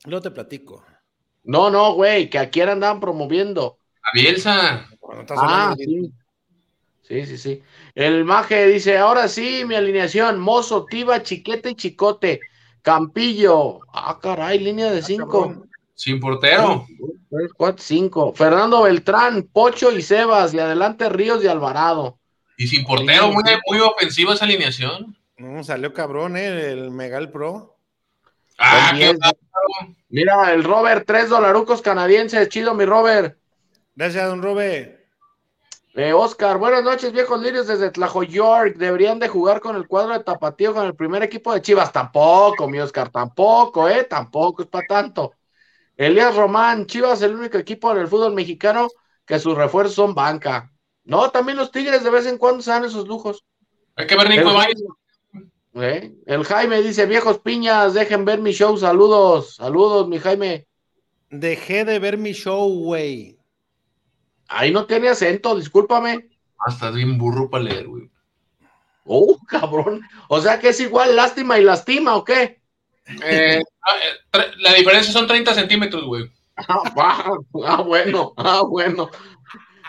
Luego 0.04 0.22
te 0.22 0.30
platico. 0.30 0.84
No, 1.44 1.70
no, 1.70 1.94
güey, 1.94 2.30
que 2.30 2.38
a 2.38 2.50
quién 2.50 2.68
andaban 2.68 3.00
promoviendo. 3.00 3.78
A 4.02 4.10
Bielsa. 4.14 4.86
Ah, 5.30 5.74
sí. 5.76 6.12
Sí, 7.02 7.26
sí, 7.26 7.38
sí. 7.38 7.62
El 7.94 8.24
Maje 8.24 8.68
dice, 8.68 8.96
ahora 8.96 9.26
sí, 9.26 9.64
mi 9.66 9.74
alineación, 9.74 10.38
Mozo, 10.38 10.86
Tiba, 10.86 11.22
Chiquete 11.22 11.70
y 11.70 11.74
Chicote, 11.74 12.40
Campillo. 12.82 13.80
Ah, 13.92 14.18
caray, 14.22 14.58
línea 14.60 14.90
de 14.92 15.02
cinco. 15.02 15.48
cabrón. 15.48 15.70
Sin 15.94 16.20
portero. 16.20 16.86
Tres, 17.28 17.50
cuatro, 17.56 17.84
cinco. 17.84 18.32
Fernando 18.32 18.82
Beltrán, 18.82 19.42
Pocho 19.42 19.92
y 19.92 20.02
Sebas, 20.02 20.54
y 20.54 20.58
adelante 20.58 21.08
Ríos 21.08 21.44
y 21.44 21.48
Alvarado. 21.48 22.18
Y 22.56 22.68
sin 22.68 22.84
portero, 22.84 23.32
muy, 23.32 23.42
muy 23.66 23.80
ofensiva 23.80 24.34
esa 24.34 24.44
alineación. 24.44 25.16
No, 25.36 25.64
salió 25.64 25.92
cabrón, 25.92 26.36
eh, 26.36 26.70
el 26.70 26.90
Megal 26.90 27.30
Pro. 27.30 27.79
Ah, 28.62 28.90
El 28.92 28.98
qué 28.98 29.04
diez. 29.06 29.18
Mira, 30.10 30.52
el 30.52 30.64
Robert, 30.64 31.04
tres 31.06 31.30
dolarucos 31.30 31.80
canadienses, 31.80 32.48
chido 32.50 32.74
mi 32.74 32.84
Robert. 32.84 33.38
Gracias, 33.94 34.28
don 34.28 34.42
Robe. 34.42 35.06
Eh, 35.94 36.12
Oscar, 36.12 36.58
buenas 36.58 36.84
noches, 36.84 37.10
viejos 37.10 37.40
lirios 37.40 37.66
desde 37.66 37.90
Tlajo 37.90 38.22
York. 38.22 38.76
Deberían 38.76 39.18
de 39.18 39.28
jugar 39.28 39.60
con 39.60 39.76
el 39.76 39.88
cuadro 39.88 40.12
de 40.12 40.22
Tapatío 40.22 40.74
con 40.74 40.86
el 40.86 40.94
primer 40.94 41.22
equipo 41.22 41.54
de 41.54 41.62
Chivas. 41.62 41.90
Tampoco, 41.90 42.68
mi 42.68 42.78
Oscar, 42.78 43.08
tampoco, 43.08 43.88
eh, 43.88 44.04
tampoco 44.04 44.62
es 44.62 44.68
para 44.68 44.86
tanto. 44.86 45.32
Elías 45.96 46.36
Román, 46.36 46.86
Chivas, 46.86 47.22
el 47.22 47.34
único 47.34 47.56
equipo 47.56 47.90
en 47.92 47.98
el 47.98 48.08
fútbol 48.08 48.34
mexicano 48.34 48.88
que 49.24 49.38
sus 49.38 49.56
refuerzos 49.56 49.94
son 49.94 50.14
banca. 50.14 50.70
No, 51.04 51.30
también 51.30 51.56
los 51.56 51.72
Tigres 51.72 52.04
de 52.04 52.10
vez 52.10 52.26
en 52.26 52.36
cuando 52.36 52.62
se 52.62 52.70
dan 52.70 52.84
esos 52.84 53.08
lujos. 53.08 53.44
Hay 53.96 54.06
que 54.06 54.16
ver 54.16 54.28
Nico 54.28 54.50
Ibáñez. 54.50 54.82
Eh, 55.74 56.12
el 56.26 56.44
Jaime 56.44 56.82
dice, 56.82 57.06
viejos 57.06 57.38
piñas, 57.38 57.94
dejen 57.94 58.24
ver 58.24 58.40
mi 58.40 58.52
show, 58.52 58.76
saludos, 58.76 59.54
saludos, 59.56 60.08
mi 60.08 60.18
Jaime. 60.18 60.66
Dejé 61.30 61.84
de 61.84 61.98
ver 61.98 62.18
mi 62.18 62.32
show, 62.32 62.68
güey. 62.68 63.38
Ahí 64.48 64.72
no 64.72 64.86
tiene 64.86 65.08
acento, 65.08 65.54
discúlpame. 65.54 66.28
Estás 66.66 66.94
bien 66.94 67.16
burro 67.16 67.48
para 67.48 67.64
leer, 67.64 67.86
güey. 67.86 68.10
Oh, 69.04 69.38
cabrón. 69.46 70.02
O 70.28 70.40
sea 70.40 70.58
que 70.58 70.70
es 70.70 70.80
igual 70.80 71.14
lástima 71.14 71.58
y 71.58 71.64
lastima, 71.64 72.16
¿o 72.16 72.24
qué? 72.24 72.60
Eh, 73.22 73.62
la 74.58 74.74
diferencia 74.74 75.12
son 75.12 75.26
30 75.26 75.54
centímetros, 75.54 76.04
güey. 76.04 76.30
Ah, 76.56 76.82
ah, 77.64 77.82
bueno, 77.82 78.34
ah, 78.36 78.62
bueno. 78.62 79.10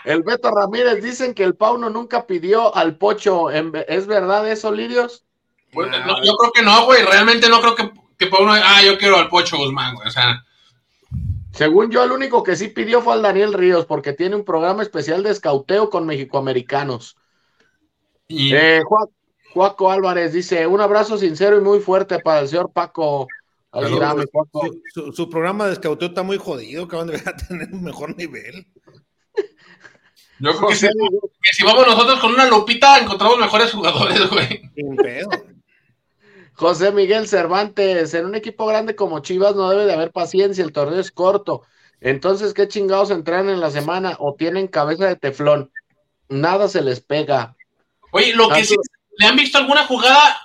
El 0.04 0.22
Beto 0.22 0.50
Ramírez 0.50 1.02
dicen 1.02 1.34
que 1.34 1.44
el 1.44 1.54
Pauno 1.54 1.90
nunca 1.90 2.26
pidió 2.26 2.74
al 2.74 2.96
Pocho. 2.96 3.50
¿Es 3.50 4.06
verdad 4.06 4.50
eso, 4.50 4.72
Lirios? 4.72 5.24
Pues, 5.72 5.90
no, 5.90 6.22
yo 6.22 6.34
creo 6.34 6.52
que 6.52 6.62
no, 6.62 6.84
güey. 6.84 7.02
Realmente 7.02 7.48
no 7.48 7.60
creo 7.60 7.74
que, 7.74 7.90
que 8.18 8.26
para 8.26 8.42
uno. 8.42 8.52
Ah, 8.54 8.82
yo 8.84 8.98
quiero 8.98 9.16
al 9.16 9.28
Pocho 9.28 9.56
Guzmán, 9.56 9.94
güey. 9.94 10.06
O 10.06 10.10
sea, 10.10 10.44
Según 11.52 11.90
yo, 11.90 12.04
el 12.04 12.12
único 12.12 12.42
que 12.42 12.56
sí 12.56 12.68
pidió 12.68 13.00
fue 13.02 13.14
al 13.14 13.22
Daniel 13.22 13.52
Ríos, 13.52 13.86
porque 13.86 14.12
tiene 14.12 14.36
un 14.36 14.44
programa 14.44 14.82
especial 14.82 15.22
de 15.22 15.30
escauteo 15.30 15.90
con 15.90 16.06
mexicoamericanos. 16.06 17.16
y 18.28 18.54
Eh, 18.54 18.82
Juan- 18.84 19.08
Juaco 19.54 19.90
Álvarez 19.90 20.32
dice: 20.32 20.66
Un 20.66 20.80
abrazo 20.80 21.18
sincero 21.18 21.56
y 21.58 21.60
muy 21.60 21.80
fuerte 21.80 22.18
para 22.20 22.40
el 22.40 22.48
señor 22.48 22.70
Paco. 22.72 23.26
Juaco. 23.70 24.70
Su, 25.14 25.30
programa 25.30 25.66
de 25.66 25.72
escauteo 25.72 26.08
está 26.08 26.22
muy 26.22 26.36
jodido, 26.36 26.86
cabrón. 26.86 27.08
Debería 27.08 27.34
tener 27.48 27.68
un 27.72 27.82
mejor 27.82 28.14
nivel. 28.16 28.66
yo 30.38 30.56
creo 30.56 30.68
que 30.68 30.74
si, 30.74 30.86
José, 30.86 30.94
que 31.42 31.50
si 31.52 31.64
vamos 31.64 31.86
nosotros 31.86 32.18
con 32.20 32.32
una 32.32 32.46
lupita, 32.48 32.98
encontramos 32.98 33.38
mejores 33.38 33.72
jugadores, 33.72 34.28
güey. 34.28 34.62
Sin 34.74 34.96
pedo. 34.96 35.30
José 36.62 36.92
Miguel 36.92 37.26
Cervantes, 37.26 38.14
en 38.14 38.24
un 38.24 38.34
equipo 38.36 38.66
grande 38.66 38.94
como 38.94 39.18
Chivas 39.18 39.56
no 39.56 39.68
debe 39.68 39.84
de 39.84 39.92
haber 39.94 40.12
paciencia, 40.12 40.62
el 40.64 40.72
torneo 40.72 41.00
es 41.00 41.10
corto. 41.10 41.62
Entonces, 42.00 42.54
¿qué 42.54 42.68
chingados 42.68 43.10
entran 43.10 43.48
en 43.48 43.60
la 43.60 43.70
semana 43.70 44.16
o 44.20 44.34
tienen 44.36 44.68
cabeza 44.68 45.06
de 45.06 45.16
teflón? 45.16 45.72
Nada 46.28 46.68
se 46.68 46.80
les 46.82 47.00
pega. 47.00 47.56
Oye, 48.12 48.32
lo 48.34 48.48
que 48.48 48.64
sí, 48.64 48.76
¿le 49.18 49.26
han 49.26 49.34
visto 49.36 49.58
alguna 49.58 49.86
jugada 49.86 50.38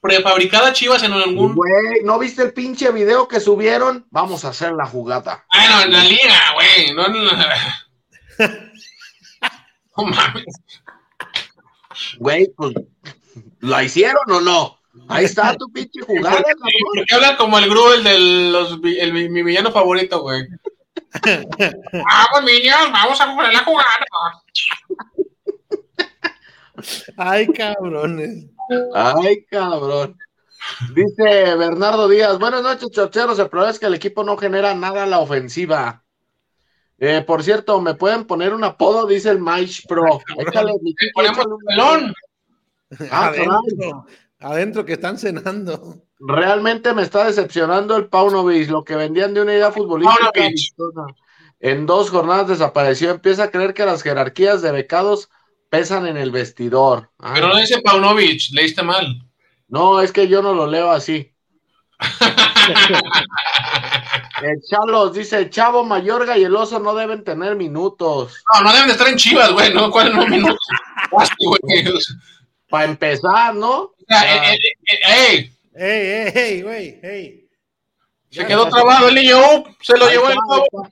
prefabricada 0.00 0.68
a 0.68 0.72
Chivas 0.72 1.02
en 1.02 1.12
algún. 1.12 1.54
Güey, 1.54 2.02
¿no 2.02 2.18
viste 2.18 2.42
el 2.42 2.52
pinche 2.52 2.90
video 2.90 3.26
que 3.26 3.40
subieron? 3.40 4.06
Vamos 4.10 4.44
a 4.44 4.48
hacer 4.48 4.72
la 4.72 4.86
jugada. 4.86 5.46
Bueno, 5.50 5.82
en 5.82 5.92
la 5.92 6.04
liga, 6.04 6.40
güey. 6.54 6.94
No 6.94 7.08
la- 7.08 7.88
No 9.96 10.04
mames. 10.04 10.44
Güey, 12.18 12.48
pues, 12.56 12.74
¿la 13.60 13.84
hicieron 13.84 14.30
o 14.30 14.40
no? 14.40 14.78
Ahí 15.08 15.24
está 15.24 15.54
tu 15.58 15.70
pinche 15.70 16.00
jugada, 16.02 16.36
¿Por 16.36 16.44
qué, 16.44 16.52
cabrón. 16.52 16.72
por 16.94 17.06
qué 17.06 17.14
habla 17.14 17.36
como 17.36 17.58
el 17.58 17.68
Gru, 17.68 17.92
el 17.92 18.04
de 18.04 18.18
los, 18.50 18.78
el, 18.84 19.12
mi 19.12 19.42
villano 19.42 19.72
favorito, 19.72 20.22
güey? 20.22 20.46
vamos, 21.22 22.44
niños, 22.44 22.76
vamos 22.92 23.20
a 23.20 23.32
jugar 23.32 23.52
la 23.52 23.64
jugada. 23.64 23.88
Ay, 27.16 27.46
cabrones. 27.48 28.46
Ay, 28.94 29.44
cabrón. 29.44 30.18
Dice 30.94 31.54
Bernardo 31.56 32.08
Díaz, 32.08 32.38
buenas 32.38 32.62
noches, 32.62 32.90
chorcheros. 32.90 33.38
El 33.38 33.48
problema 33.48 33.70
es 33.70 33.78
que 33.78 33.86
el 33.86 33.94
equipo 33.94 34.24
no 34.24 34.36
genera 34.36 34.74
nada 34.74 35.04
a 35.04 35.06
la 35.06 35.20
ofensiva. 35.20 36.04
Eh, 36.98 37.22
por 37.26 37.42
cierto, 37.42 37.80
¿me 37.80 37.94
pueden 37.94 38.24
poner 38.24 38.54
un 38.54 38.64
apodo? 38.64 39.06
Dice 39.06 39.30
el 39.30 39.38
Maish 39.38 39.86
Pro. 39.86 40.20
Échale, 40.38 40.72
mi 40.80 40.94
Ponemos 41.14 41.38
échale 41.38 41.54
un 41.54 41.60
pelón. 41.66 42.14
Ah. 43.10 43.32
Adentro, 44.40 44.84
que 44.84 44.94
están 44.94 45.18
cenando. 45.18 46.02
Realmente 46.18 46.94
me 46.94 47.02
está 47.02 47.24
decepcionando 47.24 47.96
el 47.96 48.06
Paunovic, 48.08 48.68
lo 48.70 48.84
que 48.84 48.96
vendían 48.96 49.34
de 49.34 49.42
una 49.42 49.54
idea 49.54 49.72
futbolística. 49.72 50.30
Paunovic. 50.32 51.16
En 51.60 51.86
dos 51.86 52.10
jornadas 52.10 52.48
desapareció. 52.48 53.10
Empieza 53.10 53.44
a 53.44 53.50
creer 53.50 53.74
que 53.74 53.86
las 53.86 54.02
jerarquías 54.02 54.60
de 54.62 54.70
becados 54.72 55.30
pesan 55.70 56.06
en 56.06 56.16
el 56.16 56.30
vestidor. 56.30 57.10
Ah, 57.18 57.32
Pero 57.34 57.48
no 57.48 57.56
dice 57.56 57.80
Paunovic, 57.82 58.50
leíste 58.52 58.82
mal. 58.82 59.22
no, 59.68 60.00
es 60.00 60.12
que 60.12 60.28
yo 60.28 60.42
no 60.42 60.54
lo 60.54 60.66
leo 60.66 60.90
así. 60.90 61.32
El 64.42 64.60
Chalos 64.68 65.14
dice, 65.14 65.48
Chavo, 65.48 65.84
Mayorga 65.84 66.36
y 66.36 66.44
el 66.44 66.54
Oso 66.54 66.78
no 66.80 66.94
deben 66.94 67.24
tener 67.24 67.56
minutos. 67.56 68.42
No, 68.52 68.62
no 68.62 68.72
deben 68.72 68.88
de 68.88 68.92
estar 68.92 69.08
en 69.08 69.16
Chivas, 69.16 69.52
güey, 69.52 69.72
¿no? 69.72 69.90
¿Cuál 69.90 70.14
no 70.14 70.26
minuto? 70.26 70.56
Para 72.74 72.86
empezar, 72.86 73.54
¿no? 73.54 73.92
eh, 74.08 74.16
eh, 74.52 74.58
eh, 74.88 74.98
ey, 75.06 75.52
¡Ey, 75.76 76.06
ey, 76.10 76.32
ey, 76.34 76.62
güey! 76.62 77.00
¡Ey! 77.04 77.48
se 78.28 78.44
quedó 78.44 78.68
trabado 78.68 79.10
el 79.10 79.14
niño, 79.14 79.38
uh, 79.38 79.64
se 79.80 79.96
lo 79.96 80.08
llevó 80.10 80.24
el 80.24 80.32
está, 80.32 80.44
pavo. 80.48 80.88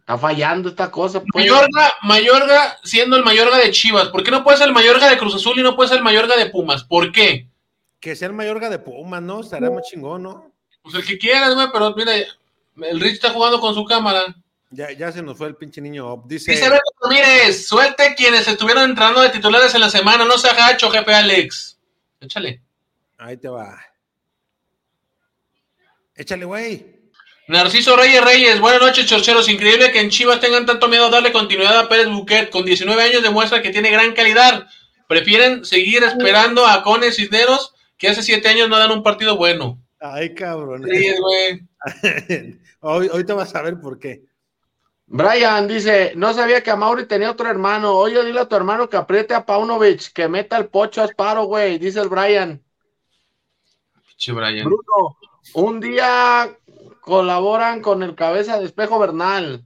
está. 0.00 0.18
Fallando 0.18 0.70
esta 0.70 0.90
cosa. 0.90 1.20
pues. 1.20 1.44
Mayorga, 1.46 1.92
Mayorga 2.02 2.78
siendo 2.82 3.16
el 3.16 3.22
Mayorga 3.22 3.58
de 3.58 3.70
Chivas. 3.70 4.08
¿Por 4.08 4.24
qué 4.24 4.32
no 4.32 4.42
puede 4.42 4.58
ser 4.58 4.66
el 4.66 4.74
Mayorga 4.74 5.08
de 5.08 5.18
Cruz 5.18 5.36
Azul 5.36 5.56
y 5.56 5.62
no 5.62 5.76
puede 5.76 5.88
ser 5.90 5.98
el 5.98 6.04
Mayorga 6.04 6.36
de 6.36 6.50
Pumas? 6.50 6.82
¿Por 6.82 7.12
qué? 7.12 7.48
Que 8.00 8.16
sea 8.16 8.26
el 8.26 8.34
Mayorga 8.34 8.68
de 8.70 8.80
Pumas, 8.80 9.22
¿no? 9.22 9.42
Estaría 9.42 9.70
más 9.70 9.88
chingón, 9.88 10.24
¿no? 10.24 10.50
Pues 10.82 10.96
el 10.96 11.06
que 11.06 11.16
quieras, 11.16 11.54
güey, 11.54 11.68
pero 11.72 11.94
mira, 11.94 12.12
el 12.16 12.98
Rich 12.98 13.12
está 13.12 13.30
jugando 13.30 13.60
con 13.60 13.72
su 13.72 13.84
cámara. 13.84 14.34
Ya, 14.70 14.92
ya 14.92 15.10
se 15.10 15.20
nos 15.22 15.36
fue 15.36 15.48
el 15.48 15.56
pinche 15.56 15.80
niño. 15.80 16.22
Dice, 16.26 16.52
Dice 16.52 16.70
Beto 16.70 16.82
Ramírez, 17.02 17.66
suelte 17.66 18.14
quienes 18.14 18.46
estuvieron 18.46 18.88
entrando 18.88 19.20
de 19.20 19.30
titulares 19.30 19.74
en 19.74 19.80
la 19.80 19.90
semana, 19.90 20.24
no 20.24 20.38
sea 20.38 20.54
gacho, 20.54 20.90
jefe 20.90 21.12
Alex. 21.12 21.76
Échale. 22.20 22.62
ahí 23.18 23.36
te 23.36 23.48
va. 23.48 23.80
Échale, 26.14 26.44
güey. 26.44 27.00
Narciso 27.48 27.96
Reyes 27.96 28.24
Reyes, 28.24 28.60
buenas 28.60 28.80
noches, 28.80 29.06
chorcheros. 29.06 29.48
Increíble 29.48 29.90
que 29.90 29.98
en 29.98 30.10
Chivas 30.10 30.38
tengan 30.38 30.66
tanto 30.66 30.86
miedo 30.86 31.06
a 31.06 31.10
darle 31.10 31.32
continuidad 31.32 31.76
a 31.76 31.88
Pérez 31.88 32.06
Buquet. 32.06 32.50
Con 32.50 32.64
19 32.64 33.02
años 33.02 33.24
demuestra 33.24 33.60
que 33.60 33.70
tiene 33.70 33.90
gran 33.90 34.12
calidad. 34.12 34.68
Prefieren 35.08 35.64
seguir 35.64 36.04
esperando 36.04 36.64
a 36.64 36.84
Cones 36.84 37.16
Cisneros, 37.16 37.74
que 37.98 38.06
hace 38.06 38.22
7 38.22 38.46
años 38.48 38.68
no 38.68 38.78
dan 38.78 38.92
un 38.92 39.02
partido 39.02 39.36
bueno. 39.36 39.82
Ay, 39.98 40.32
cabrón. 40.32 40.84
Reyes, 40.84 41.18
güey. 41.18 41.66
hoy, 42.80 43.08
hoy 43.12 43.24
te 43.24 43.32
vas 43.32 43.52
a 43.56 43.62
ver 43.62 43.80
por 43.80 43.98
qué. 43.98 44.29
Brian 45.12 45.66
dice, 45.66 46.12
no 46.14 46.32
sabía 46.32 46.62
que 46.62 46.70
Amauri 46.70 47.04
tenía 47.04 47.32
otro 47.32 47.50
hermano. 47.50 47.94
Oye, 47.94 48.24
dile 48.24 48.40
a 48.40 48.48
tu 48.48 48.54
hermano 48.54 48.88
que 48.88 48.96
apriete 48.96 49.34
a 49.34 49.44
Paunovic, 49.44 50.12
que 50.12 50.28
meta 50.28 50.56
el 50.56 50.68
pocho 50.68 51.02
a 51.02 51.08
Sparo, 51.08 51.44
güey, 51.46 51.78
dice 51.80 52.00
el 52.00 52.08
Brian. 52.08 52.62
Che, 54.16 54.30
Brian. 54.30 54.64
Bruno, 54.64 55.18
un 55.54 55.80
día 55.80 56.56
colaboran 57.00 57.82
con 57.82 58.04
el 58.04 58.14
cabeza 58.14 58.60
de 58.60 58.66
espejo 58.66 59.00
Bernal. 59.00 59.64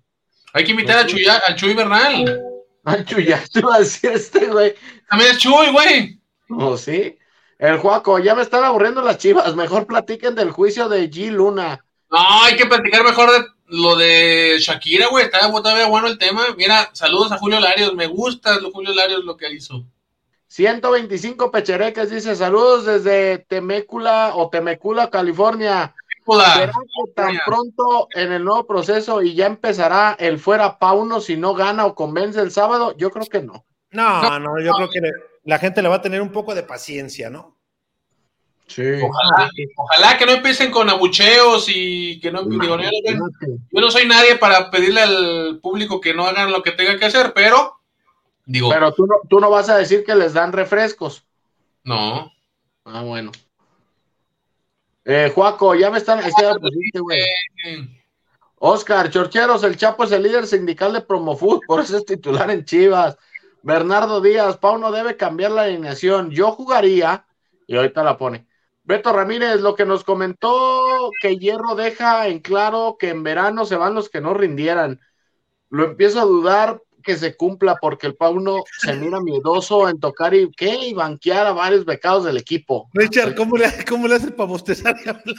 Hay 0.55 0.65
que 0.65 0.71
invitar 0.71 0.97
a 1.01 1.07
Chuy, 1.07 1.27
al 1.27 1.57
Chuy 1.57 1.75
Bernal. 1.75 2.41
Ay, 2.83 3.05
Chuya, 3.05 3.45
te 3.53 3.59
iba 3.59 3.75
a 3.75 3.81
decir 3.81 4.13
este, 4.13 4.47
güey. 4.47 4.75
También 5.11 5.33
es 5.33 5.39
Chuy, 5.39 5.71
güey. 5.73 6.23
¿O 6.49 6.79
sí? 6.79 7.19
El 7.59 7.77
Juaco, 7.77 8.19
ya 8.19 8.35
me 8.35 8.41
están 8.41 8.65
aburriendo 8.65 9.03
las 9.03 9.19
chivas. 9.19 9.55
Mejor 9.55 9.87
platiquen 9.87 10.35
del 10.35 10.53
juicio 10.53 10.89
de 10.89 11.11
G. 11.11 11.31
Luna. 11.31 11.85
No, 12.11 12.45
hay 12.45 12.57
que 12.57 12.65
platicar 12.65 13.05
mejor 13.05 13.31
de 13.31 13.54
lo 13.67 13.97
de 13.97 14.57
Shakira, 14.61 15.09
güey. 15.09 15.25
Está 15.25 15.41
todavía 15.51 15.87
bueno 15.87 16.07
el 16.09 16.19
tema. 16.19 16.43
Mira, 16.57 16.91
saludos 16.93 17.33
a 17.33 17.39
Julio 17.39 17.61
Larios. 17.61 17.95
Me 17.95 18.07
gusta 18.07 18.59
lo 18.61 18.71
Julio 18.71 18.93
Larios 18.95 19.25
lo 19.25 19.37
que 19.37 19.53
hizo. 19.53 19.85
125 20.49 21.51
pechereques 21.51 22.11
dice 22.11 22.37
saludos 22.37 22.85
desde 22.85 23.39
Temécula 23.39 24.33
o 24.37 24.51
Temecula, 24.51 25.11
California. 25.11 25.95
Hola. 26.27 26.55
¿Será 26.55 26.73
que 26.73 27.13
tan 27.13 27.39
pronto 27.45 28.09
en 28.15 28.33
el 28.33 28.45
nuevo 28.45 28.67
proceso 28.67 29.21
y 29.21 29.35
ya 29.35 29.47
empezará 29.47 30.17
el 30.19 30.39
fuera 30.39 30.79
Pauno 30.79 31.21
si 31.21 31.37
no 31.37 31.55
gana 31.55 31.85
o 31.87 31.95
convence 31.95 32.41
el 32.41 32.51
sábado? 32.51 32.95
Yo 32.97 33.11
creo 33.11 33.27
que 33.27 33.43
no. 33.43 33.65
No, 33.91 34.39
no, 34.41 34.61
yo 34.61 34.73
creo 34.75 34.89
que 34.91 35.01
le- 35.01 35.13
la 35.45 35.59
gente 35.59 35.83
le 35.83 35.89
va 35.89 35.97
a 35.97 36.03
tener 36.03 36.23
un 36.23 36.33
poco 36.33 36.55
de 36.55 36.63
paciencia, 36.63 37.31
¿no? 37.31 37.54
Sí. 38.67 38.83
Ojalá, 39.03 39.51
ojalá 39.77 40.19
que 40.19 40.27
no 40.27 40.33
empiecen 40.33 40.71
con 40.71 40.89
abucheos 40.89 41.67
y 41.69 42.19
que 42.21 42.33
no 42.33 42.45
digo, 42.45 42.63
yo, 42.79 43.15
no- 43.17 43.29
yo 43.71 43.81
no 43.81 43.91
soy 43.91 44.07
nadie 44.07 44.37
para 44.37 44.71
pedirle 44.71 45.03
al 45.03 45.59
público 45.63 46.01
que 46.01 46.15
no 46.15 46.27
hagan 46.27 46.51
lo 46.51 46.63
que 46.63 46.73
tengan 46.73 46.99
que 46.99 47.05
hacer, 47.05 47.33
pero 47.35 47.79
digo, 48.47 48.71
Pero 48.71 48.93
tú 48.93 49.07
no, 49.07 49.17
tú 49.29 49.39
no 49.41 49.51
vas 49.51 49.69
a 49.69 49.77
decir 49.77 50.03
que 50.05 50.15
les 50.15 50.33
dan 50.33 50.53
refrescos. 50.53 51.25
no. 51.85 52.31
Ah, 52.87 53.03
bueno. 53.03 53.33
Eh, 55.07 55.31
Juaco, 55.35 55.75
ya 55.75 55.91
me 55.91 55.99
están. 55.99 56.21
pusiste, 56.21 57.01
güey. 57.01 57.21
Eh, 57.67 57.89
Oscar, 58.57 59.11
Chorcheros, 59.11 59.63
el 59.65 59.77
Chapo 59.77 60.05
es 60.05 60.13
el 60.13 60.23
líder 60.23 60.47
sindical 60.47 60.93
de 60.93 61.03
Promofood, 61.03 61.61
por 61.67 61.81
eso 61.81 61.97
es 61.99 62.05
titular 62.07 62.51
en 62.51 62.65
Chivas. 62.65 63.17
Bernardo 63.63 64.21
Díaz, 64.21 64.57
Pauno 64.59 64.91
debe 64.93 65.17
cambiar 65.17 65.51
la 65.53 65.63
alineación. 65.63 66.31
Yo 66.31 66.53
jugaría, 66.53 67.27
y 67.67 67.77
ahorita 67.77 68.03
la 68.05 68.17
pone. 68.19 68.47
Beto 68.85 69.13
Ramírez, 69.13 69.61
lo 69.61 69.75
que 69.75 69.87
nos 69.87 70.05
comentó 70.05 71.11
que 71.21 71.37
Hierro 71.37 71.75
deja 71.75 72.29
en 72.29 72.41
claro 72.41 72.97
que 72.99 73.09
en 73.09 73.23
verano 73.23 73.65
se 73.65 73.77
van 73.77 73.95
los 73.95 74.11
que 74.11 74.21
no 74.21 74.35
rindieran. 74.35 75.01
Lo 75.71 75.85
empiezo 75.85 76.21
a 76.21 76.25
dudar 76.25 76.83
que 77.03 77.17
se 77.17 77.37
cumpla 77.37 77.77
porque 77.81 78.07
el 78.07 78.15
Pauno 78.15 78.63
se 78.79 78.95
mira 78.95 79.21
miedoso 79.21 79.89
en 79.89 80.01
tocar 80.01 80.35
y 80.35 80.51
¿qué? 80.53 80.89
y 80.89 80.95
banquear 80.95 81.47
a 81.47 81.53
varios 81.53 81.85
becados 81.85 82.25
del 82.25 82.37
equipo. 82.37 82.91
Richard, 82.93 83.35
¿cómo 83.35 83.57
le, 83.57 83.71
cómo 83.89 84.07
le 84.07 84.17
hace 84.17 84.31
para 84.31 84.49
bostezar 84.49 84.97
y 85.05 85.09
hablar? 85.09 85.35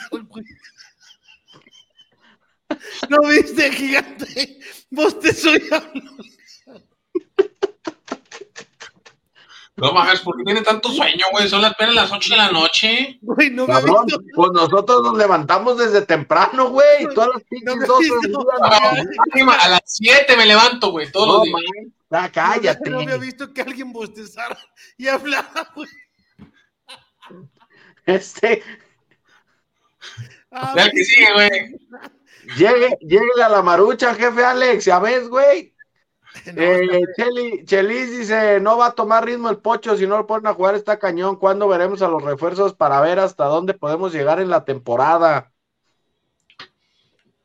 ¿No 3.09 3.29
viste, 3.29 3.71
gigante? 3.71 4.59
Bostezó 4.89 5.55
y 5.55 5.73
habló. 5.73 6.11
No 9.77 9.91
mames, 9.91 10.21
¿por 10.21 10.37
qué 10.37 10.43
tiene 10.45 10.61
tanto 10.61 10.89
sueño, 10.89 11.25
güey? 11.31 11.49
Son 11.49 11.63
apenas 11.65 11.95
las 11.95 12.11
8 12.11 12.29
de 12.33 12.37
la 12.37 12.49
noche. 12.51 13.19
Güey, 13.21 13.49
no 13.49 13.67
me 13.67 13.73
Cabrón, 13.73 14.05
pues 14.33 14.51
nosotros 14.53 15.03
nos 15.03 15.17
levantamos 15.17 15.77
desde 15.77 16.01
temprano, 16.03 16.69
güey, 16.69 17.07
todas 17.13 17.29
las 17.33 17.43
pinches 17.43 17.75
me 17.75 17.85
12 17.85 18.03
del 18.03 18.29
hizo. 18.31 18.39
día, 18.39 18.47
Ah, 18.61 18.91
no, 18.95 19.03
mínima, 19.33 19.53
A 19.55 19.67
las 19.69 19.81
7 19.85 20.37
me 20.37 20.45
levanto, 20.45 20.91
güey, 20.91 21.11
todos 21.11 21.27
los 21.27 21.37
no, 21.39 21.43
días. 21.43 21.53
man, 21.53 21.93
ya 22.09 22.31
cállate. 22.31 22.89
No 22.89 22.99
había 23.01 23.17
visto 23.17 23.53
que 23.53 23.61
alguien 23.63 23.91
bostezara 23.91 24.57
y 24.97 25.07
hablara, 25.09 25.69
güey. 25.75 25.89
Este, 28.05 28.63
Ah, 30.51 30.73
Ya 30.77 30.89
que 30.89 31.03
sigue, 31.03 31.33
güey. 31.33 31.49
llegue, 32.57 32.97
llegue 33.01 33.43
a 33.43 33.49
la 33.49 33.61
marucha, 33.61 34.15
jefe 34.15 34.41
Alex, 34.45 34.85
ya 34.85 34.99
ves, 34.99 35.27
güey. 35.27 35.74
no, 36.53 36.61
Eh, 36.61 37.01
Cheli- 37.17 37.65
Chelis 37.65 38.17
dice, 38.17 38.59
no 38.59 38.77
va 38.77 38.87
a 38.87 38.91
tomar 38.91 39.25
ritmo 39.25 39.49
el 39.49 39.57
pocho 39.57 39.95
si 39.97 40.05
no 40.07 40.17
lo 40.17 40.27
ponen 40.27 40.47
a 40.47 40.53
jugar 40.53 40.75
está 40.75 40.99
cañón. 40.99 41.37
¿Cuándo 41.37 41.67
veremos 41.67 42.01
a 42.01 42.07
los 42.07 42.23
refuerzos 42.23 42.73
para 42.73 43.01
ver 43.01 43.19
hasta 43.19 43.45
dónde 43.45 43.73
podemos 43.73 44.13
llegar 44.13 44.39
en 44.39 44.49
la 44.49 44.65
temporada? 44.65 45.51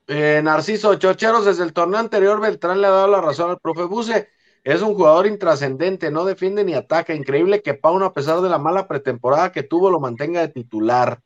Eh, 0.08 0.40
Narciso, 0.42 0.96
Chocheros, 0.96 1.44
desde 1.44 1.62
el 1.62 1.72
torneo 1.72 2.00
anterior 2.00 2.40
Beltrán 2.40 2.80
le 2.80 2.88
ha 2.88 2.90
dado 2.90 3.08
la 3.08 3.20
razón 3.20 3.50
al 3.50 3.60
profe 3.60 3.84
Buse. 3.84 4.28
Es 4.64 4.82
un 4.82 4.94
jugador 4.94 5.26
intrascendente, 5.26 6.10
no 6.10 6.24
defiende 6.24 6.64
ni 6.64 6.74
ataca. 6.74 7.14
Increíble 7.14 7.62
que 7.62 7.74
Pauno, 7.74 8.06
a 8.06 8.12
pesar 8.12 8.40
de 8.40 8.48
la 8.50 8.58
mala 8.58 8.88
pretemporada 8.88 9.52
que 9.52 9.62
tuvo, 9.62 9.88
lo 9.90 10.00
mantenga 10.00 10.40
de 10.40 10.48
titular. 10.48 11.20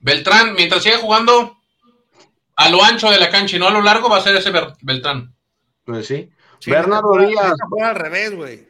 Beltrán, 0.00 0.54
mientras 0.54 0.82
siga 0.82 0.98
jugando 0.98 1.56
a 2.56 2.68
lo 2.68 2.84
ancho 2.84 3.10
de 3.10 3.18
la 3.18 3.30
cancha 3.30 3.56
y 3.56 3.58
no 3.58 3.68
a 3.68 3.70
lo 3.70 3.80
largo, 3.80 4.10
va 4.10 4.18
a 4.18 4.20
ser 4.20 4.36
ese 4.36 4.52
Beltrán. 4.82 5.33
Pues 5.84 6.06
sí. 6.06 6.30
sí, 6.60 6.70
Bernardo 6.70 7.16
Díaz. 7.18 7.54
al 7.82 7.94
revés, 7.94 8.34
güey. 8.34 8.68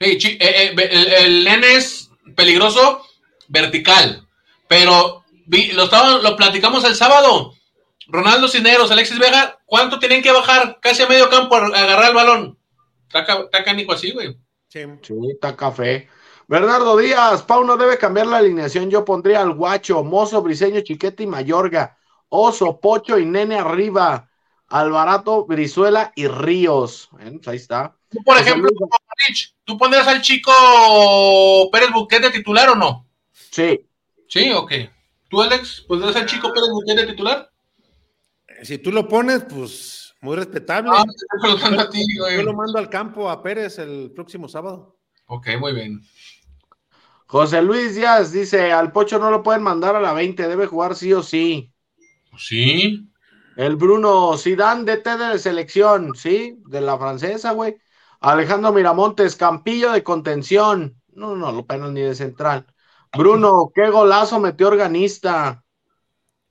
Sí, 0.00 0.38
eh, 0.40 0.74
eh, 0.74 0.88
el, 0.90 1.12
el 1.12 1.44
nene 1.44 1.76
es 1.76 2.10
peligroso 2.34 3.02
vertical, 3.48 4.26
pero 4.66 5.24
vi- 5.46 5.72
lo, 5.72 5.84
estaba- 5.84 6.18
lo 6.18 6.36
platicamos 6.36 6.84
el 6.84 6.94
sábado. 6.96 7.54
Ronaldo 8.08 8.48
Cineros, 8.48 8.90
Alexis 8.90 9.18
Vega, 9.18 9.60
¿cuánto 9.64 9.98
tienen 9.98 10.22
que 10.22 10.32
bajar? 10.32 10.78
Casi 10.82 11.02
a 11.02 11.08
medio 11.08 11.30
campo 11.30 11.54
a 11.54 11.66
agarrar 11.66 12.08
el 12.10 12.14
balón. 12.16 12.58
Está, 13.06 13.24
ca- 13.24 13.42
está 13.42 13.62
canijo 13.62 13.92
así, 13.92 14.10
güey. 14.10 14.36
Sí. 14.68 14.80
Sí, 15.02 15.14
está 15.32 15.54
café. 15.54 16.08
Bernardo 16.48 16.96
Díaz, 16.96 17.42
Pauno 17.44 17.76
debe 17.76 17.96
cambiar 17.96 18.26
la 18.26 18.38
alineación. 18.38 18.90
Yo 18.90 19.04
pondría 19.04 19.40
al 19.40 19.52
Guacho, 19.54 20.02
Mozo, 20.02 20.42
Briseño, 20.42 20.80
Chiquete 20.80 21.22
y 21.22 21.26
Mayorga. 21.26 21.96
Oso, 22.28 22.80
Pocho 22.80 23.18
y 23.18 23.24
Nene 23.24 23.56
arriba. 23.56 24.28
Alvarato, 24.72 25.44
Brizuela 25.46 26.12
y 26.16 26.26
Ríos. 26.26 27.08
Bueno, 27.12 27.32
pues 27.36 27.48
ahí 27.48 27.56
está. 27.56 27.96
Tú, 28.10 28.18
por 28.24 28.36
José 28.36 28.50
ejemplo, 28.50 28.70
Luis. 28.70 28.90
Rich, 29.28 29.54
¿tú 29.64 29.76
pondrías 29.76 30.06
al 30.06 30.22
chico 30.22 31.68
Pérez 31.70 31.90
Buquet 31.92 32.22
de 32.22 32.30
titular 32.30 32.70
o 32.70 32.74
no? 32.74 33.06
Sí, 33.32 33.86
Sí, 34.32 34.50
ok. 34.50 34.72
¿Tú, 35.28 35.42
Alex, 35.42 35.84
pondrías 35.86 36.16
al 36.16 36.24
chico 36.24 36.50
Pérez 36.54 36.70
Buquet 36.70 36.96
de 36.96 37.06
titular? 37.06 37.50
Si 38.62 38.78
tú 38.78 38.90
lo 38.90 39.06
pones, 39.06 39.44
pues 39.44 40.14
muy 40.22 40.36
respetable. 40.36 40.90
Ah, 40.90 41.04
te 41.04 41.10
estoy 41.10 41.40
preguntando 41.42 41.82
a 41.82 41.90
ti, 41.90 42.02
güey. 42.18 42.36
Yo 42.36 42.42
lo 42.42 42.54
mando 42.54 42.78
al 42.78 42.88
campo 42.88 43.28
a 43.28 43.42
Pérez 43.42 43.78
el 43.78 44.10
próximo 44.14 44.48
sábado. 44.48 44.96
Ok, 45.26 45.48
muy 45.60 45.74
bien. 45.74 46.00
José 47.26 47.60
Luis 47.60 47.94
Díaz 47.94 48.32
dice: 48.32 48.72
al 48.72 48.90
Pocho 48.90 49.18
no 49.18 49.30
lo 49.30 49.42
pueden 49.42 49.62
mandar 49.62 49.96
a 49.96 50.00
la 50.00 50.14
20, 50.14 50.48
debe 50.48 50.66
jugar 50.66 50.94
sí 50.94 51.12
o 51.12 51.22
sí. 51.22 51.70
Sí. 52.38 53.11
El 53.56 53.76
Bruno 53.76 54.36
Sidán, 54.38 54.84
DT 54.84 55.16
de 55.18 55.38
selección, 55.38 56.14
sí, 56.14 56.58
de 56.66 56.80
la 56.80 56.96
francesa, 56.98 57.52
güey. 57.52 57.76
Alejandro 58.20 58.72
Miramontes, 58.72 59.36
Campillo 59.36 59.92
de 59.92 60.02
contención. 60.02 61.00
No, 61.08 61.36
no, 61.36 61.52
lo 61.52 61.66
penan 61.66 61.92
ni 61.94 62.00
de 62.00 62.14
central. 62.14 62.66
Bruno, 63.16 63.70
qué 63.74 63.90
golazo 63.90 64.40
metió 64.40 64.68
organista. 64.68 65.62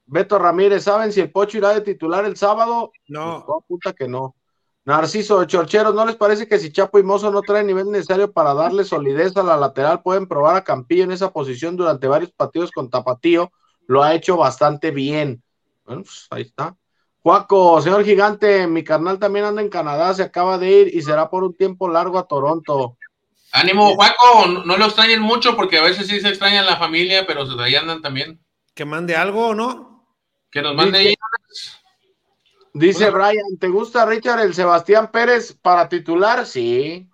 Beto 0.05 0.37
Ramírez, 0.37 0.83
¿saben 0.83 1.11
si 1.11 1.21
el 1.21 1.31
Pocho 1.31 1.57
irá 1.57 1.69
de 1.69 1.81
titular 1.81 2.25
el 2.25 2.35
sábado? 2.35 2.91
No. 3.07 3.43
Pues, 3.47 3.65
puta 3.67 3.93
que 3.93 4.07
no. 4.07 4.35
Narciso, 4.83 5.45
Chorcheros, 5.45 5.95
¿no 5.95 6.05
les 6.05 6.15
parece 6.15 6.47
que 6.47 6.59
si 6.59 6.71
Chapo 6.71 6.99
y 6.99 7.03
Mozo 7.03 7.31
no 7.31 7.41
traen 7.43 7.67
nivel 7.67 7.89
necesario 7.91 8.31
para 8.31 8.53
darle 8.53 8.83
solidez 8.83 9.37
a 9.37 9.43
la 9.43 9.55
lateral, 9.55 10.01
pueden 10.01 10.27
probar 10.27 10.55
a 10.55 10.63
Campillo 10.63 11.03
en 11.03 11.11
esa 11.11 11.31
posición 11.31 11.77
durante 11.77 12.07
varios 12.07 12.31
partidos 12.31 12.71
con 12.71 12.89
Tapatío? 12.89 13.51
Lo 13.87 14.03
ha 14.03 14.13
hecho 14.13 14.37
bastante 14.37 14.91
bien. 14.91 15.43
Bueno, 15.85 16.03
pues 16.03 16.27
ahí 16.31 16.41
está. 16.43 16.75
Juaco, 17.23 17.81
señor 17.81 18.03
gigante, 18.03 18.65
mi 18.65 18.83
carnal 18.83 19.19
también 19.19 19.45
anda 19.45 19.61
en 19.61 19.69
Canadá, 19.69 20.13
se 20.13 20.23
acaba 20.23 20.57
de 20.57 20.71
ir 20.71 20.95
y 20.95 21.01
será 21.03 21.29
por 21.29 21.43
un 21.43 21.55
tiempo 21.55 21.87
largo 21.87 22.17
a 22.17 22.27
Toronto. 22.27 22.97
Ánimo, 23.51 23.93
Juaco, 23.95 24.47
no, 24.65 24.77
lo 24.77 24.85
extrañen 24.85 25.21
mucho 25.21 25.55
porque 25.55 25.77
a 25.77 25.83
veces 25.83 26.07
sí 26.07 26.19
se 26.19 26.29
extraña 26.29 26.63
la 26.63 26.77
familia, 26.77 27.27
pero 27.27 27.43
ahí 27.61 27.75
andan 27.75 28.01
también. 28.01 28.39
Que 28.73 28.85
mande 28.85 29.15
algo 29.15 29.49
o 29.49 29.53
no. 29.53 30.07
Que 30.49 30.61
nos 30.61 30.73
mande 30.73 30.97
ahí. 30.97 31.15
Dice 32.73 33.09
Brian, 33.09 33.57
¿te 33.59 33.67
gusta 33.67 34.05
Richard 34.05 34.39
el 34.39 34.53
Sebastián 34.53 35.11
Pérez 35.11 35.53
para 35.61 35.89
titular? 35.89 36.45
Sí. 36.45 37.09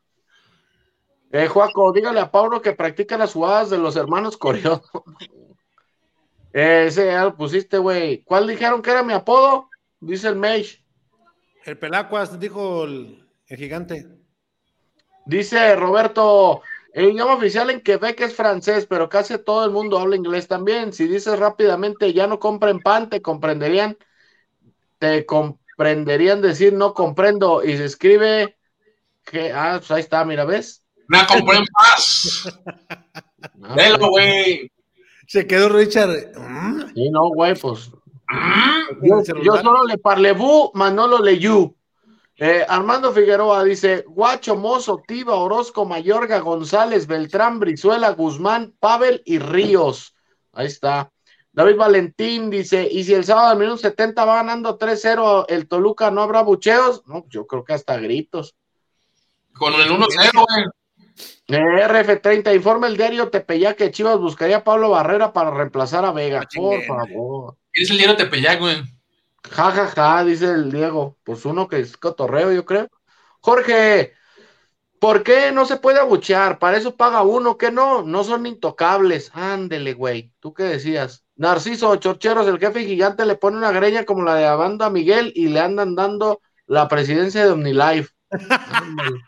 Eh, 1.32 1.48
Juaco, 1.48 1.92
dígale 1.92 2.20
a 2.20 2.32
Pablo 2.32 2.62
que 2.62 2.74
practica 2.74 3.18
las 3.18 3.34
jugadas 3.34 3.70
de 3.70 3.80
los 3.80 3.96
hermanos 3.96 4.38
Corioto. 4.38 5.04
ese 6.54 7.08
ya 7.08 7.26
lo 7.26 7.36
pusiste, 7.36 7.78
güey. 7.78 8.24
¿Cuál 8.24 8.48
dijeron 8.48 8.82
que 8.82 8.92
era 8.92 9.04
mi 9.04 9.14
apodo? 9.14 9.67
Dice 10.00 10.28
el 10.28 10.36
Mage. 10.36 10.84
El 11.66 11.78
Pelacuas, 11.78 12.40
dijo 12.40 12.86
el, 12.86 13.28
el 13.48 13.58
gigante. 13.58 14.08
Dice 15.26 15.76
Roberto, 15.76 16.62
el 16.94 17.12
idioma 17.12 17.36
oficial 17.36 17.70
en 17.70 17.82
Quebec 17.82 18.22
es 18.22 18.34
francés, 18.34 18.88
pero 18.88 19.10
casi 19.10 19.38
todo 19.38 19.66
el 19.66 19.72
mundo 19.72 20.00
habla 20.00 20.16
inglés 20.16 20.48
también. 20.48 20.94
Si 20.94 21.08
dices 21.08 21.38
rápidamente, 21.38 22.14
ya 22.14 22.28
no 22.28 22.40
compren 22.40 22.80
pan, 22.80 23.10
te 23.10 23.22
comprenderían, 23.22 23.98
te 24.98 25.26
comprenderían 25.26 26.42
decir 26.42 26.74
no 26.74 26.94
comprendo. 26.94 27.64
Y 27.64 27.78
se 27.78 27.86
escribe 27.86 28.58
que, 29.26 29.52
ah, 29.52 29.76
pues 29.78 29.92
ahí 29.92 30.02
está, 30.02 30.24
mira, 30.26 30.46
¿ves? 30.46 30.84
No 31.08 31.20
compren 31.28 31.66
paz. 31.74 32.60
Ah, 33.64 33.76
Velo, 33.76 34.10
güey. 34.10 34.72
Se 35.28 35.46
quedó 35.46 35.70
Richard. 35.70 36.32
¿Mm? 36.36 36.94
Sí, 36.96 37.10
no, 37.12 37.30
güey, 37.30 37.54
pues. 37.56 37.92
Mm. 38.30 39.06
Yo, 39.44 39.58
solo 39.58 39.86
le 39.86 39.98
parlez-vous, 39.98 40.72
Manolo 40.74 41.20
Leyú. 41.20 41.76
Eh, 42.36 42.66
Armando 42.68 43.12
Figueroa 43.12 43.64
dice: 43.64 44.04
Guacho, 44.08 44.56
Mozo, 44.56 45.02
Tiba, 45.08 45.36
Orozco, 45.36 45.86
Mayorga, 45.86 46.40
González, 46.40 47.08
Beltrán, 47.08 47.60
Brizuela, 47.60 48.12
Guzmán, 48.12 48.76
Pavel 48.80 49.22
y 49.26 49.40
Ríos. 49.40 50.16
Ahí 50.54 50.68
está. 50.68 51.12
David 51.52 51.78
Valentín 51.78 52.50
dice: 52.50 52.88
¿Y 52.90 53.04
si 53.04 53.14
el 53.14 53.26
sábado 53.26 53.48
al 53.48 53.58
minuto 53.58 53.78
70 53.78 54.24
va 54.26 54.36
ganando 54.36 54.78
3-0 54.78 55.46
el 55.48 55.68
Toluca, 55.68 56.12
no 56.12 56.22
habrá 56.22 56.44
bucheos? 56.44 57.04
No, 57.08 57.26
yo 57.30 57.48
creo 57.48 57.64
que 57.64 57.74
hasta 57.74 57.98
gritos. 57.98 58.56
Con 59.54 59.74
el 59.74 59.90
1-0, 59.90 60.06
güey. 60.34 60.66
Eh, 61.48 61.58
RF30, 61.58 62.54
informa 62.54 62.88
el 62.88 62.98
diario 62.98 63.30
Tepeyac 63.30 63.78
que 63.78 63.90
Chivas 63.90 64.20
buscaría 64.20 64.58
a 64.58 64.64
Pablo 64.64 64.90
Barrera 64.90 65.34
para 65.34 65.50
reemplazar 65.50 66.06
a 66.06 66.12
Vega. 66.12 66.42
Ah, 66.44 66.48
Por 66.54 66.84
favor. 66.84 67.56
¿Quién 67.78 67.86
es 67.86 67.92
el 67.92 67.98
diario 67.98 68.18
Tepeyac, 68.18 68.60
güey? 68.60 68.76
Ja, 69.52 69.70
ja, 69.70 69.86
ja, 69.86 70.24
dice 70.26 70.46
el 70.46 70.72
Diego. 70.72 71.16
Pues 71.24 71.46
uno 71.46 71.68
que 71.68 71.80
es 71.80 71.96
cotorreo, 71.96 72.52
yo 72.52 72.66
creo. 72.66 72.88
Jorge, 73.40 74.14
¿por 75.00 75.22
qué 75.22 75.52
no 75.52 75.64
se 75.68 75.78
puede 75.78 76.00
abuchear? 76.00 76.58
Para 76.58 76.78
eso 76.78 76.96
paga 76.96 77.22
uno, 77.22 77.56
que 77.56 77.72
no, 77.72 78.02
no 78.02 78.24
son 78.24 78.48
intocables. 78.48 79.30
Ándele, 79.36 79.94
güey. 79.94 80.34
¿Tú 80.40 80.56
qué 80.56 80.64
decías? 80.64 81.24
Narciso 81.36 81.96
Chorcheros, 81.98 82.48
el 82.48 82.58
jefe 82.58 82.84
gigante, 82.84 83.28
le 83.28 83.36
pone 83.36 83.58
una 83.58 83.72
greña 83.72 84.06
como 84.06 84.24
la 84.24 84.34
de 84.34 84.46
la 84.46 84.56
banda 84.56 84.90
Miguel 84.90 85.32
y 85.36 85.50
le 85.50 85.60
andan 85.60 85.94
dando 85.94 86.42
la 86.66 86.88
presidencia 86.88 87.46
de 87.46 87.52
OmniLife. 87.52 88.12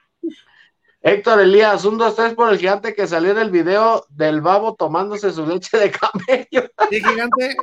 Héctor 1.01 1.39
Elías, 1.41 1.85
un, 1.85 1.99
dos, 1.99 2.15
tres 2.15 2.33
por 2.33 2.51
el 2.51 2.57
gigante 2.57 2.95
que 2.95 3.05
salió 3.05 3.29
en 3.29 3.37
el 3.37 3.51
video 3.51 4.07
del 4.09 4.41
babo 4.41 4.73
tomándose 4.73 5.31
su 5.31 5.45
leche 5.45 5.77
de 5.77 5.91
camello. 5.91 6.67
Sí, 6.89 6.99
gigante. 6.99 7.55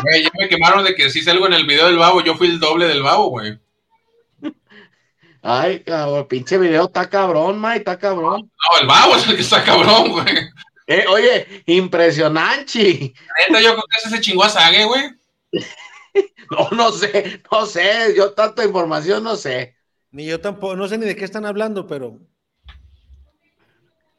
Güey, 0.00 0.22
ya 0.24 0.30
me 0.38 0.48
quemaron 0.48 0.84
de 0.84 0.94
que 0.94 1.10
sí 1.10 1.22
salgo 1.22 1.46
en 1.46 1.52
el 1.52 1.66
video 1.66 1.86
del 1.86 1.98
babo. 1.98 2.22
Yo 2.22 2.34
fui 2.34 2.46
el 2.46 2.60
doble 2.60 2.86
del 2.86 3.02
babo, 3.02 3.28
güey. 3.28 3.58
Ay, 5.42 5.80
cabrón, 5.80 6.28
pinche 6.28 6.56
video 6.56 6.84
está 6.84 7.10
cabrón, 7.10 7.60
Mike, 7.60 7.78
está 7.78 7.98
cabrón. 7.98 8.42
No, 8.42 8.80
el 8.80 8.86
babo 8.86 9.16
es 9.16 9.26
el 9.26 9.34
que 9.34 9.42
está 9.42 9.64
cabrón, 9.64 10.12
güey. 10.12 10.48
Eh, 10.86 11.04
oye, 11.08 11.62
impresionante. 11.66 13.12
Neta, 13.48 13.60
yo 13.60 13.72
creo 13.72 13.82
que 13.82 13.96
ese 13.98 14.10
se 14.10 14.20
chingó 14.20 14.44
a 14.44 14.48
Sague, 14.48 14.84
güey. 14.84 15.02
No, 16.50 16.68
no 16.72 16.92
sé, 16.92 17.42
no 17.50 17.64
sé, 17.64 18.14
yo 18.14 18.34
tanta 18.34 18.62
información 18.62 19.24
no 19.24 19.36
sé. 19.36 19.74
Ni 20.10 20.26
yo 20.26 20.38
tampoco, 20.38 20.76
no 20.76 20.86
sé 20.86 20.98
ni 20.98 21.06
de 21.06 21.16
qué 21.16 21.24
están 21.24 21.46
hablando, 21.46 21.86
pero 21.86 22.18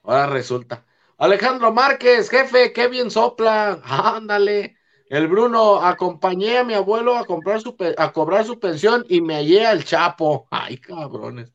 Ahora 0.03 0.27
resulta. 0.27 0.85
Alejandro 1.17 1.71
Márquez, 1.71 2.29
jefe, 2.29 2.73
qué 2.73 2.87
bien 2.87 3.09
sopla. 3.09 3.79
Ándale. 3.83 4.77
El 5.13 5.27
Bruno, 5.27 5.79
acompañé 5.79 6.57
a 6.57 6.63
mi 6.63 6.73
abuelo 6.73 7.15
a 7.15 7.23
comprar 7.23 7.61
su 7.61 7.75
pe- 7.77 7.93
a 7.99 8.11
cobrar 8.11 8.45
su 8.45 8.59
pensión 8.59 9.05
y 9.07 9.21
me 9.21 9.35
hallé 9.35 9.63
al 9.63 9.83
Chapo. 9.83 10.47
Ay, 10.49 10.79
cabrones. 10.79 11.53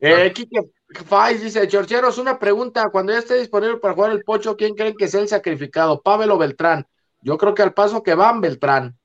Eh, 0.00 0.32
Quique 0.34 0.60
Faiz 1.06 1.40
dice, 1.40 1.68
Chorcheros, 1.68 2.18
una 2.18 2.36
pregunta. 2.36 2.88
Cuando 2.90 3.12
ya 3.12 3.20
esté 3.20 3.38
disponible 3.38 3.76
para 3.76 3.94
jugar 3.94 4.10
el 4.10 4.24
pocho, 4.24 4.56
¿quién 4.56 4.74
creen 4.74 4.96
que 4.96 5.06
sea 5.06 5.20
el 5.20 5.28
sacrificado? 5.28 6.02
¿Pavel 6.02 6.32
o 6.32 6.38
Beltrán? 6.38 6.88
Yo 7.20 7.38
creo 7.38 7.54
que 7.54 7.62
al 7.62 7.74
paso 7.74 8.02
que 8.02 8.16
van, 8.16 8.40
Beltrán. 8.40 8.98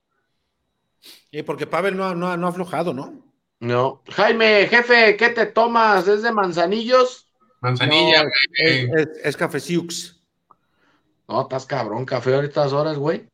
y 1.30 1.44
porque 1.44 1.68
Pavel 1.68 1.96
no, 1.96 2.06
ha- 2.08 2.16
no, 2.16 2.36
no 2.38 2.48
ha 2.48 2.50
aflojado, 2.50 2.96
¿no? 2.96 3.14
No. 3.60 4.02
Jaime, 4.10 4.66
jefe, 4.68 5.16
¿qué 5.16 5.30
te 5.30 5.46
tomas? 5.46 6.08
¿Es 6.08 6.24
de 6.24 6.32
manzanillos? 6.32 7.32
Manzanilla, 7.60 8.24
No, 8.24 8.30
güey. 8.64 8.90
Es, 8.90 8.90
es, 8.96 9.26
es 9.26 9.38
Cafeciux. 9.38 10.20
No, 11.28 11.42
estás 11.44 11.68
cabrón, 11.68 12.04
café 12.06 12.34
a 12.34 12.44
estas 12.44 12.74
horas, 12.74 12.98
güey. 12.98 13.30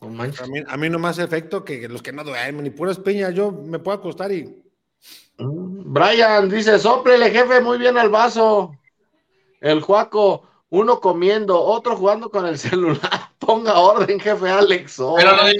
No 0.00 0.08
manches. 0.08 0.40
A 0.40 0.46
mí, 0.46 0.60
a 0.66 0.76
mí 0.76 0.88
no 0.88 0.98
me 0.98 1.08
hace 1.08 1.22
efecto 1.22 1.64
que 1.64 1.88
los 1.88 2.02
que 2.02 2.12
no 2.12 2.24
duermen 2.24 2.64
ni 2.64 2.70
puras 2.70 2.98
piñas, 2.98 3.34
yo 3.34 3.52
me 3.52 3.78
puedo 3.78 3.98
acostar 3.98 4.32
y 4.32 4.60
Mm, 5.40 5.92
Brian 5.92 6.48
dice, 6.48 6.78
soplele, 6.78 7.30
jefe, 7.30 7.60
muy 7.60 7.78
bien 7.78 7.96
al 7.96 8.10
vaso. 8.10 8.76
El 9.60 9.80
Juaco, 9.80 10.46
uno 10.68 11.00
comiendo, 11.00 11.60
otro 11.60 11.96
jugando 11.96 12.30
con 12.30 12.46
el 12.46 12.58
celular. 12.58 13.30
Ponga 13.38 13.78
orden, 13.78 14.20
jefe 14.20 14.48
Alex. 14.48 15.00
Oh, 15.00 15.14
Pero 15.16 15.34
lo, 15.36 15.44
de, 15.44 15.56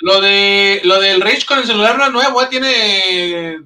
lo, 0.00 0.20
de, 0.20 0.80
lo 0.84 1.00
del 1.00 1.20
Rich 1.20 1.46
con 1.46 1.58
el 1.58 1.66
celular 1.66 1.98
no 1.98 2.06
es 2.06 2.12
nuevo, 2.12 2.42
eh, 2.42 2.46
tiene 2.48 3.62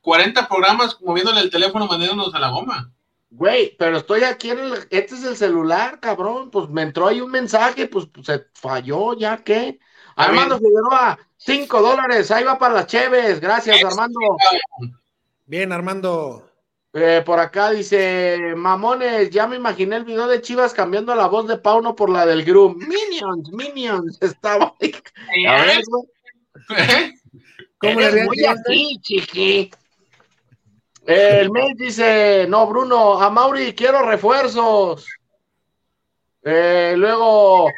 40 0.00 0.48
programas 0.48 1.00
moviéndole 1.00 1.40
el 1.40 1.50
teléfono, 1.50 1.86
mandándonos 1.86 2.34
a 2.34 2.40
la 2.40 2.50
goma. 2.50 2.90
Güey, 3.30 3.76
pero 3.76 3.98
estoy 3.98 4.22
aquí 4.22 4.50
en 4.50 4.58
el... 4.58 4.72
Este 4.90 5.14
es 5.14 5.24
el 5.24 5.36
celular, 5.36 6.00
cabrón. 6.00 6.50
Pues 6.50 6.68
me 6.68 6.82
entró 6.82 7.08
ahí 7.08 7.20
un 7.20 7.30
mensaje, 7.30 7.86
pues, 7.86 8.06
pues, 8.06 8.26
se 8.26 8.46
falló, 8.54 9.14
¿ya 9.14 9.38
qué? 9.38 9.78
Está 10.10 10.24
Armando 10.24 10.58
Figueroa, 10.58 11.18
cinco 11.36 11.82
dólares, 11.82 12.30
ahí 12.30 12.44
va 12.44 12.58
para 12.58 12.74
las 12.74 12.86
cheves. 12.86 13.40
Gracias, 13.40 13.84
Armando. 13.84 14.18
bien, 15.44 15.72
Armando. 15.72 16.50
Eh, 16.94 17.22
por 17.26 17.38
acá 17.38 17.72
dice, 17.72 18.54
mamones, 18.56 19.28
ya 19.28 19.46
me 19.46 19.56
imaginé 19.56 19.96
el 19.96 20.04
video 20.04 20.26
de 20.26 20.40
Chivas 20.40 20.72
cambiando 20.72 21.14
la 21.14 21.26
voz 21.26 21.46
de 21.46 21.58
Pauno 21.58 21.94
por 21.94 22.08
la 22.08 22.24
del 22.24 22.42
Groom. 22.42 22.78
Minions, 22.78 23.52
Minions, 23.52 24.18
estaba 24.22 24.74
ahí. 24.80 24.94
A 25.46 25.62
ver, 25.62 25.82
güey, 26.68 27.14
¿Cómo 27.78 28.00
le 28.00 28.06
eres 28.06 28.24
muy 28.24 28.44
así, 28.46 28.98
chiqui. 29.02 29.70
El 31.06 31.50
mail 31.52 31.74
dice, 31.76 32.46
no, 32.48 32.66
Bruno, 32.66 33.20
a 33.20 33.30
Mauri 33.30 33.74
quiero 33.74 34.02
refuerzos. 34.02 35.06
Eh, 36.42 36.94
luego, 36.96 37.70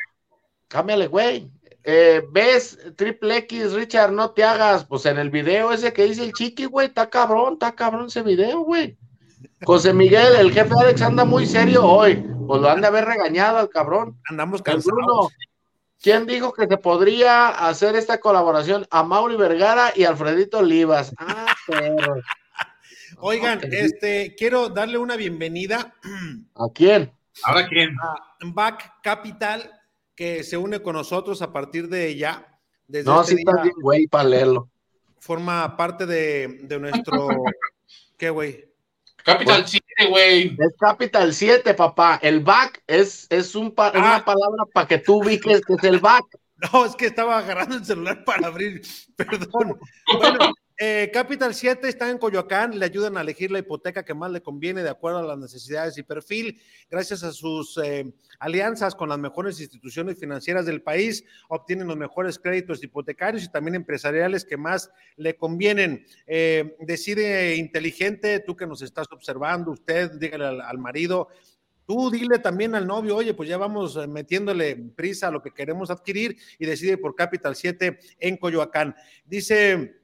cámbiale, 0.66 1.09
güey. 1.09 1.51
Eh, 1.85 2.22
¿Ves? 2.31 2.79
Triple 2.97 3.37
X, 3.39 3.72
Richard, 3.72 4.12
no 4.12 4.31
te 4.31 4.45
hagas. 4.45 4.85
Pues 4.85 5.05
en 5.07 5.18
el 5.18 5.31
video 5.31 5.72
ese 5.72 5.93
que 5.93 6.05
dice 6.05 6.24
el 6.24 6.33
chiqui, 6.33 6.64
güey, 6.64 6.89
está 6.89 7.11
cabrón, 7.11 7.55
está 7.55 7.72
cabrón 7.72 8.07
ese 8.07 8.22
video, 8.22 8.61
güey. 8.61 8.97
José 9.64 9.93
Miguel, 9.93 10.35
el 10.39 10.53
jefe 10.53 10.72
Alex 10.79 11.03
anda 11.03 11.24
muy 11.24 11.47
serio 11.47 11.85
hoy. 11.85 12.16
Pues 12.47 12.62
lo 12.62 12.70
han 12.70 12.81
de 12.81 12.87
haber 12.87 13.05
regañado 13.05 13.59
al 13.59 13.68
cabrón. 13.68 14.18
Andamos 14.29 14.61
El 14.61 14.64
cansados. 14.64 14.95
Bruno, 14.95 15.29
¿quién 16.01 16.26
dijo 16.26 16.53
que 16.53 16.66
se 16.66 16.79
podría 16.79 17.49
hacer 17.49 17.95
esta 17.95 18.20
colaboración? 18.20 18.87
A 18.91 19.03
Mauri 19.03 19.37
Vergara 19.37 19.93
y 19.95 20.05
Alfredito 20.05 20.59
Olivas. 20.59 21.14
Ah, 21.18 21.55
perro. 21.66 22.22
Oigan, 23.19 23.61
este, 23.73 24.35
quiero 24.37 24.69
darle 24.69 24.99
una 24.99 25.17
bienvenida 25.17 25.95
¿A 26.55 26.67
quién? 26.75 27.13
¿Ahora 27.45 27.67
quién? 27.69 27.91
a 28.01 28.15
Back 28.47 29.01
Capital, 29.03 29.71
que 30.15 30.43
se 30.43 30.57
une 30.57 30.81
con 30.83 30.95
nosotros 30.95 31.41
a 31.43 31.53
partir 31.53 31.89
de 31.89 32.17
ya. 32.17 32.47
Desde 32.87 33.09
No, 33.11 33.21
este 33.23 33.35
sí 33.37 33.43
está 33.47 33.63
bien, 33.63 33.75
güey, 33.81 34.07
para 34.07 34.25
leerlo. 34.25 34.69
forma 35.21 35.77
parte 35.77 36.07
de, 36.07 36.61
de 36.63 36.79
nuestro. 36.81 37.29
¿Qué, 38.17 38.31
güey? 38.31 38.67
Capital, 39.25 39.67
sí, 39.69 39.79
7, 39.99 40.11
güey. 40.11 40.57
Es 40.59 40.75
Capital 40.79 41.33
7, 41.35 41.75
papá. 41.75 42.19
El 42.23 42.41
back 42.41 42.83
es, 42.87 43.27
es 43.31 43.55
un 43.55 43.73
pa- 43.73 43.89
Ah. 43.95 43.99
una 43.99 44.25
palabra 44.25 44.65
para 44.73 44.89
que 44.89 44.99
tú 44.99 45.21
ubiques 45.23 45.61
que 45.65 45.75
es 45.75 45.85
el 45.85 45.99
back. 46.01 46.25
No, 46.73 46.85
es 46.85 46.97
que 46.97 47.07
estaba 47.07 47.39
agarrando 47.39 47.77
el 47.77 47.85
celular 47.85 48.25
para 48.25 48.49
abrir. 48.49 48.83
Perdón. 49.17 49.79
Bueno, 50.19 50.53
eh, 50.79 51.11
Capital 51.12 51.55
7 51.55 51.89
está 51.89 52.09
en 52.09 52.18
Coyoacán, 52.18 52.79
le 52.79 52.85
ayudan 52.85 53.16
a 53.16 53.22
elegir 53.22 53.51
la 53.51 53.59
hipoteca 53.59 54.05
que 54.05 54.14
más 54.14 54.31
le 54.31 54.41
conviene 54.41 54.85
de 54.85 54.91
acuerdo 54.91 55.18
a 55.18 55.22
las 55.22 55.37
necesidades 55.37 55.99
y 55.99 56.05
perfil. 56.05 56.61
Gracias 56.89 57.24
a 57.24 57.33
sus 57.33 57.76
eh, 57.83 58.14
alianzas 58.39 58.95
con 58.95 59.09
las 59.09 59.18
mejores 59.18 59.61
instituciones 59.61 60.18
financieras 60.20 60.66
del 60.66 60.81
país, 60.81 61.24
obtienen 61.49 61.89
los 61.89 61.97
mejores 61.97 62.39
créditos 62.39 62.83
hipotecarios 62.85 63.43
y 63.43 63.51
también 63.51 63.74
empresariales 63.74 64.45
que 64.45 64.57
más 64.57 64.91
le 65.16 65.37
convienen. 65.37 66.07
Eh, 66.26 66.76
decide 66.79 67.57
inteligente, 67.57 68.39
tú 68.41 68.55
que 68.55 68.66
nos 68.66 68.81
estás 68.81 69.09
observando, 69.11 69.72
usted, 69.72 70.12
dígale 70.12 70.47
al, 70.47 70.61
al 70.61 70.79
marido, 70.79 71.29
Tú 71.89 72.11
dile 72.11 72.39
también 72.39 72.74
al 72.74 72.87
novio, 72.87 73.16
oye, 73.16 73.33
pues 73.33 73.49
ya 73.49 73.57
vamos 73.57 73.97
eh, 73.97 74.07
metiéndole 74.07 74.76
prisa 74.95 75.29
a 75.29 75.31
lo 75.31 75.41
que 75.41 75.53
queremos 75.53 75.89
adquirir 75.89 76.37
y 76.59 76.66
decide 76.66 76.99
por 76.99 77.14
Capital 77.14 77.57
7 77.57 77.99
en 78.18 78.37
Coyoacán. 78.37 78.95
Dice 79.24 79.97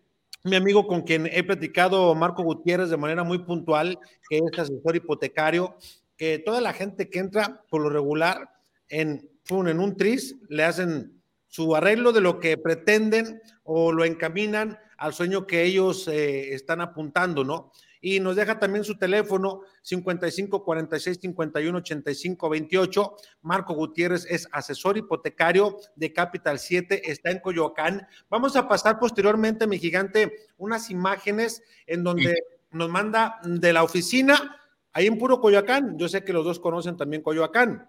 mi 0.45 0.57
amigo 0.57 0.87
con 0.87 1.03
quien 1.03 1.27
he 1.33 1.43
platicado, 1.43 2.15
Marco 2.15 2.43
Gutiérrez, 2.43 2.91
de 2.91 2.99
manera 2.99 3.25
muy 3.25 3.39
puntual, 3.39 3.99
que 4.29 4.37
es 4.37 4.59
asesor 4.59 4.95
hipotecario, 4.95 5.75
que 6.19 6.39
toda 6.39 6.61
la 6.61 6.75
gente 6.75 7.09
que 7.09 7.19
entra 7.19 7.63
por 7.71 7.81
lo 7.81 7.89
regular 7.89 8.51
en, 8.89 9.27
en 9.49 9.81
un 9.81 9.97
tris 9.97 10.37
le 10.51 10.65
hacen 10.65 11.23
su 11.49 11.75
arreglo 11.75 12.13
de 12.13 12.21
lo 12.21 12.41
que 12.41 12.59
pretenden 12.59 13.41
o 13.63 13.91
lo 13.91 14.05
encaminan 14.05 14.79
al 14.99 15.15
sueño 15.15 15.47
que 15.47 15.63
ellos 15.65 16.09
eh, 16.09 16.53
están 16.53 16.83
apuntando, 16.83 17.43
¿no? 17.43 17.73
Y 18.07 18.21
nos 18.21 18.37
deja 18.37 18.59
también 18.59 18.85
su 18.85 18.99
teléfono 18.99 19.63
55 19.81 20.63
46 20.63 21.21
51 21.23 21.79
85 21.79 22.51
28. 22.51 23.17
Marco 23.41 23.73
Gutiérrez 23.73 24.27
es 24.29 24.47
asesor 24.53 24.99
hipotecario 24.99 25.79
de 25.97 26.13
Capital 26.13 26.59
7, 26.59 27.11
está 27.11 27.31
en 27.31 27.39
Coyoacán. 27.39 28.07
Vamos 28.29 28.57
a 28.57 28.69
pasar 28.69 28.99
posteriormente, 28.99 29.67
mi 29.67 29.79
gigante, 29.79 30.37
unas 30.59 30.91
imágenes 30.91 31.63
en 31.87 32.05
donde 32.05 32.35
nos 32.73 32.91
manda 32.91 33.41
de 33.43 33.73
la 33.73 33.83
oficina, 33.83 34.55
ahí 34.93 35.07
en 35.07 35.17
puro 35.17 35.41
Coyoacán. 35.41 35.97
Yo 35.97 36.07
sé 36.07 36.25
que 36.25 36.35
los 36.35 36.45
dos 36.45 36.61
conocen 36.61 36.99
también 36.99 37.23
Coyoacán. 37.23 37.89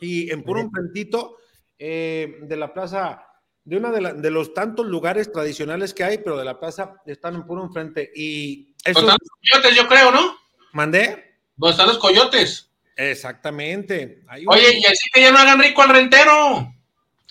Y 0.00 0.30
en 0.30 0.44
puro 0.44 0.60
enfrentito 0.60 1.34
eh, 1.80 2.36
de 2.42 2.56
la 2.56 2.72
plaza 2.72 3.24
de 3.64 3.76
uno 3.76 3.90
de, 3.90 4.12
de, 4.22 4.30
los 4.30 4.54
tantos 4.54 4.86
lugares 4.86 5.32
tradicionales 5.32 5.92
que 5.92 6.04
hay, 6.04 6.18
pero 6.18 6.38
de 6.38 6.44
la 6.44 6.60
plaza 6.60 7.02
están 7.06 7.34
en 7.34 7.44
puro 7.44 7.64
enfrente. 7.64 8.08
Y 8.14 8.67
eso... 8.84 9.00
están 9.00 9.18
los 9.20 9.30
coyotes, 9.40 9.76
yo 9.76 9.88
creo, 9.88 10.10
¿no? 10.10 10.36
¿Mandé? 10.72 11.36
¿Dónde 11.56 11.72
están 11.72 11.88
los 11.88 11.98
coyotes? 11.98 12.70
Exactamente. 12.96 14.22
Ahí 14.28 14.44
Oye, 14.46 14.78
y 14.78 14.84
así 14.84 15.08
que 15.12 15.20
ya 15.20 15.30
no 15.30 15.38
hagan 15.38 15.60
rico 15.60 15.82
al 15.82 15.90
rentero. 15.90 16.74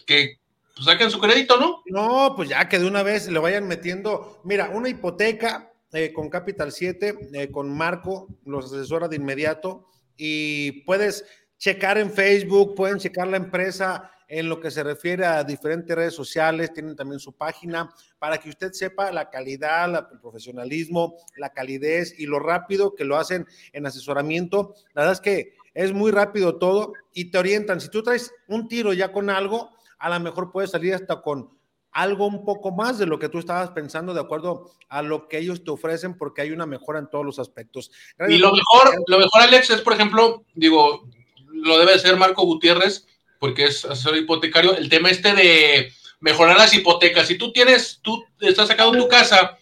Que 0.06 0.38
pues, 0.74 0.86
saquen 0.86 1.12
su 1.12 1.20
crédito, 1.20 1.60
¿no? 1.60 1.84
No, 1.88 2.34
pues 2.36 2.50
ya 2.50 2.70
que 2.70 2.80
de 2.80 2.88
una 2.88 3.04
vez 3.04 3.28
le 3.28 3.39
vayan 3.39 3.68
metiendo. 3.68 4.41
Mira, 4.43 4.70
una 4.70 4.89
hipoteca 4.89 5.72
eh, 5.91 6.14
con 6.14 6.30
Capital 6.30 6.72
7, 6.72 7.30
eh, 7.34 7.52
con 7.52 7.76
Marco, 7.76 8.28
los 8.45 8.72
asesora 8.72 9.08
de 9.08 9.18
inmediato. 9.18 9.88
Y 10.16 10.84
puedes 10.84 11.26
checar 11.58 11.98
en 11.98 12.12
Facebook, 12.12 12.76
pueden 12.76 13.00
checar 13.00 13.28
la 13.28 13.38
empresa 13.38 14.12
en 14.28 14.50
lo 14.50 14.60
que 14.60 14.72
se 14.72 14.84
refiere 14.84 15.26
a 15.26 15.44
diferentes 15.44 15.96
redes 15.96 16.14
sociales, 16.14 16.74
tienen 16.74 16.96
también 16.96 17.20
su 17.20 17.34
página 17.34 17.90
para 18.20 18.38
que 18.38 18.50
usted 18.50 18.74
sepa 18.74 19.12
la 19.12 19.30
calidad, 19.30 20.10
el 20.12 20.20
profesionalismo, 20.20 21.16
la 21.38 21.54
calidez 21.54 22.14
y 22.20 22.26
lo 22.26 22.40
rápido 22.40 22.96
que 22.96 23.06
lo 23.06 23.18
hacen 23.18 23.48
en 23.74 23.86
asesoramiento. 23.86 24.76
La 24.94 25.04
verdad 25.04 25.14
es 25.14 25.22
que 25.22 25.54
es 25.74 25.94
muy 25.94 26.12
rápido 26.12 26.58
todo 26.58 26.94
y 27.14 27.32
te 27.32 27.38
orientan. 27.38 27.80
Si 27.80 27.90
tú 27.90 28.04
traes 28.04 28.34
un 28.48 28.68
tiro 28.68 28.94
ya 28.94 29.12
con 29.12 29.30
algo, 29.30 29.70
a 30.00 30.10
lo 30.10 30.20
mejor 30.20 30.52
puedes 30.52 30.72
salir 30.72 30.94
hasta 30.94 31.22
con 31.22 31.58
algo 31.92 32.28
un 32.28 32.46
poco 32.46 32.72
más 32.72 33.00
de 33.00 33.08
lo 33.08 33.18
que 33.18 33.30
tú 33.30 33.40
estabas 33.40 33.72
pensando 33.72 34.14
de 34.14 34.20
acuerdo 34.20 34.72
a 34.90 35.02
lo 35.02 35.28
que 35.28 35.40
ellos 35.40 35.64
te 35.64 35.72
ofrecen 35.72 36.16
porque 36.16 36.42
hay 36.42 36.52
una 36.52 36.68
mejora 36.68 37.00
en 37.00 37.10
todos 37.10 37.26
los 37.26 37.40
aspectos. 37.40 37.92
Y 38.28 38.38
lo 38.38 38.52
mejor, 38.52 39.04
lo 39.08 39.18
mejor, 39.18 39.42
Alex, 39.42 39.72
es, 39.72 39.82
por 39.82 39.94
ejemplo, 39.94 40.44
digo, 40.54 41.10
lo 41.48 41.80
debe 41.80 41.98
ser 41.98 42.16
Marco 42.18 42.44
Gutiérrez, 42.44 43.08
porque 43.40 43.66
es 43.66 43.86
asesor 43.86 44.18
hipotecario, 44.18 44.76
el 44.76 44.90
tema 44.90 45.10
este 45.10 45.34
de 45.34 45.92
mejorar 46.20 46.58
las 46.58 46.74
hipotecas. 46.74 47.28
Si 47.28 47.38
tú 47.38 47.52
tienes, 47.52 48.00
tú 48.02 48.24
estás 48.40 48.68
sacando 48.68 48.98
tu 48.98 49.08
casa 49.08 49.58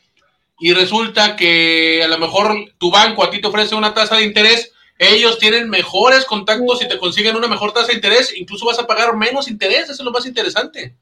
y 0.59 0.73
resulta 0.73 1.35
que 1.35 2.01
a 2.03 2.07
lo 2.07 2.17
mejor 2.17 2.55
tu 2.77 2.91
banco 2.91 3.23
a 3.23 3.29
ti 3.29 3.41
te 3.41 3.47
ofrece 3.47 3.75
una 3.75 3.93
tasa 3.93 4.17
de 4.17 4.23
interés, 4.23 4.71
ellos 4.97 5.37
tienen 5.39 5.69
mejores 5.69 6.23
contactos 6.25 6.81
y 6.81 6.87
te 6.87 6.97
consiguen 6.97 7.35
una 7.35 7.47
mejor 7.47 7.73
tasa 7.73 7.87
de 7.87 7.95
interés, 7.95 8.33
incluso 8.35 8.65
vas 8.65 8.79
a 8.79 8.87
pagar 8.87 9.15
menos 9.17 9.49
interés, 9.49 9.83
eso 9.83 9.93
es 9.93 10.01
lo 10.01 10.11
más 10.11 10.25
interesante. 10.25 10.95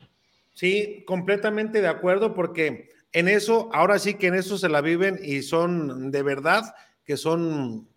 Sí, 0.54 1.04
completamente 1.06 1.82
de 1.82 1.88
acuerdo, 1.88 2.34
porque 2.34 2.90
en 3.12 3.28
eso, 3.28 3.70
ahora 3.74 4.00
sí 4.00 4.16
que 4.16 4.28
en 4.28 4.36
eso 4.36 4.58
se 4.58 4.70
la 4.70 4.82
viven 4.82 5.20
y 5.24 5.44
son 5.44 6.12
de 6.12 6.24
verdad 6.24 6.74
que 7.06 7.18
son 7.18 7.88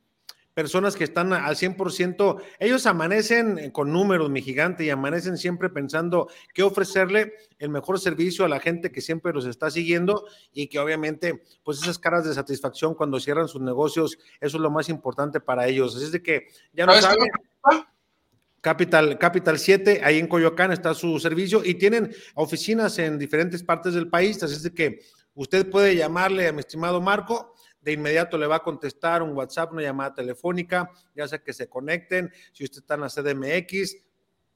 personas 0.56 0.96
que 0.96 1.04
están 1.04 1.34
al 1.34 1.54
100%, 1.54 2.42
ellos 2.58 2.86
amanecen 2.86 3.70
con 3.72 3.92
números, 3.92 4.30
mi 4.30 4.40
gigante, 4.40 4.86
y 4.86 4.88
amanecen 4.88 5.36
siempre 5.36 5.68
pensando 5.68 6.30
qué 6.54 6.62
ofrecerle 6.62 7.34
el 7.58 7.68
mejor 7.68 8.00
servicio 8.00 8.42
a 8.42 8.48
la 8.48 8.58
gente 8.58 8.90
que 8.90 9.02
siempre 9.02 9.34
los 9.34 9.44
está 9.44 9.70
siguiendo 9.70 10.26
y 10.54 10.68
que 10.68 10.78
obviamente, 10.78 11.42
pues 11.62 11.82
esas 11.82 11.98
caras 11.98 12.24
de 12.24 12.32
satisfacción 12.32 12.94
cuando 12.94 13.20
cierran 13.20 13.48
sus 13.48 13.60
negocios, 13.60 14.16
eso 14.40 14.56
es 14.56 14.62
lo 14.62 14.70
más 14.70 14.88
importante 14.88 15.40
para 15.40 15.66
ellos. 15.66 15.94
Así 15.94 16.06
es 16.06 16.12
de 16.12 16.22
que 16.22 16.46
ya 16.72 16.86
no 16.86 16.94
saben. 16.94 17.18
Capital, 18.62 19.18
Capital 19.18 19.58
7, 19.58 20.00
ahí 20.02 20.18
en 20.18 20.26
Coyoacán 20.26 20.72
está 20.72 20.94
su 20.94 21.20
servicio 21.20 21.62
y 21.66 21.74
tienen 21.74 22.14
oficinas 22.34 22.98
en 22.98 23.18
diferentes 23.18 23.62
partes 23.62 23.92
del 23.92 24.08
país, 24.08 24.42
así 24.42 24.54
es 24.54 24.62
de 24.62 24.72
que 24.72 25.00
usted 25.34 25.68
puede 25.68 25.96
llamarle 25.96 26.48
a 26.48 26.52
mi 26.52 26.60
estimado 26.60 27.02
Marco, 27.02 27.55
de 27.86 27.92
inmediato 27.92 28.36
le 28.36 28.48
va 28.48 28.56
a 28.56 28.62
contestar 28.64 29.22
un 29.22 29.30
WhatsApp, 29.30 29.72
una 29.72 29.82
llamada 29.82 30.12
telefónica, 30.12 30.90
ya 31.14 31.28
sea 31.28 31.38
que 31.38 31.52
se 31.52 31.68
conecten, 31.68 32.32
si 32.52 32.64
usted 32.64 32.78
está 32.78 32.94
en 32.94 33.02
la 33.02 33.08
CDMX, 33.08 33.96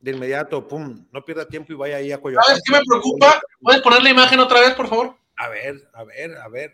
de 0.01 0.11
inmediato, 0.11 0.67
pum, 0.67 1.07
no 1.13 1.25
pierda 1.25 1.47
tiempo 1.47 1.73
y 1.73 1.77
vaya 1.77 1.99
ahí 1.99 2.11
a 2.11 2.21
Coyoacán. 2.21 2.49
¿Sabes 2.49 2.63
qué 2.67 2.73
me 2.73 2.85
preocupa? 2.85 3.41
¿Puedes 3.61 3.83
poner 3.83 4.03
la 4.03 4.11
imagen 4.11 4.41
otra 4.41 4.59
vez, 4.59 4.75
por 4.75 4.89
favor? 4.89 5.17
A 5.37 5.49
ver, 5.49 5.89
a 5.95 6.03
ver, 6.03 6.37
a 6.39 6.49
ver, 6.49 6.73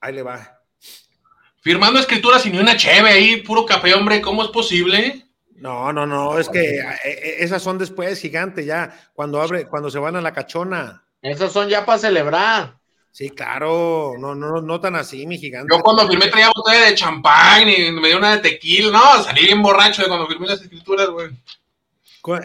ahí 0.00 0.12
le 0.12 0.22
va. 0.22 0.60
Firmando 1.62 1.98
escrituras 1.98 2.44
y 2.44 2.50
ni 2.50 2.58
una 2.58 2.76
cheve 2.76 3.08
ahí, 3.08 3.40
puro 3.40 3.64
café, 3.64 3.94
hombre, 3.94 4.20
¿cómo 4.20 4.42
es 4.42 4.50
posible? 4.50 5.26
No, 5.56 5.90
no, 5.90 6.04
no, 6.04 6.38
es 6.38 6.50
que 6.50 6.84
esas 7.38 7.62
son 7.62 7.78
después, 7.78 8.20
gigante, 8.20 8.66
ya, 8.66 8.94
cuando 9.14 9.40
abre, 9.40 9.64
cuando 9.64 9.90
se 9.90 9.98
van 9.98 10.16
a 10.16 10.20
la 10.20 10.34
cachona. 10.34 11.02
Esas 11.22 11.50
son 11.50 11.70
ya 11.70 11.86
para 11.86 11.98
celebrar. 11.98 12.77
Sí, 13.18 13.30
claro, 13.30 14.14
no, 14.16 14.32
no, 14.36 14.62
no 14.62 14.80
tan 14.80 14.94
así, 14.94 15.26
mi 15.26 15.38
gigante. 15.38 15.74
Yo 15.74 15.82
cuando 15.82 16.06
firmé 16.06 16.28
traía 16.28 16.52
botella 16.54 16.84
de 16.84 16.94
champán 16.94 17.68
y 17.68 17.90
me 17.90 18.06
dio 18.06 18.18
una 18.18 18.36
de 18.36 18.42
tequila, 18.42 18.92
no, 18.92 19.24
salí 19.24 19.42
bien 19.42 19.60
borracho 19.60 20.02
de 20.02 20.08
cuando 20.08 20.28
firmé 20.28 20.46
las 20.46 20.62
escrituras, 20.62 21.08
güey. 21.10 21.30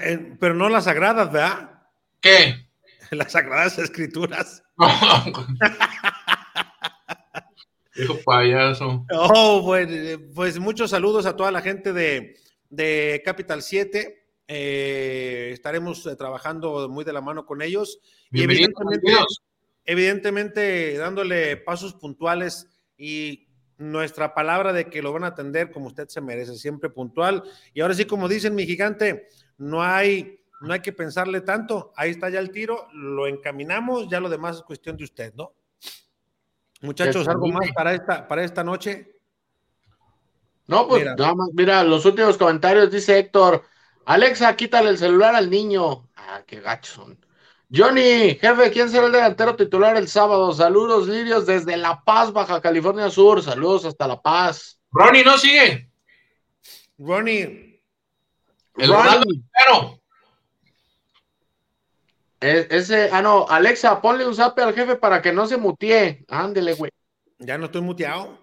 eh, 0.03 0.35
Pero 0.39 0.55
no 0.55 0.69
las 0.69 0.85
sagradas, 0.85 1.31
¿verdad? 1.31 1.79
¿Qué? 2.19 2.65
Las 3.11 3.33
sagradas 3.33 3.77
escrituras. 3.77 4.63
No, 7.95 8.03
Hijo 8.03 8.17
payaso. 8.25 9.05
Oh, 9.13 9.61
pues, 9.63 10.17
pues, 10.33 10.57
muchos 10.57 10.89
saludos 10.89 11.27
a 11.27 11.35
toda 11.35 11.51
la 11.51 11.61
gente 11.61 11.93
de, 11.93 12.35
de 12.71 13.21
Capital 13.23 13.61
7. 13.61 14.25
Eh, 14.47 15.51
estaremos 15.53 16.03
eh, 16.07 16.15
trabajando 16.15 16.89
muy 16.89 17.05
de 17.05 17.13
la 17.13 17.21
mano 17.21 17.45
con 17.45 17.61
ellos. 17.61 17.99
Bienvenidos, 18.31 18.71
y 18.71 18.81
evidentemente, 18.81 19.33
evidentemente 19.85 20.97
dándole 20.97 21.57
pasos 21.57 21.93
puntuales 21.93 22.67
y 22.97 23.47
nuestra 23.77 24.33
palabra 24.33 24.71
de 24.73 24.89
que 24.89 25.01
lo 25.01 25.11
van 25.11 25.23
a 25.23 25.27
atender 25.27 25.71
como 25.71 25.87
usted 25.87 26.07
se 26.07 26.21
merece, 26.21 26.55
siempre 26.55 26.89
puntual. 26.89 27.43
Y 27.73 27.81
ahora 27.81 27.93
sí, 27.93 28.05
como 28.05 28.27
dicen 28.27 28.55
mi 28.55 28.65
gigante, 28.65 29.27
no 29.57 29.83
hay, 29.83 30.39
no 30.61 30.73
hay 30.73 30.79
que 30.79 30.93
pensarle 30.93 31.41
tanto. 31.41 31.91
Ahí 31.95 32.11
está 32.11 32.29
ya 32.29 32.39
el 32.39 32.51
tiro, 32.51 32.87
lo 32.93 33.27
encaminamos, 33.27 34.07
ya 34.09 34.19
lo 34.19 34.29
demás 34.29 34.57
es 34.57 34.63
cuestión 34.63 34.97
de 34.97 35.03
usted, 35.03 35.33
¿no? 35.35 35.53
Muchachos, 36.81 37.27
¿algo 37.27 37.47
más 37.47 37.71
para 37.73 37.93
esta, 37.93 38.27
para 38.27 38.43
esta 38.43 38.63
noche? 38.63 39.13
No, 40.67 40.87
pues 40.87 41.01
mira. 41.01 41.15
nada 41.15 41.35
más, 41.35 41.49
mira, 41.53 41.83
los 41.83 42.05
últimos 42.05 42.37
comentarios 42.37 42.91
dice 42.91 43.17
Héctor, 43.17 43.63
Alexa, 44.05 44.55
quítale 44.55 44.89
el 44.89 44.97
celular 44.97 45.35
al 45.35 45.49
niño. 45.49 46.09
Ah, 46.15 46.43
qué 46.45 46.59
gachos 46.59 46.95
son. 46.95 47.22
Johnny, 47.75 48.35
jefe, 48.35 48.69
¿quién 48.71 48.87
será 48.87 49.07
el 49.07 49.11
delantero 49.11 49.55
titular 49.55 49.97
el 49.97 50.07
sábado? 50.07 50.53
Saludos, 50.53 51.07
Lirios, 51.07 51.47
desde 51.47 51.75
La 51.75 52.03
Paz, 52.03 52.31
Baja 52.31 52.61
California 52.61 53.09
Sur. 53.09 53.41
Saludos 53.41 53.85
hasta 53.85 54.07
La 54.07 54.21
Paz. 54.21 54.79
Ronnie, 54.91 55.23
¿no 55.23 55.39
sigue? 55.39 55.89
Ronnie. 56.99 57.83
El 58.77 58.89
Ronnie. 58.89 59.43
Es, 62.39 62.67
ese, 62.69 63.09
ah, 63.11 63.23
no, 63.23 63.47
Alexa, 63.49 63.99
ponle 64.01 64.27
un 64.27 64.35
zape 64.35 64.61
al 64.61 64.75
jefe 64.75 64.95
para 64.97 65.21
que 65.23 65.33
no 65.33 65.47
se 65.47 65.57
mutee. 65.57 66.25
Ándele, 66.27 66.73
güey. 66.75 66.91
Ya 67.39 67.57
no 67.57 67.65
estoy 67.65 67.81
muteado. 67.81 68.37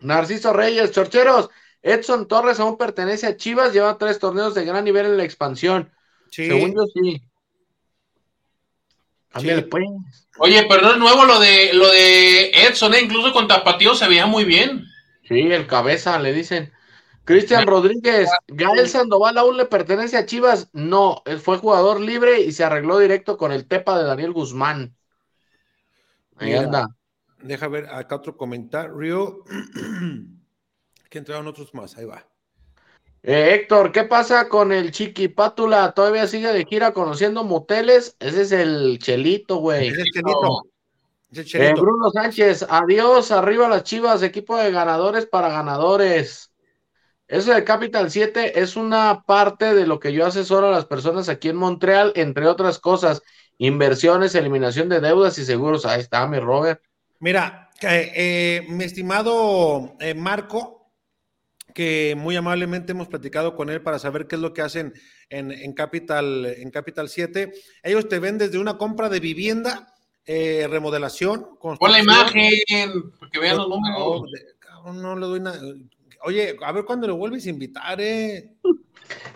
Narciso 0.00 0.52
Reyes, 0.52 0.90
chorcheros. 0.90 1.48
Edson 1.80 2.28
Torres 2.28 2.60
aún 2.60 2.76
pertenece 2.76 3.26
a 3.26 3.36
Chivas, 3.38 3.72
lleva 3.72 3.96
tres 3.96 4.18
torneos 4.18 4.54
de 4.54 4.66
gran 4.66 4.84
nivel 4.84 5.06
en 5.06 5.16
la 5.16 5.24
expansión. 5.24 5.90
Sí. 6.30 6.46
Según 6.46 6.74
yo, 6.74 6.84
sí. 6.92 7.22
Sí. 9.40 9.50
pues. 9.70 9.84
Oye, 10.38 10.66
pero 10.68 10.82
no 10.82 10.92
es 10.92 10.98
nuevo 10.98 11.24
lo 11.24 11.38
de 11.40 11.72
lo 11.72 11.88
de 11.90 12.50
Edson, 12.50 12.94
¿eh? 12.94 13.00
incluso 13.02 13.32
con 13.32 13.48
Tapatío 13.48 13.94
se 13.94 14.08
veía 14.08 14.26
muy 14.26 14.44
bien. 14.44 14.84
Sí, 15.28 15.40
el 15.40 15.66
cabeza, 15.66 16.18
le 16.18 16.32
dicen. 16.32 16.72
Cristian 17.24 17.66
Rodríguez, 17.66 18.28
Gael 18.48 18.86
Sandoval 18.86 19.38
aún 19.38 19.56
le 19.56 19.64
pertenece 19.64 20.18
a 20.18 20.26
Chivas. 20.26 20.68
No, 20.74 21.22
él 21.24 21.40
fue 21.40 21.56
jugador 21.56 22.00
libre 22.00 22.40
y 22.40 22.52
se 22.52 22.64
arregló 22.64 22.98
directo 22.98 23.38
con 23.38 23.50
el 23.50 23.66
Tepa 23.66 23.98
de 23.98 24.04
Daniel 24.04 24.32
Guzmán. 24.32 24.94
Ahí 26.36 26.50
Mira. 26.50 26.60
anda. 26.60 26.96
Deja 27.38 27.68
ver 27.68 27.86
acá 27.86 28.16
otro 28.16 28.36
comentario. 28.36 29.42
que 31.10 31.18
entraron 31.18 31.46
otros 31.46 31.72
más, 31.72 31.96
ahí 31.96 32.04
va. 32.04 32.26
Eh, 33.26 33.54
Héctor, 33.54 33.90
¿qué 33.90 34.04
pasa 34.04 34.50
con 34.50 34.70
el 34.70 34.90
Chiqui 34.90 35.28
Pátula? 35.28 35.92
¿Todavía 35.92 36.26
sigue 36.26 36.52
de 36.52 36.66
gira 36.66 36.92
conociendo 36.92 37.42
moteles? 37.42 38.16
Ese 38.20 38.42
es 38.42 38.52
el 38.52 38.98
Chelito, 38.98 39.56
güey. 39.56 39.88
Es 39.88 39.96
el 39.96 40.04
Chelito. 40.12 40.62
Es 41.30 41.54
el 41.54 41.62
Eh. 41.62 41.72
Bruno 41.72 42.10
Sánchez, 42.10 42.66
adiós, 42.68 43.30
arriba 43.30 43.66
las 43.70 43.84
chivas, 43.84 44.22
equipo 44.22 44.58
de 44.58 44.70
ganadores 44.70 45.24
para 45.24 45.48
ganadores. 45.48 46.52
Eso 47.26 47.54
de 47.54 47.64
Capital 47.64 48.10
7 48.10 48.60
es 48.60 48.76
una 48.76 49.22
parte 49.26 49.72
de 49.72 49.86
lo 49.86 49.98
que 49.98 50.12
yo 50.12 50.26
asesoro 50.26 50.68
a 50.68 50.72
las 50.72 50.84
personas 50.84 51.30
aquí 51.30 51.48
en 51.48 51.56
Montreal, 51.56 52.12
entre 52.16 52.46
otras 52.46 52.78
cosas, 52.78 53.22
inversiones, 53.56 54.34
eliminación 54.34 54.90
de 54.90 55.00
deudas 55.00 55.38
y 55.38 55.46
seguros. 55.46 55.86
Ahí 55.86 56.00
está, 56.00 56.26
mi 56.26 56.40
Robert. 56.40 56.82
Mira, 57.20 57.70
eh, 57.80 58.66
mi 58.68 58.84
estimado 58.84 59.96
Marco, 60.14 60.83
que 61.74 62.14
muy 62.16 62.36
amablemente 62.36 62.92
hemos 62.92 63.08
platicado 63.08 63.54
con 63.56 63.68
él 63.68 63.82
para 63.82 63.98
saber 63.98 64.26
qué 64.26 64.36
es 64.36 64.40
lo 64.40 64.54
que 64.54 64.62
hacen 64.62 64.94
en, 65.28 65.50
en 65.50 65.72
Capital, 65.74 66.46
en 66.46 66.70
Capital 66.70 67.08
7. 67.10 67.52
Ellos 67.82 68.08
te 68.08 68.18
ven 68.20 68.38
desde 68.38 68.58
una 68.58 68.78
compra 68.78 69.08
de 69.10 69.20
vivienda, 69.20 69.92
eh, 70.24 70.66
remodelación, 70.70 71.58
Pon 71.60 71.76
la 71.90 71.98
imagen, 72.00 72.52
para 73.18 73.30
que 73.30 73.38
vean 73.40 73.56
los 73.58 73.68
No, 73.68 73.76
números. 73.76 74.30
cabrón, 74.60 75.02
no 75.02 75.16
le 75.16 75.26
doy 75.26 75.40
nada. 75.40 75.60
Oye, 76.22 76.56
a 76.64 76.72
ver 76.72 76.84
cuándo 76.84 77.06
lo 77.06 77.16
vuelves 77.16 77.44
a 77.46 77.50
invitar, 77.50 78.00
eh. 78.00 78.54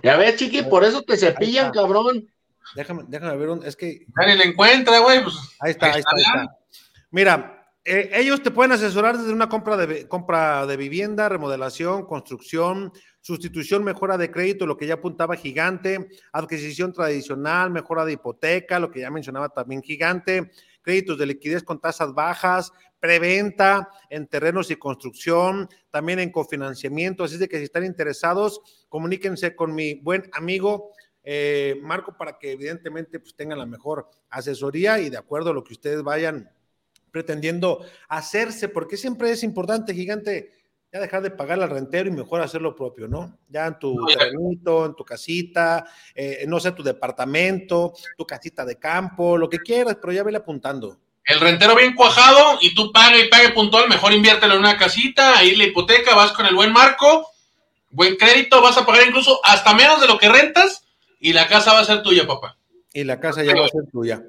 Ya 0.03 0.17
ves, 0.17 0.37
Chiqui, 0.37 0.63
por 0.63 0.85
eso 0.85 1.03
te 1.03 1.17
cepillan, 1.19 1.71
cabrón. 1.73 2.27
Déjame, 2.75 3.03
déjame 3.09 3.37
ver, 3.37 3.49
un- 3.51 3.65
es 3.67 3.75
que 3.77 4.07
Nadie 4.17 4.37
la 4.37 4.45
encuentra, 4.45 4.99
güey. 5.01 5.23
Pues, 5.25 5.35
Ahí 5.61 5.73
está, 5.73 5.87
ahí 5.93 5.99
está, 6.01 6.11
ahí 6.15 6.23
está. 6.23 6.57
Mira, 7.11 7.58
eh, 7.89 8.11
ellos 8.13 8.43
te 8.43 8.51
pueden 8.51 8.73
asesorar 8.73 9.17
desde 9.17 9.33
una 9.33 9.49
compra 9.49 9.77
de, 9.77 10.07
compra 10.07 10.67
de 10.67 10.77
vivienda, 10.77 11.29
remodelación, 11.29 12.05
construcción, 12.05 12.93
sustitución, 13.21 13.83
mejora 13.83 14.19
de 14.19 14.31
crédito, 14.31 14.67
lo 14.67 14.77
que 14.77 14.87
ya 14.87 14.95
apuntaba 14.95 15.37
Gigante, 15.37 16.09
adquisición 16.33 16.93
tradicional, 16.93 17.71
mejora 17.71 18.05
de 18.05 18.13
hipoteca, 18.13 18.79
lo 18.79 18.91
que 18.91 19.01
ya 19.01 19.11
mencionaba 19.11 19.49
también 19.49 19.83
Gigante, 19.83 20.51
créditos 20.83 21.19
de 21.19 21.27
liquidez 21.27 21.63
con 21.63 21.81
tasas 21.81 22.13
bajas, 22.13 22.73
preventa 23.01 23.89
en 24.11 24.27
terrenos 24.27 24.71
y 24.71 24.77
construcción, 24.77 25.69
también 25.91 26.19
en 26.19 26.31
cofinanciamiento. 26.31 27.25
Así 27.25 27.35
es 27.35 27.41
de 27.41 27.49
que 27.49 27.59
si 27.59 27.65
están 27.65 27.85
interesados, 27.85 28.87
comuníquense 28.89 29.57
con 29.57 29.75
mi 29.75 29.95
buen 29.95 30.29
amigo 30.33 30.93
eh, 31.25 31.79
Marco 31.83 32.17
para 32.17 32.39
que 32.39 32.53
evidentemente 32.53 33.21
pues, 33.21 33.35
tengan 33.35 33.59
la 33.59 33.67
mejor 33.67 34.09
asesoría 34.31 34.99
y 34.99 35.11
de 35.11 35.19
acuerdo 35.19 35.51
a 35.51 35.55
lo 35.55 35.65
que 35.65 35.75
ustedes 35.75 36.03
vayan 36.03 36.51
pretendiendo 37.11 37.85
hacerse, 38.09 38.69
porque 38.69 38.97
siempre 38.97 39.31
es 39.31 39.43
importante, 39.43 39.95
gigante, 39.95 40.53
ya 40.93 41.01
dejar 41.01 41.23
de 41.23 41.31
pagar 41.31 41.61
al 41.63 41.69
rentero 41.69 42.09
y 42.09 42.13
mejor 42.13 42.41
hacer 42.41 42.63
lo 42.63 42.75
propio, 42.75 43.09
¿no? 43.09 43.39
Ya 43.49 43.67
en 43.67 43.79
tu 43.79 43.95
terrenito, 44.07 44.87
en 44.87 44.95
tu 44.95 45.05
casita, 45.05 45.85
eh, 46.15 46.45
no 46.49 46.59
sé, 46.61 46.73
tu 46.73 46.83
departamento, 46.83 47.93
tu 48.17 48.27
casita 48.27 48.65
de 48.65 48.79
campo, 48.79 49.37
lo 49.37 49.49
que 49.51 49.59
quieras, 49.59 49.99
pero 50.01 50.13
ya 50.13 50.23
vele 50.23 50.39
apuntando. 50.39 50.99
el 51.25 51.41
rentero 51.41 51.77
bien 51.77 51.95
cuajado 51.95 52.59
y 52.63 52.75
tú 52.75 52.91
pague 52.91 53.27
y 53.27 53.29
pague 53.29 53.51
puntual, 53.51 53.87
mejor 53.87 54.15
inviértelo 54.15 54.55
en 54.55 54.61
una 54.61 54.79
casita, 54.79 55.39
ahí 55.39 55.55
la 55.57 55.65
hipoteca, 55.65 56.15
vas 56.15 56.33
con 56.33 56.47
el 56.47 56.55
buen 56.55 56.73
marco, 56.73 57.29
buen 57.91 58.17
crédito, 58.17 58.63
vas 58.63 58.79
a 58.79 58.87
pagar 58.87 59.07
incluso 59.07 59.39
hasta 59.45 59.75
menos 59.75 60.01
de 60.01 60.07
lo 60.07 60.19
que 60.19 60.31
rentas 60.31 60.87
y 61.21 61.35
la 61.35 61.47
casa 61.47 61.75
va 61.75 61.81
a 61.81 61.85
ser 61.85 62.03
tuya, 62.03 62.27
papá. 62.27 62.57
Y 62.95 63.05
la 63.05 63.21
casa 63.21 63.45
ya 63.45 63.55
va 63.55 63.67
a 63.67 63.69
ser 63.69 63.83
tuya. 63.93 64.25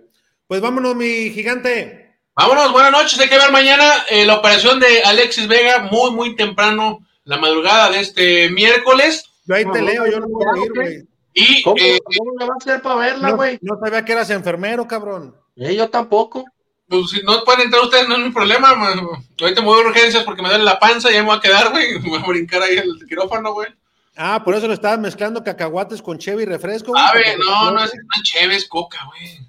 Pues 0.48 0.60
vámonos, 0.60 0.96
mi 0.96 1.30
gigante. 1.30 2.09
Vámonos, 2.40 2.72
buenas 2.72 2.92
noches. 2.94 3.20
Hay 3.20 3.28
que 3.28 3.38
ver 3.38 3.52
mañana 3.52 3.84
eh, 4.10 4.26
la 4.26 4.36
operación 4.38 4.80
de 4.80 5.02
Alexis 5.04 5.48
Vega, 5.50 5.90
muy, 5.92 6.12
muy 6.12 6.36
temprano, 6.38 7.06
la 7.26 7.38
madrugada 7.38 7.90
de 7.92 8.00
este 8.00 8.50
miércoles. 8.50 9.26
Yo 9.46 9.56
ahí 9.56 9.66
te 9.66 9.82
No, 9.82 9.86
leo, 9.88 10.06
yo 10.10 10.20
no 10.22 10.28
puedo 10.28 10.52
no, 10.54 10.64
ir, 10.64 10.72
güey. 10.74 11.08
Y 11.34 11.62
¿Cómo, 11.64 11.76
eh, 11.78 12.00
cómo 12.18 12.32
le 12.40 12.46
va 12.46 12.54
a 12.54 12.58
hacer 12.58 12.82
para 12.82 12.96
verla, 12.96 13.30
No, 13.32 13.36
güey? 13.36 13.60
no 13.62 13.78
sabía 13.84 14.06
que 14.06 14.14
eras 14.14 14.30
enfermero, 14.30 14.88
cabrón. 14.88 15.36
Eh, 15.58 15.76
yo 15.76 15.90
tampoco. 15.90 16.46
pues, 16.88 17.10
si 17.10 17.22
no 17.24 17.44
pueden 17.44 17.62
entrar 17.64 17.84
ustedes, 17.84 18.08
no 18.08 18.16
es 18.16 18.22
mi 18.22 18.30
problema. 18.32 18.74
man. 18.74 19.02
Ahorita 19.42 19.60
me 19.62 19.68
voy 19.68 19.84
a 19.84 19.88
urgencias 19.88 20.24
porque 20.24 20.42
me 20.42 20.48
duele 20.48 20.64
la 20.64 20.80
panza 20.80 21.12
y 21.12 21.16
ya 21.16 21.22
me 21.24 21.28
voy 21.28 21.38
a 21.38 21.42
quedar, 21.42 21.72
güey. 21.72 22.00
Me 22.00 22.10
voy 22.10 22.20
a 22.24 22.26
brincar 22.26 22.62
ahí 22.62 22.78
el 22.78 23.06
quirófano, 23.08 23.52
güey. 23.52 23.68
Ah, 24.16 24.42
por 24.46 24.56
eso 24.56 24.66
le 24.68 24.74
estabas 24.76 25.00
mezclando 25.00 25.44
cacahuates 25.44 26.02
con 26.02 26.18
cheve 26.18 26.44
y 26.44 26.46
refresco. 26.46 26.92
güey, 26.92 27.04
A 27.06 27.14
ver, 27.14 27.38
no, 27.38 27.68
te 27.68 27.74
no 27.74 27.84
es 27.84 27.92
una 27.94 28.24
chévere, 28.24 28.56
es 28.56 28.68
coca, 28.68 29.00
güey. 29.08 29.40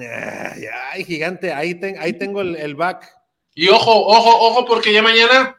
Ay, 0.00 0.64
ay, 0.92 1.04
gigante, 1.04 1.52
ahí, 1.52 1.74
ten- 1.74 1.98
ahí 1.98 2.12
tengo 2.12 2.40
el, 2.40 2.56
el 2.56 2.74
back. 2.74 3.08
Y 3.54 3.68
ojo, 3.68 3.90
ojo, 4.06 4.30
ojo, 4.48 4.64
porque 4.66 4.92
ya 4.92 5.02
mañana 5.02 5.56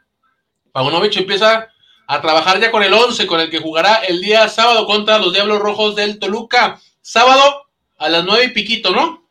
Paunovic 0.72 1.16
empieza 1.16 1.68
a 2.06 2.20
trabajar 2.20 2.60
ya 2.60 2.70
con 2.70 2.82
el 2.82 2.92
11, 2.94 3.26
con 3.26 3.40
el 3.40 3.50
que 3.50 3.58
jugará 3.58 3.96
el 3.96 4.20
día 4.20 4.48
sábado 4.48 4.86
contra 4.86 5.18
los 5.18 5.32
Diablos 5.32 5.58
Rojos 5.60 5.96
del 5.96 6.18
Toluca. 6.18 6.80
Sábado 7.00 7.62
a 7.98 8.08
las 8.08 8.24
nueve 8.24 8.44
y 8.44 8.48
piquito, 8.50 8.90
¿no? 8.92 9.28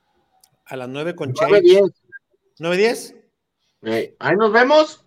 A 0.65 0.75
las 0.75 0.89
9 0.89 1.15
con 1.15 1.33
9 1.33 1.61
Che. 1.61 1.63
10. 1.63 1.83
¿9-10? 2.59 3.15
Eh, 3.83 4.15
ahí 4.19 4.35
nos 4.35 4.51
vemos. 4.51 5.03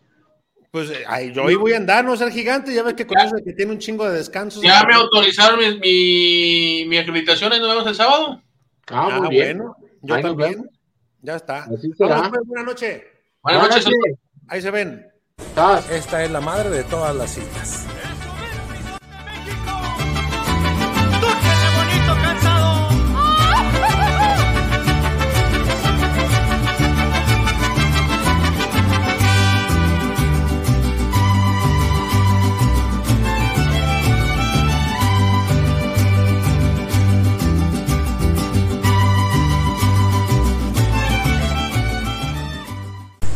Pues 0.70 0.88
eh, 0.90 1.05
ay, 1.07 1.32
yo 1.34 1.46
ahí 1.46 1.57
voy 1.57 1.72
a 1.74 1.76
andar, 1.76 2.05
no 2.05 2.16
ser 2.16 2.30
gigante. 2.32 2.72
Ya 2.72 2.82
ves 2.82 2.94
que 2.94 3.07
con 3.07 3.18
eso 3.18 3.36
que 3.44 3.53
tiene 3.53 3.72
un 3.72 3.78
chingo 3.78 4.09
de 4.09 4.16
descansos. 4.16 4.62
Ya 4.62 4.82
me 4.84 4.94
autorizaron 4.94 5.59
mi, 5.59 5.78
mi, 5.78 6.84
mi 6.88 6.96
acreditación 6.96 7.53
y 7.53 7.59
nos 7.59 7.68
vemos 7.68 7.86
el 7.88 7.94
sábado. 7.94 8.40
Ah, 8.88 9.09
Ah, 9.12 9.18
muy 9.20 9.28
bien. 9.28 9.59
bueno, 9.59 9.76
yo 10.03 10.14
Ahí 10.14 10.22
también. 10.22 10.70
Ya 11.22 11.36
está. 11.36 11.66
Pues, 11.66 11.82
buenas 11.98 12.64
noches. 12.64 13.03
Buenas 13.42 13.68
noches. 13.68 13.94
Ahí 14.48 14.62
se 14.62 14.70
ven. 14.70 15.07
Estás. 15.36 15.90
Esta 15.90 16.24
es 16.24 16.30
la 16.30 16.40
madre 16.40 16.70
de 16.70 16.84
todas 16.84 17.14
las 17.14 17.30
citas. 17.30 17.86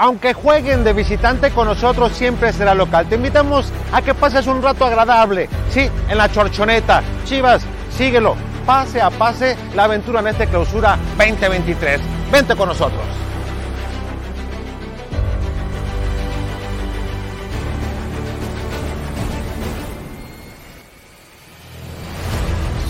Aunque 0.00 0.32
jueguen 0.32 0.84
de 0.84 0.92
visitante 0.92 1.50
con 1.50 1.66
nosotros, 1.66 2.12
siempre 2.12 2.52
será 2.52 2.72
local. 2.72 3.08
Te 3.08 3.16
invitamos 3.16 3.72
a 3.92 4.00
que 4.00 4.14
pases 4.14 4.46
un 4.46 4.62
rato 4.62 4.84
agradable, 4.84 5.48
sí, 5.70 5.90
en 6.08 6.16
la 6.16 6.30
chorchoneta. 6.30 7.02
Chivas, 7.24 7.62
síguelo, 7.96 8.36
pase 8.64 9.02
a 9.02 9.10
pase 9.10 9.56
la 9.74 9.84
aventura 9.84 10.20
en 10.20 10.28
este 10.28 10.46
clausura 10.46 10.96
2023. 11.18 12.00
Vente 12.30 12.54
con 12.54 12.68
nosotros. 12.68 13.02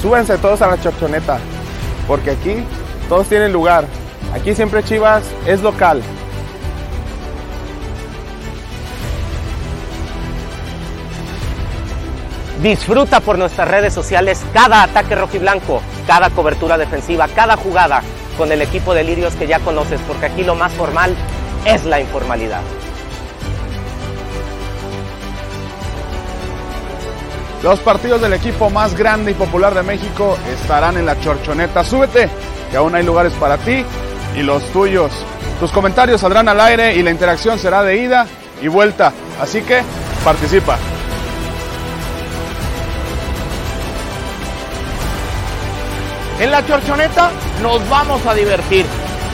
Súbense 0.03 0.37
todos 0.37 0.61
a 0.61 0.67
la 0.67 0.79
chorchoneta, 0.79 1.39
porque 2.07 2.33
aquí 2.33 2.57
todos 3.09 3.27
tienen 3.29 3.51
lugar. 3.51 3.87
Aquí 4.35 4.55
siempre 4.55 4.85
Chivas 4.85 5.23
es 5.47 5.63
local. 5.63 6.03
Disfruta 12.63 13.21
por 13.21 13.39
nuestras 13.39 13.69
redes 13.69 13.95
sociales 13.95 14.45
cada 14.53 14.83
ataque 14.83 15.15
rojiblanco, 15.15 15.81
cada 16.09 16.31
cobertura 16.31 16.77
defensiva, 16.77 17.29
cada 17.29 17.57
jugada 17.57 18.03
con 18.37 18.51
el 18.51 18.63
equipo 18.63 18.95
de 18.95 19.05
Lirios 19.05 19.35
que 19.37 19.47
ya 19.47 19.61
conoces, 19.61 20.01
porque 20.09 20.27
aquí 20.27 20.43
lo 20.43 20.57
más 20.57 20.73
formal 20.73 21.15
es 21.65 21.85
la 21.85 22.01
informalidad. 22.01 22.61
Los 27.63 27.79
partidos 27.81 28.21
del 28.21 28.33
equipo 28.33 28.71
más 28.71 28.97
grande 28.97 29.33
y 29.33 29.35
popular 29.35 29.75
de 29.75 29.83
México 29.83 30.37
estarán 30.53 30.97
en 30.97 31.07
la 31.07 31.19
chorchoneta. 31.21 31.85
Súbete, 31.85 32.29
que 32.71 32.77
aún 32.77 32.95
hay 32.95 33.05
lugares 33.05 33.33
para 33.35 33.59
ti 33.59 33.85
y 34.37 34.43
los 34.43 34.65
tuyos. 34.73 35.13
Tus 35.61 35.71
comentarios 35.71 36.21
saldrán 36.21 36.49
al 36.49 36.61
aire 36.61 36.95
y 36.95 37.03
la 37.03 37.11
interacción 37.11 37.59
será 37.59 37.83
de 37.83 37.99
ida 37.99 38.27
y 38.63 38.69
vuelta. 38.69 39.13
Así 39.41 39.63
que 39.63 39.83
participa. 40.25 40.79
En 46.41 46.53
la 46.53 46.65
chorchoneta 46.65 47.31
nos 47.63 47.89
vamos 47.89 48.25
a 48.25 48.33
divertir, 48.33 48.87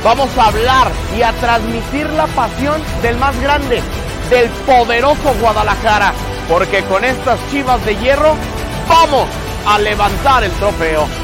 vamos 0.03 0.31
a 0.39 0.47
hablar 0.47 0.91
y 1.17 1.21
a 1.21 1.33
transmitir 1.35 2.09
la 2.11 2.27
pasión 2.29 2.81
del 3.03 3.17
más 3.19 3.39
grande, 3.43 3.83
del 4.31 4.49
poderoso 4.67 5.35
Guadalajara, 5.39 6.15
porque 6.49 6.83
con 6.85 7.05
estas 7.05 7.39
chivas 7.51 7.85
de 7.85 7.97
hierro 7.97 8.35
vamos 8.89 9.29
a 9.67 9.79
levantar 9.79 10.45
el 10.45 10.53
trofeo. 10.53 11.24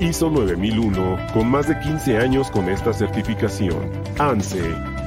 ISO 0.00 0.28
9001, 0.28 1.18
con 1.32 1.48
más 1.48 1.68
de 1.68 1.78
15 1.78 2.18
años 2.18 2.50
con 2.50 2.68
esta 2.68 2.92
certificación. 2.92 3.90
ANSE, 4.18 4.62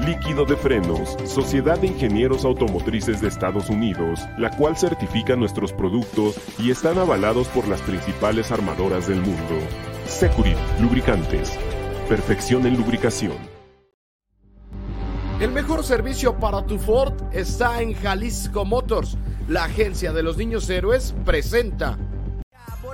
líquido 0.05 0.45
de 0.45 0.55
frenos, 0.55 1.17
Sociedad 1.25 1.77
de 1.79 1.88
Ingenieros 1.88 2.45
Automotrices 2.45 3.21
de 3.21 3.27
Estados 3.27 3.69
Unidos, 3.69 4.21
la 4.38 4.49
cual 4.55 4.77
certifica 4.77 5.35
nuestros 5.35 5.73
productos 5.73 6.39
y 6.57 6.71
están 6.71 6.97
avalados 6.97 7.47
por 7.49 7.67
las 7.67 7.81
principales 7.81 8.51
armadoras 8.51 9.07
del 9.07 9.21
mundo. 9.21 9.59
Securit, 10.05 10.57
lubricantes. 10.79 11.57
Perfección 12.07 12.65
en 12.65 12.77
lubricación. 12.77 13.35
El 15.41 15.51
mejor 15.51 15.83
servicio 15.83 16.39
para 16.39 16.65
tu 16.65 16.79
Ford 16.79 17.13
está 17.31 17.81
en 17.81 17.93
Jalisco 17.93 18.65
Motors. 18.65 19.17
La 19.47 19.65
agencia 19.65 20.13
de 20.13 20.23
los 20.23 20.38
niños 20.38 20.69
héroes 20.69 21.13
presenta. 21.25 21.97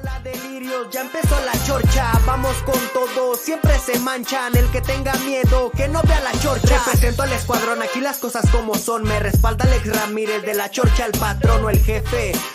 Bola 0.04 0.20
delirios, 0.20 0.90
ya 0.92 1.02
empezó 1.02 1.40
la 1.46 1.54
chorcha, 1.66 2.12
vamos 2.26 2.58
con 2.64 2.78
todo, 2.94 3.36
siempre 3.36 3.80
se 3.80 3.98
manchan, 4.00 4.54
el 4.58 4.70
que 4.70 4.82
tenga 4.82 5.14
miedo, 5.20 5.72
que 5.72 5.88
no 5.88 6.02
vea 6.04 6.20
la 6.20 6.38
chorcha. 6.42 6.78
Represento 6.86 7.24
al 7.24 7.32
escuadrón, 7.32 7.82
aquí 7.82 8.02
las 8.02 8.18
cosas 8.18 8.50
como 8.50 8.76
son, 8.76 9.04
me 9.04 9.18
respalda 9.20 9.64
Alex 9.64 9.96
Ramírez 9.96 10.42
de 10.44 10.56
la 10.56 10.70
chorcha, 10.70 11.06
el 11.06 11.14
patrón 11.14 11.64
o 11.64 11.70
el 11.70 11.80
jefe, 11.80 12.34